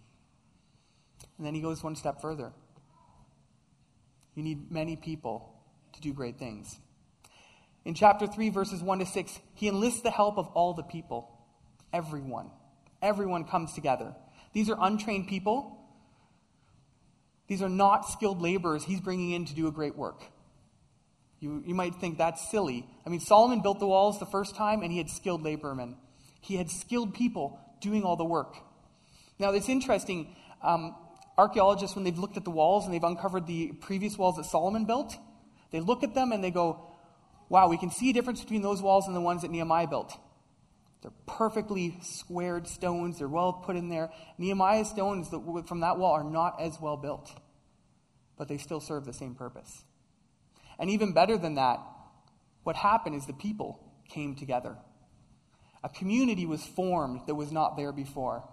And 1.38 1.46
then 1.46 1.54
he 1.54 1.62
goes 1.62 1.84
one 1.84 1.96
step 1.96 2.20
further. 2.20 2.52
You 4.34 4.44
need 4.44 4.72
many 4.72 4.96
people 4.96 5.54
to 5.94 6.02
do 6.02 6.14
great 6.14 6.38
things. 6.38 6.80
In 7.86 7.94
chapter 7.94 8.26
3, 8.26 8.50
verses 8.50 8.82
1 8.82 9.00
to 9.00 9.06
6, 9.06 9.40
he 9.54 9.68
enlists 9.68 10.02
the 10.02 10.12
help 10.12 10.38
of 10.38 10.48
all 10.48 10.74
the 10.74 10.84
people. 10.84 11.32
Everyone. 11.94 12.50
Everyone 13.02 13.46
comes 13.46 13.74
together. 13.74 14.16
These 14.52 14.70
are 14.70 14.78
untrained 14.80 15.28
people 15.28 15.75
these 17.48 17.62
are 17.62 17.70
not 17.70 18.10
skilled 18.10 18.42
laborers 18.42 18.84
he's 18.84 19.00
bringing 19.00 19.32
in 19.32 19.46
to 19.46 19.54
do 19.54 19.68
a 19.68 19.72
great 19.72 19.96
work. 19.96 20.24
You, 21.40 21.62
you 21.66 21.76
might 21.76 21.96
think 21.96 22.18
that's 22.18 22.50
silly. 22.50 22.88
I 23.06 23.10
mean, 23.10 23.20
Solomon 23.20 23.62
built 23.62 23.80
the 23.80 23.88
walls 23.88 24.20
the 24.20 24.26
first 24.26 24.56
time 24.56 24.82
and 24.82 24.92
he 24.92 24.98
had 24.98 25.10
skilled 25.10 25.44
laborermen. 25.44 25.96
He 26.42 26.56
had 26.56 26.70
skilled 26.72 27.14
people 27.14 27.60
doing 27.82 28.04
all 28.04 28.16
the 28.16 28.26
work. 28.26 28.56
Now, 29.38 29.52
it's 29.52 29.70
interesting. 29.70 30.36
Um, 30.64 30.96
archaeologists, 31.38 31.96
when 31.96 32.04
they've 32.04 32.18
looked 32.18 32.38
at 32.38 32.46
the 32.46 32.52
walls 32.52 32.86
and 32.86 32.94
they've 32.94 33.04
uncovered 33.04 33.46
the 33.46 33.74
previous 33.74 34.18
walls 34.18 34.38
that 34.38 34.46
Solomon 34.46 34.86
built, 34.86 35.18
they 35.72 35.82
look 35.82 36.04
at 36.04 36.16
them 36.16 36.32
and 36.32 36.44
they 36.44 36.52
go, 36.52 36.94
wow, 37.50 37.68
we 37.68 37.78
can 37.78 37.92
see 37.92 38.10
a 38.10 38.14
difference 38.14 38.42
between 38.42 38.62
those 38.62 38.82
walls 38.82 39.08
and 39.08 39.16
the 39.16 39.22
ones 39.22 39.42
that 39.42 39.52
Nehemiah 39.52 39.88
built. 39.88 40.18
They're 41.06 41.14
perfectly 41.28 42.00
squared 42.02 42.66
stones. 42.68 43.20
They're 43.20 43.28
well 43.28 43.54
put 43.54 43.76
in 43.76 43.90
there. 43.90 44.10
Nehemiah's 44.40 44.90
stones 44.90 45.30
from 45.68 45.82
that 45.82 46.00
wall 46.00 46.14
are 46.14 46.24
not 46.24 46.60
as 46.60 46.82
well 46.82 46.98
built, 46.98 47.32
but 48.40 48.48
they 48.48 48.58
still 48.58 48.80
serve 48.80 49.06
the 49.06 49.14
same 49.14 49.36
purpose. 49.36 49.84
And 50.80 50.90
even 50.90 51.14
better 51.14 51.38
than 51.38 51.56
that, 51.56 51.80
what 52.64 52.76
happened 52.76 53.16
is 53.16 53.28
the 53.28 53.34
people 53.34 53.80
came 54.10 54.34
together. 54.34 54.78
A 55.84 55.90
community 55.90 56.48
was 56.48 56.66
formed 56.66 57.22
that 57.28 57.36
was 57.36 57.52
not 57.52 57.78
there 57.78 57.92
before. 57.92 58.50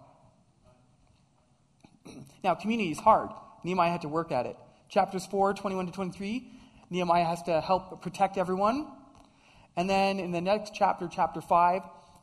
now, 2.44 2.54
community 2.54 2.90
is 2.90 2.98
hard. 2.98 3.30
Nehemiah 3.64 3.92
had 3.92 4.02
to 4.02 4.08
work 4.08 4.30
at 4.30 4.44
it. 4.44 4.58
Chapters 4.90 5.24
4, 5.24 5.54
21 5.54 5.86
to 5.86 5.92
23, 5.92 6.52
Nehemiah 6.90 7.24
has 7.24 7.42
to 7.44 7.62
help 7.62 8.02
protect 8.02 8.36
everyone. 8.36 8.88
And 9.74 9.88
then 9.88 10.20
in 10.20 10.32
the 10.32 10.42
next 10.42 10.74
chapter, 10.74 11.08
chapter 11.10 11.40
5, 11.40 11.80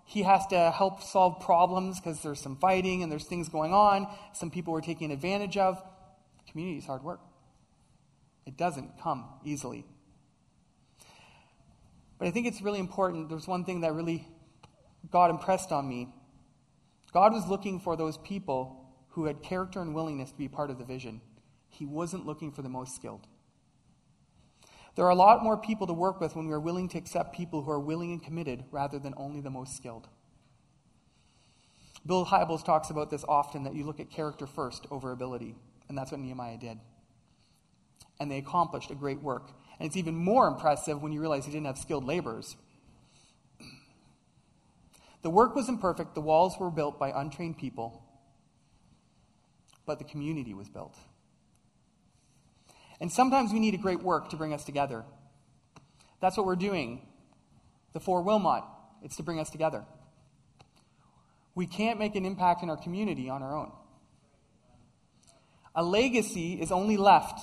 he 0.09 0.23
has 0.23 0.47
to 0.47 0.71
help 0.71 1.03
solve 1.03 1.39
problems 1.39 1.99
because 1.99 2.23
there's 2.23 2.41
some 2.41 2.55
fighting 2.55 3.03
and 3.03 3.11
there's 3.11 3.25
things 3.25 3.47
going 3.47 3.71
on. 3.71 4.07
Some 4.33 4.49
people 4.49 4.73
were 4.73 4.81
taking 4.81 5.11
advantage 5.11 5.55
of. 5.55 5.79
Community 6.49 6.79
is 6.79 6.85
hard 6.87 7.03
work. 7.03 7.19
It 8.47 8.57
doesn't 8.57 8.99
come 8.99 9.25
easily. 9.45 9.85
But 12.17 12.27
I 12.27 12.31
think 12.31 12.47
it's 12.47 12.59
really 12.59 12.79
important. 12.79 13.29
There's 13.29 13.47
one 13.47 13.65
thing 13.65 13.81
that 13.81 13.93
really 13.93 14.27
God 15.11 15.29
impressed 15.29 15.71
on 15.71 15.87
me. 15.87 16.11
God 17.13 17.31
was 17.31 17.47
looking 17.47 17.79
for 17.79 17.95
those 17.95 18.17
people 18.17 18.83
who 19.09 19.25
had 19.25 19.43
character 19.43 19.79
and 19.79 19.93
willingness 19.93 20.31
to 20.31 20.37
be 20.39 20.47
part 20.47 20.71
of 20.71 20.79
the 20.79 20.85
vision. 20.85 21.21
He 21.69 21.85
wasn't 21.85 22.25
looking 22.25 22.51
for 22.51 22.63
the 22.63 22.69
most 22.69 22.95
skilled. 22.95 23.27
There 24.99 25.05
are 25.05 25.11
a 25.11 25.15
lot 25.15 25.43
more 25.43 25.55
people 25.55 25.87
to 25.87 25.93
work 25.93 26.19
with 26.19 26.35
when 26.35 26.45
we 26.45 26.53
are 26.53 26.59
willing 26.59 26.89
to 26.89 26.97
accept 26.97 27.33
people 27.33 27.61
who 27.61 27.71
are 27.71 27.79
willing 27.79 28.11
and 28.11 28.21
committed 28.21 28.65
rather 28.69 28.99
than 28.99 29.13
only 29.15 29.39
the 29.39 29.49
most 29.49 29.77
skilled. 29.77 30.09
Bill 32.05 32.25
Hybels 32.25 32.65
talks 32.65 32.89
about 32.89 33.09
this 33.09 33.23
often 33.23 33.63
that 33.63 33.73
you 33.73 33.85
look 33.85 34.01
at 34.01 34.09
character 34.09 34.45
first 34.45 34.87
over 34.91 35.13
ability, 35.13 35.55
and 35.87 35.97
that's 35.97 36.11
what 36.11 36.19
Nehemiah 36.19 36.57
did. 36.57 36.79
And 38.19 38.29
they 38.29 38.39
accomplished 38.39 38.91
a 38.91 38.93
great 38.93 39.23
work. 39.23 39.51
And 39.79 39.87
it's 39.87 39.95
even 39.95 40.15
more 40.15 40.49
impressive 40.49 41.01
when 41.01 41.13
you 41.13 41.21
realize 41.21 41.45
he 41.45 41.51
didn't 41.53 41.67
have 41.67 41.77
skilled 41.77 42.03
laborers. 42.03 42.57
The 45.21 45.29
work 45.29 45.55
was 45.55 45.69
imperfect, 45.69 46.13
the 46.13 46.19
walls 46.19 46.57
were 46.59 46.71
built 46.71 46.99
by 46.99 47.11
untrained 47.15 47.57
people, 47.57 48.03
but 49.85 49.97
the 49.97 50.03
community 50.03 50.53
was 50.53 50.67
built. 50.67 50.97
And 52.99 53.11
sometimes 53.11 53.53
we 53.53 53.59
need 53.59 53.73
a 53.73 53.77
great 53.77 54.03
work 54.03 54.29
to 54.29 54.35
bring 54.35 54.53
us 54.53 54.63
together. 54.63 55.05
That's 56.19 56.35
what 56.37 56.45
we're 56.45 56.55
doing. 56.55 57.07
The 57.93 57.99
Four 57.99 58.21
Wilmot, 58.21 58.63
it's 59.01 59.15
to 59.17 59.23
bring 59.23 59.39
us 59.39 59.49
together. 59.49 59.85
We 61.55 61.65
can't 61.65 61.97
make 61.97 62.15
an 62.15 62.25
impact 62.25 62.63
in 62.63 62.69
our 62.69 62.77
community 62.77 63.29
on 63.29 63.41
our 63.41 63.55
own. 63.55 63.71
A 65.75 65.83
legacy 65.83 66.53
is 66.53 66.71
only 66.71 66.97
left 66.97 67.39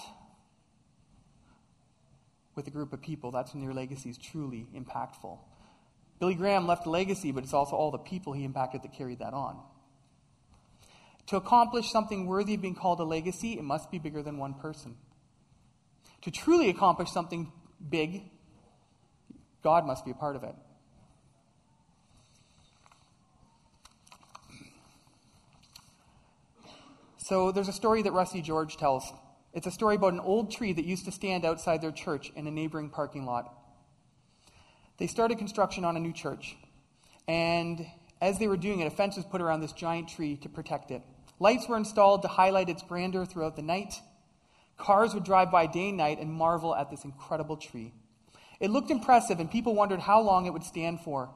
with 2.54 2.66
a 2.66 2.70
group 2.70 2.92
of 2.92 3.00
people. 3.00 3.30
That's 3.30 3.54
when 3.54 3.62
your 3.62 3.74
legacy 3.74 4.10
is 4.10 4.18
truly 4.18 4.66
impactful. 4.74 5.38
Billy 6.18 6.34
Graham 6.34 6.66
left 6.66 6.86
a 6.86 6.90
legacy, 6.90 7.30
but 7.30 7.44
it's 7.44 7.52
also 7.52 7.76
all 7.76 7.90
the 7.90 7.98
people 7.98 8.32
he 8.32 8.44
impacted 8.44 8.82
that 8.82 8.92
carried 8.94 9.18
that 9.18 9.34
on. 9.34 9.58
To 11.28 11.36
accomplish 11.36 11.90
something 11.90 12.26
worthy 12.26 12.54
of 12.54 12.62
being 12.62 12.74
called 12.74 13.00
a 13.00 13.04
legacy, 13.04 13.58
it 13.58 13.64
must 13.64 13.90
be 13.90 13.98
bigger 13.98 14.22
than 14.22 14.38
one 14.38 14.54
person. 14.54 14.96
To 16.22 16.30
truly 16.30 16.70
accomplish 16.70 17.10
something 17.10 17.52
big, 17.88 18.22
God 19.62 19.86
must 19.86 20.04
be 20.04 20.10
a 20.10 20.14
part 20.14 20.36
of 20.36 20.44
it. 20.44 20.54
So 27.18 27.50
there's 27.50 27.66
a 27.66 27.72
story 27.72 28.02
that 28.02 28.12
Rusty 28.12 28.40
George 28.40 28.76
tells. 28.76 29.12
It's 29.52 29.66
a 29.66 29.70
story 29.72 29.96
about 29.96 30.12
an 30.12 30.20
old 30.20 30.52
tree 30.52 30.72
that 30.72 30.84
used 30.84 31.06
to 31.06 31.10
stand 31.10 31.44
outside 31.44 31.82
their 31.82 31.90
church 31.90 32.30
in 32.36 32.46
a 32.46 32.50
neighboring 32.50 32.90
parking 32.90 33.26
lot. 33.26 33.52
They 34.98 35.08
started 35.08 35.38
construction 35.38 35.84
on 35.84 35.96
a 35.96 35.98
new 36.00 36.12
church. 36.12 36.56
And 37.26 37.84
as 38.20 38.38
they 38.38 38.46
were 38.46 38.56
doing 38.56 38.80
it, 38.80 38.86
a 38.86 38.90
fence 38.90 39.16
was 39.16 39.24
put 39.24 39.40
around 39.40 39.60
this 39.60 39.72
giant 39.72 40.08
tree 40.08 40.36
to 40.36 40.48
protect 40.48 40.90
it. 40.90 41.02
Lights 41.40 41.68
were 41.68 41.76
installed 41.76 42.22
to 42.22 42.28
highlight 42.28 42.68
its 42.68 42.82
grandeur 42.82 43.24
throughout 43.26 43.56
the 43.56 43.62
night. 43.62 43.94
Cars 44.76 45.14
would 45.14 45.24
drive 45.24 45.50
by 45.50 45.66
day 45.66 45.88
and 45.88 45.96
night 45.96 46.18
and 46.20 46.32
marvel 46.32 46.74
at 46.74 46.90
this 46.90 47.04
incredible 47.04 47.56
tree. 47.56 47.94
It 48.60 48.70
looked 48.70 48.90
impressive, 48.90 49.40
and 49.40 49.50
people 49.50 49.74
wondered 49.74 50.00
how 50.00 50.20
long 50.20 50.46
it 50.46 50.52
would 50.52 50.64
stand 50.64 51.00
for. 51.00 51.30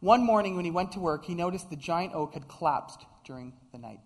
One 0.00 0.24
morning, 0.24 0.56
when 0.56 0.64
he 0.64 0.70
went 0.70 0.92
to 0.92 1.00
work, 1.00 1.24
he 1.24 1.34
noticed 1.34 1.70
the 1.70 1.76
giant 1.76 2.14
oak 2.14 2.34
had 2.34 2.48
collapsed 2.48 3.04
during 3.24 3.54
the 3.72 3.78
night. 3.78 4.00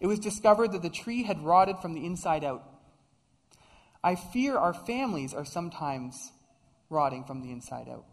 It 0.00 0.06
was 0.06 0.18
discovered 0.18 0.72
that 0.72 0.82
the 0.82 0.90
tree 0.90 1.22
had 1.24 1.42
rotted 1.42 1.78
from 1.78 1.94
the 1.94 2.04
inside 2.04 2.44
out. 2.44 2.64
I 4.02 4.14
fear 4.14 4.56
our 4.56 4.72
families 4.72 5.34
are 5.34 5.44
sometimes 5.44 6.32
rotting 6.88 7.24
from 7.24 7.42
the 7.42 7.52
inside 7.52 7.88
out. 7.88 8.06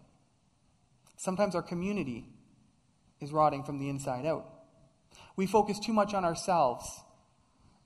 Sometimes 1.16 1.56
our 1.56 1.62
community 1.62 2.28
is 3.20 3.32
rotting 3.32 3.64
from 3.64 3.80
the 3.80 3.90
inside 3.90 4.26
out. 4.26 4.46
We 5.36 5.48
focus 5.48 5.80
too 5.80 5.94
much 5.94 6.14
on 6.14 6.26
ourselves, 6.26 6.86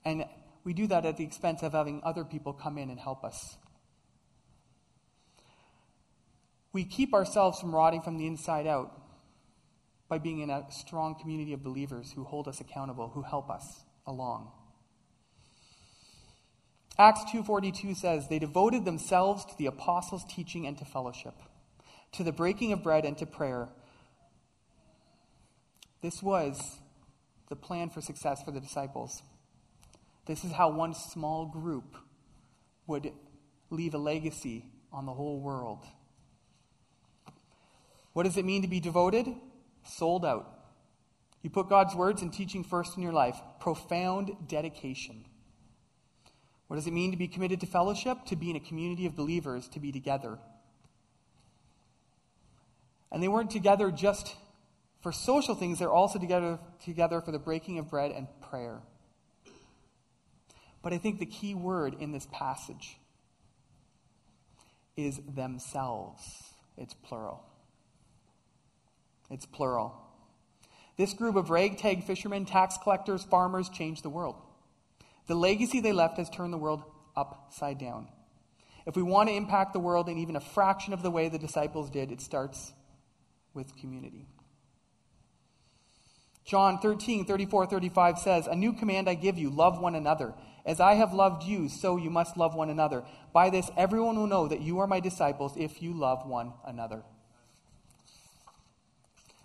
and 0.04 0.24
we 0.64 0.72
do 0.72 0.86
that 0.86 1.04
at 1.04 1.16
the 1.16 1.24
expense 1.24 1.62
of 1.62 1.72
having 1.72 2.00
other 2.04 2.24
people 2.24 2.52
come 2.52 2.78
in 2.78 2.90
and 2.90 2.98
help 2.98 3.24
us. 3.24 3.56
We 6.72 6.84
keep 6.84 7.12
ourselves 7.12 7.60
from 7.60 7.74
rotting 7.74 8.02
from 8.02 8.16
the 8.16 8.26
inside 8.26 8.66
out 8.66 8.98
by 10.08 10.18
being 10.18 10.40
in 10.40 10.50
a 10.50 10.66
strong 10.70 11.14
community 11.14 11.52
of 11.52 11.62
believers 11.62 12.12
who 12.12 12.24
hold 12.24 12.48
us 12.48 12.60
accountable, 12.60 13.08
who 13.08 13.22
help 13.22 13.50
us 13.50 13.84
along. 14.06 14.50
Acts 16.98 17.24
2:42 17.32 17.94
says 17.94 18.28
they 18.28 18.38
devoted 18.38 18.84
themselves 18.84 19.44
to 19.46 19.56
the 19.56 19.66
apostles' 19.66 20.24
teaching 20.24 20.66
and 20.66 20.76
to 20.78 20.84
fellowship, 20.84 21.34
to 22.12 22.22
the 22.22 22.32
breaking 22.32 22.72
of 22.72 22.82
bread 22.82 23.04
and 23.04 23.16
to 23.18 23.26
prayer. 23.26 23.68
This 26.02 26.22
was 26.22 26.80
the 27.48 27.56
plan 27.56 27.90
for 27.90 28.00
success 28.00 28.42
for 28.42 28.50
the 28.50 28.60
disciples. 28.60 29.22
This 30.26 30.44
is 30.44 30.52
how 30.52 30.70
one 30.70 30.94
small 30.94 31.46
group 31.46 31.96
would 32.86 33.12
leave 33.70 33.94
a 33.94 33.98
legacy 33.98 34.64
on 34.92 35.06
the 35.06 35.12
whole 35.12 35.40
world. 35.40 35.84
What 38.12 38.24
does 38.24 38.36
it 38.36 38.44
mean 38.44 38.62
to 38.62 38.68
be 38.68 38.80
devoted? 38.80 39.26
Sold 39.84 40.24
out. 40.24 40.48
You 41.42 41.50
put 41.50 41.68
God's 41.68 41.94
words 41.94 42.22
and 42.22 42.32
teaching 42.32 42.62
first 42.62 42.96
in 42.96 43.02
your 43.02 43.12
life. 43.12 43.40
Profound 43.58 44.32
dedication. 44.46 45.24
What 46.68 46.76
does 46.76 46.86
it 46.86 46.92
mean 46.92 47.10
to 47.10 47.16
be 47.16 47.28
committed 47.28 47.60
to 47.60 47.66
fellowship? 47.66 48.24
To 48.26 48.36
be 48.36 48.50
in 48.50 48.56
a 48.56 48.60
community 48.60 49.06
of 49.06 49.16
believers, 49.16 49.68
to 49.68 49.80
be 49.80 49.90
together. 49.90 50.38
And 53.10 53.22
they 53.22 53.28
weren't 53.28 53.50
together 53.50 53.90
just 53.90 54.36
for 55.00 55.10
social 55.10 55.56
things, 55.56 55.80
they're 55.80 55.90
also 55.90 56.18
together, 56.18 56.60
together 56.84 57.20
for 57.20 57.32
the 57.32 57.38
breaking 57.38 57.78
of 57.78 57.90
bread 57.90 58.12
and 58.12 58.28
prayer. 58.40 58.82
But 60.82 60.92
I 60.92 60.98
think 60.98 61.18
the 61.18 61.26
key 61.26 61.54
word 61.54 61.96
in 62.00 62.12
this 62.12 62.26
passage 62.32 62.98
is 64.96 65.20
themselves. 65.34 66.22
It's 66.76 66.94
plural. 66.94 67.42
It's 69.30 69.46
plural. 69.46 69.94
This 70.96 71.14
group 71.14 71.36
of 71.36 71.50
ragtag 71.50 72.04
fishermen, 72.04 72.44
tax 72.44 72.76
collectors, 72.82 73.24
farmers 73.24 73.68
changed 73.68 74.02
the 74.02 74.10
world. 74.10 74.36
The 75.26 75.34
legacy 75.34 75.80
they 75.80 75.92
left 75.92 76.18
has 76.18 76.28
turned 76.28 76.52
the 76.52 76.58
world 76.58 76.82
upside 77.16 77.78
down. 77.78 78.08
If 78.84 78.96
we 78.96 79.02
want 79.02 79.28
to 79.28 79.34
impact 79.34 79.72
the 79.72 79.80
world 79.80 80.08
in 80.08 80.18
even 80.18 80.36
a 80.36 80.40
fraction 80.40 80.92
of 80.92 81.02
the 81.02 81.10
way 81.10 81.28
the 81.28 81.38
disciples 81.38 81.88
did, 81.88 82.10
it 82.10 82.20
starts 82.20 82.72
with 83.54 83.76
community. 83.76 84.26
John 86.44 86.78
13, 86.78 87.24
34, 87.24 87.66
35 87.66 88.18
says, 88.18 88.46
A 88.48 88.56
new 88.56 88.72
command 88.72 89.08
I 89.08 89.14
give 89.14 89.38
you 89.38 89.50
love 89.50 89.80
one 89.80 89.94
another. 89.94 90.34
As 90.64 90.78
I 90.78 90.94
have 90.94 91.12
loved 91.12 91.42
you, 91.44 91.68
so 91.68 91.96
you 91.96 92.10
must 92.10 92.36
love 92.36 92.54
one 92.54 92.70
another. 92.70 93.04
By 93.32 93.50
this, 93.50 93.70
everyone 93.76 94.16
will 94.16 94.28
know 94.28 94.46
that 94.46 94.60
you 94.60 94.78
are 94.78 94.86
my 94.86 95.00
disciples 95.00 95.54
if 95.56 95.82
you 95.82 95.92
love 95.92 96.26
one 96.26 96.52
another. 96.64 97.02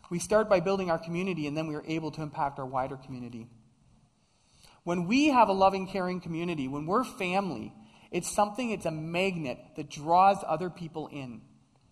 We 0.09 0.19
start 0.19 0.47
by 0.47 0.59
building 0.59 0.91
our 0.91 0.99
community, 0.99 1.47
and 1.47 1.57
then 1.57 1.67
we 1.67 1.75
are 1.75 1.83
able 1.87 2.11
to 2.11 2.21
impact 2.21 2.59
our 2.59 2.65
wider 2.65 2.97
community. 2.97 3.47
When 4.83 5.07
we 5.07 5.27
have 5.29 5.49
a 5.49 5.53
loving, 5.53 5.87
caring 5.87 6.21
community, 6.21 6.67
when 6.67 6.85
we're 6.85 7.03
family, 7.03 7.73
it's 8.11 8.31
something, 8.31 8.69
it's 8.69 8.85
a 8.85 8.91
magnet 8.91 9.59
that 9.75 9.89
draws 9.89 10.37
other 10.45 10.69
people 10.69 11.07
in. 11.07 11.41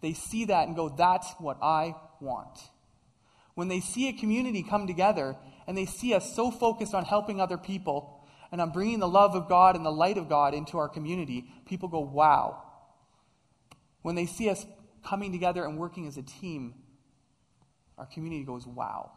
They 0.01 0.13
see 0.13 0.45
that 0.45 0.67
and 0.67 0.75
go, 0.75 0.87
That's 0.89 1.29
what 1.39 1.57
I 1.61 1.95
want. 2.21 2.59
When 3.55 3.69
they 3.69 3.79
see 3.79 4.07
a 4.07 4.13
community 4.13 4.63
come 4.63 4.85
together 4.85 5.35
and 5.67 5.77
they 5.77 5.85
see 5.85 6.13
us 6.13 6.35
so 6.35 6.51
focused 6.51 6.93
on 6.93 7.05
helping 7.05 7.41
other 7.41 7.57
people 7.57 8.24
and 8.51 8.61
on 8.61 8.71
bringing 8.71 8.99
the 8.99 9.07
love 9.07 9.35
of 9.35 9.47
God 9.49 9.75
and 9.75 9.85
the 9.85 9.91
light 9.91 10.17
of 10.17 10.29
God 10.29 10.53
into 10.53 10.77
our 10.77 10.89
community, 10.89 11.45
people 11.65 11.89
go, 11.89 11.99
wow. 11.99 12.61
When 14.01 14.15
they 14.15 14.25
see 14.25 14.49
us 14.49 14.65
coming 15.03 15.31
together 15.31 15.65
and 15.65 15.77
working 15.77 16.07
as 16.07 16.17
a 16.17 16.21
team, 16.21 16.75
our 17.97 18.05
community 18.05 18.43
goes, 18.43 18.65
wow. 18.67 19.11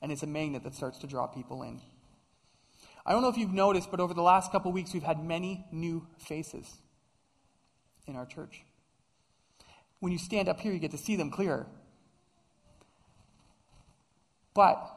And 0.00 0.12
it's 0.12 0.22
a 0.22 0.26
magnet 0.26 0.64
that 0.64 0.74
starts 0.74 0.98
to 0.98 1.06
draw 1.06 1.26
people 1.26 1.62
in. 1.62 1.80
I 3.04 3.12
don't 3.12 3.22
know 3.22 3.28
if 3.28 3.36
you've 3.36 3.52
noticed, 3.52 3.90
but 3.90 4.00
over 4.00 4.14
the 4.14 4.22
last 4.22 4.50
couple 4.50 4.72
weeks, 4.72 4.92
we've 4.92 5.02
had 5.02 5.24
many 5.24 5.64
new 5.70 6.06
faces 6.18 6.78
in 8.06 8.16
our 8.16 8.26
church. 8.26 8.62
When 10.00 10.12
you 10.12 10.18
stand 10.18 10.48
up 10.48 10.60
here, 10.60 10.72
you 10.72 10.78
get 10.78 10.90
to 10.90 10.98
see 10.98 11.16
them 11.16 11.30
clearer. 11.30 11.66
But 14.54 14.95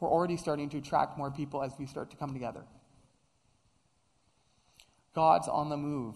we're 0.00 0.10
already 0.10 0.36
starting 0.36 0.68
to 0.70 0.78
attract 0.78 1.18
more 1.18 1.30
people 1.30 1.62
as 1.62 1.72
we 1.78 1.86
start 1.86 2.10
to 2.10 2.16
come 2.16 2.32
together. 2.32 2.62
God's 5.14 5.48
on 5.48 5.68
the 5.68 5.76
move, 5.76 6.14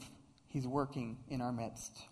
He's 0.48 0.66
working 0.66 1.18
in 1.28 1.40
our 1.40 1.52
midst. 1.52 2.02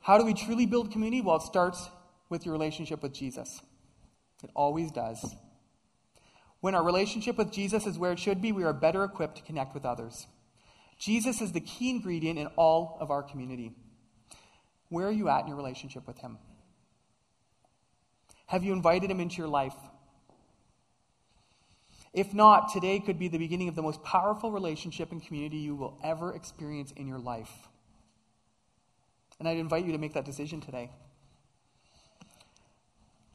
How 0.00 0.18
do 0.18 0.24
we 0.24 0.34
truly 0.34 0.66
build 0.66 0.92
community? 0.92 1.20
Well, 1.20 1.36
it 1.36 1.42
starts 1.42 1.90
with 2.28 2.46
your 2.46 2.52
relationship 2.52 3.02
with 3.02 3.12
Jesus. 3.12 3.60
It 4.42 4.50
always 4.54 4.92
does. 4.92 5.34
When 6.60 6.74
our 6.74 6.84
relationship 6.84 7.36
with 7.36 7.52
Jesus 7.52 7.86
is 7.86 7.98
where 7.98 8.12
it 8.12 8.18
should 8.18 8.40
be, 8.40 8.52
we 8.52 8.64
are 8.64 8.72
better 8.72 9.04
equipped 9.04 9.36
to 9.38 9.42
connect 9.42 9.74
with 9.74 9.84
others. 9.84 10.26
Jesus 10.98 11.40
is 11.40 11.52
the 11.52 11.60
key 11.60 11.90
ingredient 11.90 12.38
in 12.38 12.46
all 12.56 12.96
of 13.00 13.10
our 13.10 13.22
community. 13.22 13.72
Where 14.88 15.08
are 15.08 15.12
you 15.12 15.28
at 15.28 15.42
in 15.42 15.48
your 15.48 15.56
relationship 15.56 16.06
with 16.06 16.18
Him? 16.18 16.38
Have 18.46 18.64
you 18.64 18.72
invited 18.72 19.10
him 19.10 19.20
into 19.20 19.36
your 19.36 19.48
life? 19.48 19.74
If 22.12 22.32
not, 22.32 22.72
today 22.72 22.98
could 23.00 23.18
be 23.18 23.28
the 23.28 23.38
beginning 23.38 23.68
of 23.68 23.74
the 23.74 23.82
most 23.82 24.02
powerful 24.02 24.50
relationship 24.50 25.12
and 25.12 25.24
community 25.24 25.58
you 25.58 25.74
will 25.74 25.98
ever 26.02 26.34
experience 26.34 26.92
in 26.96 27.06
your 27.06 27.18
life. 27.18 27.52
And 29.38 29.46
I'd 29.46 29.58
invite 29.58 29.84
you 29.84 29.92
to 29.92 29.98
make 29.98 30.14
that 30.14 30.24
decision 30.24 30.60
today. 30.60 30.90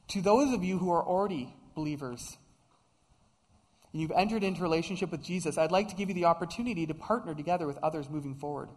To 0.08 0.20
those 0.20 0.52
of 0.52 0.64
you 0.64 0.78
who 0.78 0.90
are 0.90 1.02
already 1.02 1.54
believers, 1.74 2.36
and 3.92 4.02
you've 4.02 4.10
entered 4.10 4.42
into 4.42 4.62
relationship 4.62 5.10
with 5.10 5.22
Jesus, 5.22 5.58
I'd 5.58 5.70
like 5.70 5.88
to 5.90 5.94
give 5.94 6.08
you 6.08 6.14
the 6.14 6.24
opportunity 6.24 6.86
to 6.86 6.94
partner 6.94 7.34
together 7.34 7.66
with 7.66 7.78
others 7.82 8.10
moving 8.10 8.34
forward. 8.34 8.70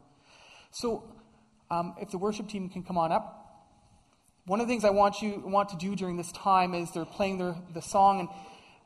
So, 0.72 1.04
um, 1.72 1.96
if 2.00 2.12
the 2.12 2.18
worship 2.18 2.48
team 2.48 2.70
can 2.70 2.84
come 2.84 2.98
on 2.98 3.12
up. 3.12 3.45
One 4.48 4.62
of 4.62 4.68
the 4.68 4.72
things 4.72 4.84
I 4.84 4.92
want 4.92 5.24
you 5.24 5.42
want 5.44 5.70
to 5.70 5.78
do 5.78 5.96
during 5.96 6.18
this 6.18 6.32
time 6.32 6.76
is 6.76 6.92
they're 6.92 7.04
playing 7.04 7.40
their, 7.40 7.56
the 7.74 7.82
song, 7.82 8.20
and 8.20 8.30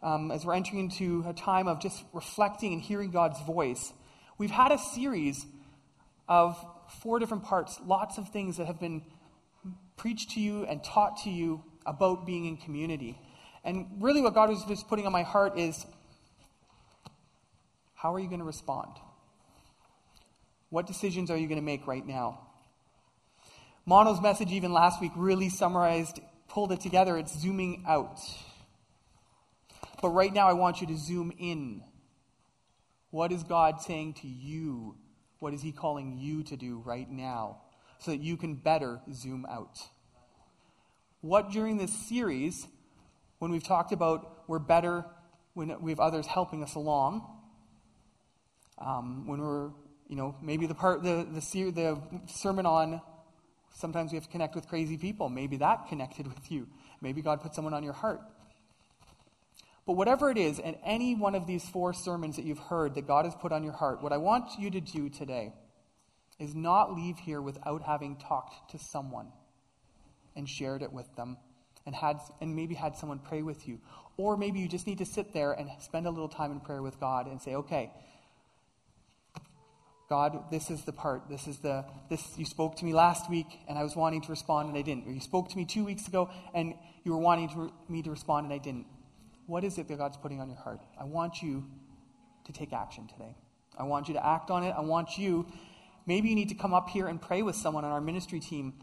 um, 0.02 0.32
as 0.32 0.46
we're 0.46 0.54
entering 0.54 0.80
into 0.80 1.26
a 1.28 1.34
time 1.34 1.68
of 1.68 1.82
just 1.82 2.02
reflecting 2.14 2.72
and 2.72 2.82
hearing 2.82 3.12
God's 3.12 3.42
voice, 3.42 3.92
we've 4.38 4.52
had 4.52 4.72
a 4.72 4.78
series 4.78 5.46
of 6.30 6.56
four 7.02 7.20
different 7.20 7.44
parts, 7.44 7.78
lots 7.86 8.18
of 8.18 8.30
things 8.30 8.56
that 8.56 8.68
have 8.68 8.80
been 8.80 9.02
preached 9.98 10.30
to 10.32 10.40
you 10.40 10.64
and 10.64 10.82
taught 10.82 11.18
to 11.24 11.30
you 11.30 11.62
about 11.86 12.26
being 12.26 12.46
in 12.46 12.56
community. 12.56 13.20
And 13.66 13.98
really, 14.00 14.22
what 14.22 14.34
God 14.34 14.48
was 14.48 14.64
just 14.64 14.88
putting 14.88 15.06
on 15.06 15.12
my 15.12 15.24
heart 15.24 15.60
is 15.60 15.86
how 17.96 18.14
are 18.14 18.20
you 18.20 18.28
going 18.28 18.40
to 18.40 18.46
respond? 18.46 18.94
What 20.70 20.88
decisions 20.88 21.30
are 21.30 21.36
you 21.36 21.48
going 21.48 21.60
to 21.60 21.66
make 21.66 21.86
right 21.86 22.08
now? 22.08 22.49
Mono's 23.90 24.22
message, 24.22 24.52
even 24.52 24.72
last 24.72 25.02
week, 25.02 25.12
really 25.16 25.50
summarized, 25.50 26.20
pulled 26.48 26.72
it 26.72 26.80
together. 26.80 27.18
It's 27.18 27.36
zooming 27.36 27.86
out. 27.88 28.20
But 30.00 30.10
right 30.10 30.32
now, 30.32 30.48
I 30.48 30.54
want 30.54 30.80
you 30.80 30.86
to 30.86 30.96
zoom 30.96 31.34
in. 31.40 31.82
What 33.10 33.32
is 33.32 33.42
God 33.42 33.82
saying 33.82 34.14
to 34.22 34.28
you? 34.28 34.96
What 35.40 35.56
is 35.56 35.64
He 35.64 35.72
calling 35.72 36.20
you 36.20 36.44
to 36.44 36.56
do 36.56 36.84
right 36.86 37.10
now 37.10 37.62
so 37.98 38.12
that 38.12 38.20
you 38.20 38.38
can 38.38 38.54
better 38.54 39.02
zoom 39.12 39.48
out? 39.50 39.80
What 41.22 41.50
during 41.50 41.78
this 41.78 41.92
series, 42.08 42.68
when 43.40 43.50
we've 43.50 43.64
talked 43.64 43.92
about 43.92 44.44
we're 44.48 44.60
better 44.60 45.04
when 45.56 45.82
we 45.82 45.90
have 45.90 46.00
others 46.00 46.28
helping 46.28 46.62
us 46.62 46.76
along, 46.76 47.28
um, 48.78 49.26
when 49.26 49.42
we're, 49.42 49.72
you 50.08 50.16
know, 50.16 50.36
maybe 50.44 50.68
the 50.68 50.76
part, 50.76 51.02
the, 51.02 51.26
the, 51.34 51.72
the 51.72 52.00
sermon 52.28 52.68
on 52.68 53.02
Sometimes 53.74 54.12
we 54.12 54.16
have 54.18 54.26
to 54.26 54.32
connect 54.32 54.56
with 54.56 54.68
crazy 54.68 54.98
people. 54.98 55.30
Maybe 55.30 55.58
that 55.58 55.88
connected 55.88 56.28
with 56.28 56.52
you. 56.52 56.68
Maybe 57.02 57.22
God 57.22 57.42
put 57.42 57.56
someone 57.56 57.74
on 57.74 57.84
your 57.84 57.94
heart. 57.94 58.22
But 59.86 59.94
whatever 59.94 60.30
it 60.30 60.38
is, 60.38 60.60
in 60.60 60.76
any 60.86 61.16
one 61.16 61.34
of 61.34 61.48
these 61.48 61.68
four 61.68 61.94
sermons 61.94 62.36
that 62.36 62.46
you've 62.46 62.60
heard 62.60 62.96
that 62.96 63.08
God 63.08 63.26
has 63.26 63.34
put 63.36 63.52
on 63.52 63.64
your 63.64 63.74
heart, 63.74 64.04
what 64.04 64.14
I 64.14 64.18
want 64.18 64.60
you 64.60 64.70
to 64.70 64.80
do 64.82 65.10
today 65.10 65.54
is 66.38 66.54
not 66.54 66.94
leave 66.94 67.18
here 67.18 67.42
without 67.42 67.82
having 67.84 68.16
talked 68.16 68.72
to 68.72 68.78
someone 68.78 69.28
and 70.36 70.48
shared 70.48 70.82
it 70.82 70.94
with 70.94 71.16
them 71.16 71.38
and 71.86 71.96
had 71.96 72.20
and 72.40 72.56
maybe 72.56 72.76
had 72.76 72.96
someone 72.98 73.20
pray 73.20 73.42
with 73.42 73.68
you. 73.68 73.80
Or 74.16 74.38
maybe 74.38 74.60
you 74.60 74.68
just 74.68 74.86
need 74.86 75.00
to 75.00 75.06
sit 75.06 75.34
there 75.34 75.54
and 75.54 75.70
spend 75.80 76.06
a 76.06 76.10
little 76.10 76.28
time 76.28 76.52
in 76.52 76.60
prayer 76.60 76.82
with 76.82 77.00
God 77.00 77.28
and 77.28 77.42
say, 77.42 77.56
okay, 77.56 77.92
God, 80.10 80.50
this 80.50 80.72
is 80.72 80.84
the 80.86 80.92
part. 80.92 81.30
This 81.30 81.48
is 81.48 81.60
the 81.60 81.86
this 82.10 82.36
you 82.36 82.46
spoke 82.46 82.76
to 82.78 82.86
me 82.86 82.94
last 82.94 83.30
week 83.30 83.46
and 83.68 83.78
I 83.78 83.84
was 83.84 83.96
wanting 83.96 84.22
to 84.22 84.30
respond 84.32 84.70
and 84.70 84.78
I 84.78 84.82
didn't. 84.82 85.08
Or 85.08 85.12
you 85.12 85.22
spoke 85.22 85.50
to 85.50 85.58
me 85.58 85.66
2 85.66 85.86
weeks 85.86 86.08
ago 86.08 86.32
and 86.54 86.74
you 87.04 87.10
you 87.10 87.16
were 87.16 87.22
wanting 87.22 87.50
to, 87.50 87.74
me 87.88 88.04
to 88.04 88.12
respond 88.12 88.46
and 88.46 88.54
I 88.54 88.60
didn't. 88.60 88.86
What 89.48 89.64
is 89.64 89.80
it 89.80 89.88
that 89.88 89.98
God's 89.98 90.16
putting 90.18 90.40
on 90.40 90.48
your 90.48 90.60
heart? 90.60 90.80
I 91.00 91.06
want 91.06 91.42
you 91.42 91.66
to 92.46 92.54
take 92.54 92.72
action 92.72 93.08
today. 93.08 93.36
I 93.76 93.84
want 93.84 94.08
you 94.08 94.14
to 94.14 94.24
act 94.24 94.52
on 94.52 94.64
it. 94.64 94.76
I 94.78 94.82
want 94.82 95.18
you, 95.18 95.48
maybe 96.06 96.30
you 96.30 96.36
need 96.36 96.50
to 96.50 96.56
come 96.56 96.72
up 96.72 96.90
here 96.90 97.08
and 97.08 97.20
pray 97.20 97.42
with 97.42 97.56
someone 97.56 97.84
on 97.84 97.92
our 97.92 98.00
ministry 98.00 98.40
team. 98.40 98.76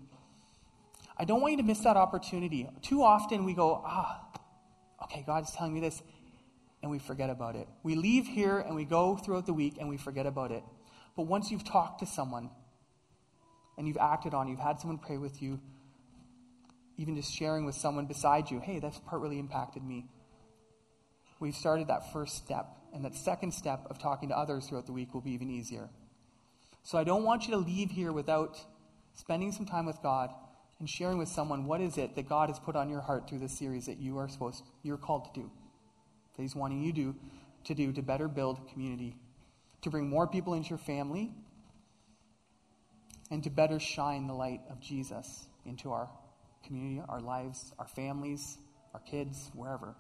I 1.16 1.24
don't 1.24 1.40
want 1.40 1.52
you 1.52 1.58
to 1.58 1.62
miss 1.62 1.78
that 1.80 1.96
opportunity. 1.96 2.68
Too 2.82 3.04
often 3.04 3.44
we 3.44 3.54
go, 3.54 3.80
ah, 3.84 4.24
okay, 5.04 5.22
God's 5.24 5.52
telling 5.52 5.72
me 5.72 5.78
this, 5.78 6.02
and 6.82 6.90
we 6.90 6.98
forget 6.98 7.30
about 7.30 7.54
it. 7.54 7.68
We 7.84 7.94
leave 7.94 8.26
here 8.26 8.58
and 8.58 8.74
we 8.74 8.84
go 8.84 9.16
throughout 9.16 9.46
the 9.46 9.54
week 9.54 9.76
and 9.78 9.88
we 9.88 9.98
forget 9.98 10.26
about 10.26 10.50
it. 10.50 10.64
But 11.16 11.22
once 11.26 11.50
you've 11.50 11.64
talked 11.64 12.00
to 12.00 12.06
someone 12.06 12.50
and 13.78 13.88
you've 13.88 13.96
acted 13.96 14.34
on, 14.34 14.48
you've 14.48 14.58
had 14.58 14.80
someone 14.80 14.98
pray 14.98 15.16
with 15.16 15.42
you, 15.42 15.60
even 16.98 17.16
just 17.16 17.34
sharing 17.34 17.64
with 17.64 17.74
someone 17.74 18.06
beside 18.06 18.50
you, 18.50 18.60
hey, 18.60 18.78
this 18.78 19.00
part 19.06 19.22
really 19.22 19.38
impacted 19.38 19.82
me. 19.82 20.06
We've 21.40 21.54
started 21.54 21.88
that 21.88 22.12
first 22.12 22.36
step, 22.36 22.66
and 22.94 23.04
that 23.04 23.14
second 23.14 23.52
step 23.52 23.86
of 23.90 23.98
talking 23.98 24.28
to 24.30 24.38
others 24.38 24.66
throughout 24.66 24.86
the 24.86 24.92
week 24.92 25.12
will 25.12 25.20
be 25.20 25.32
even 25.32 25.50
easier. 25.50 25.90
So 26.82 26.96
I 26.96 27.04
don't 27.04 27.24
want 27.24 27.46
you 27.46 27.50
to 27.50 27.58
leave 27.58 27.90
here 27.90 28.12
without 28.12 28.58
spending 29.14 29.52
some 29.52 29.66
time 29.66 29.86
with 29.86 30.00
God 30.02 30.30
and 30.78 30.88
sharing 30.88 31.18
with 31.18 31.28
someone 31.28 31.64
what 31.64 31.80
is 31.80 31.98
it 31.98 32.14
that 32.14 32.28
God 32.28 32.48
has 32.48 32.58
put 32.58 32.76
on 32.76 32.88
your 32.88 33.00
heart 33.00 33.28
through 33.28 33.40
this 33.40 33.58
series 33.58 33.86
that 33.86 33.98
you 33.98 34.18
are 34.18 34.28
supposed 34.28 34.62
you're 34.82 34.96
called 34.96 35.24
to 35.34 35.40
do. 35.40 35.50
That 36.36 36.42
He's 36.42 36.54
wanting 36.54 36.82
you 36.82 36.92
to 37.64 37.74
do 37.74 37.92
to 37.92 38.02
better 38.02 38.28
build 38.28 38.68
community, 38.68 39.16
to 39.82 39.90
bring 39.90 40.08
more 40.08 40.26
people 40.26 40.54
into 40.54 40.70
your 40.70 40.78
family, 40.78 41.32
and 43.30 43.42
to 43.44 43.50
better 43.50 43.78
shine 43.78 44.26
the 44.26 44.34
light 44.34 44.60
of 44.70 44.80
Jesus 44.80 45.48
into 45.64 45.90
our 45.90 46.08
community, 46.64 47.02
our 47.08 47.20
lives, 47.20 47.72
our 47.78 47.86
families, 47.86 48.58
our 48.94 49.00
kids, 49.00 49.50
wherever. 49.54 49.96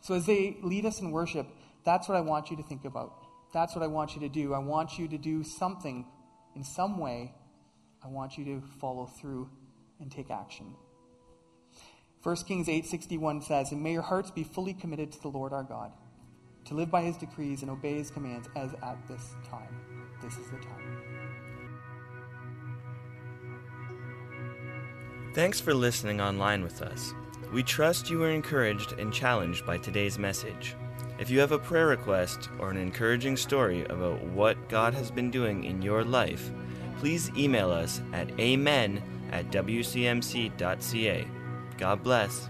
So 0.00 0.14
as 0.14 0.26
they 0.26 0.56
lead 0.62 0.86
us 0.86 1.00
in 1.00 1.10
worship, 1.10 1.46
that's 1.84 2.08
what 2.08 2.16
I 2.16 2.20
want 2.20 2.50
you 2.50 2.56
to 2.56 2.62
think 2.62 2.84
about. 2.84 3.14
That's 3.52 3.74
what 3.74 3.82
I 3.82 3.88
want 3.88 4.14
you 4.14 4.20
to 4.20 4.28
do. 4.28 4.54
I 4.54 4.58
want 4.58 4.98
you 4.98 5.08
to 5.08 5.18
do 5.18 5.42
something 5.42 6.06
in 6.54 6.64
some 6.64 6.98
way. 6.98 7.34
I 8.02 8.08
want 8.08 8.38
you 8.38 8.44
to 8.44 8.62
follow 8.80 9.06
through 9.06 9.50
and 10.00 10.10
take 10.10 10.30
action. 10.30 10.74
1 12.22 12.46
Kings 12.46 12.68
8:61 12.68 13.42
says, 13.42 13.72
"And 13.72 13.82
may 13.82 13.92
your 13.92 14.02
hearts 14.02 14.30
be 14.30 14.44
fully 14.44 14.74
committed 14.74 15.12
to 15.12 15.20
the 15.20 15.30
Lord 15.30 15.52
our 15.52 15.64
God, 15.64 15.92
to 16.64 16.74
live 16.74 16.90
by 16.90 17.02
his 17.02 17.16
decrees 17.16 17.62
and 17.62 17.70
obey 17.70 17.98
his 17.98 18.10
commands 18.10 18.48
as 18.56 18.74
at 18.82 19.06
this 19.08 19.36
time." 19.48 19.80
This 20.22 20.36
is 20.36 20.50
the 20.50 20.58
time. 20.58 21.02
Thanks 25.32 25.60
for 25.60 25.74
listening 25.74 26.20
online 26.20 26.62
with 26.62 26.82
us. 26.82 27.14
We 27.52 27.62
trust 27.62 28.10
you 28.10 28.18
were 28.18 28.30
encouraged 28.30 28.92
and 28.98 29.12
challenged 29.12 29.64
by 29.64 29.78
today's 29.78 30.18
message. 30.18 30.74
If 31.18 31.30
you 31.30 31.38
have 31.40 31.52
a 31.52 31.58
prayer 31.58 31.86
request 31.86 32.48
or 32.58 32.70
an 32.70 32.76
encouraging 32.76 33.36
story 33.36 33.84
about 33.84 34.22
what 34.22 34.68
God 34.68 34.94
has 34.94 35.10
been 35.10 35.30
doing 35.30 35.64
in 35.64 35.82
your 35.82 36.02
life, 36.02 36.50
please 36.98 37.30
email 37.36 37.70
us 37.70 38.00
at 38.12 38.30
amen 38.40 39.02
at 39.30 39.50
wcmc.ca. 39.50 41.26
God 41.78 42.02
bless. 42.02 42.48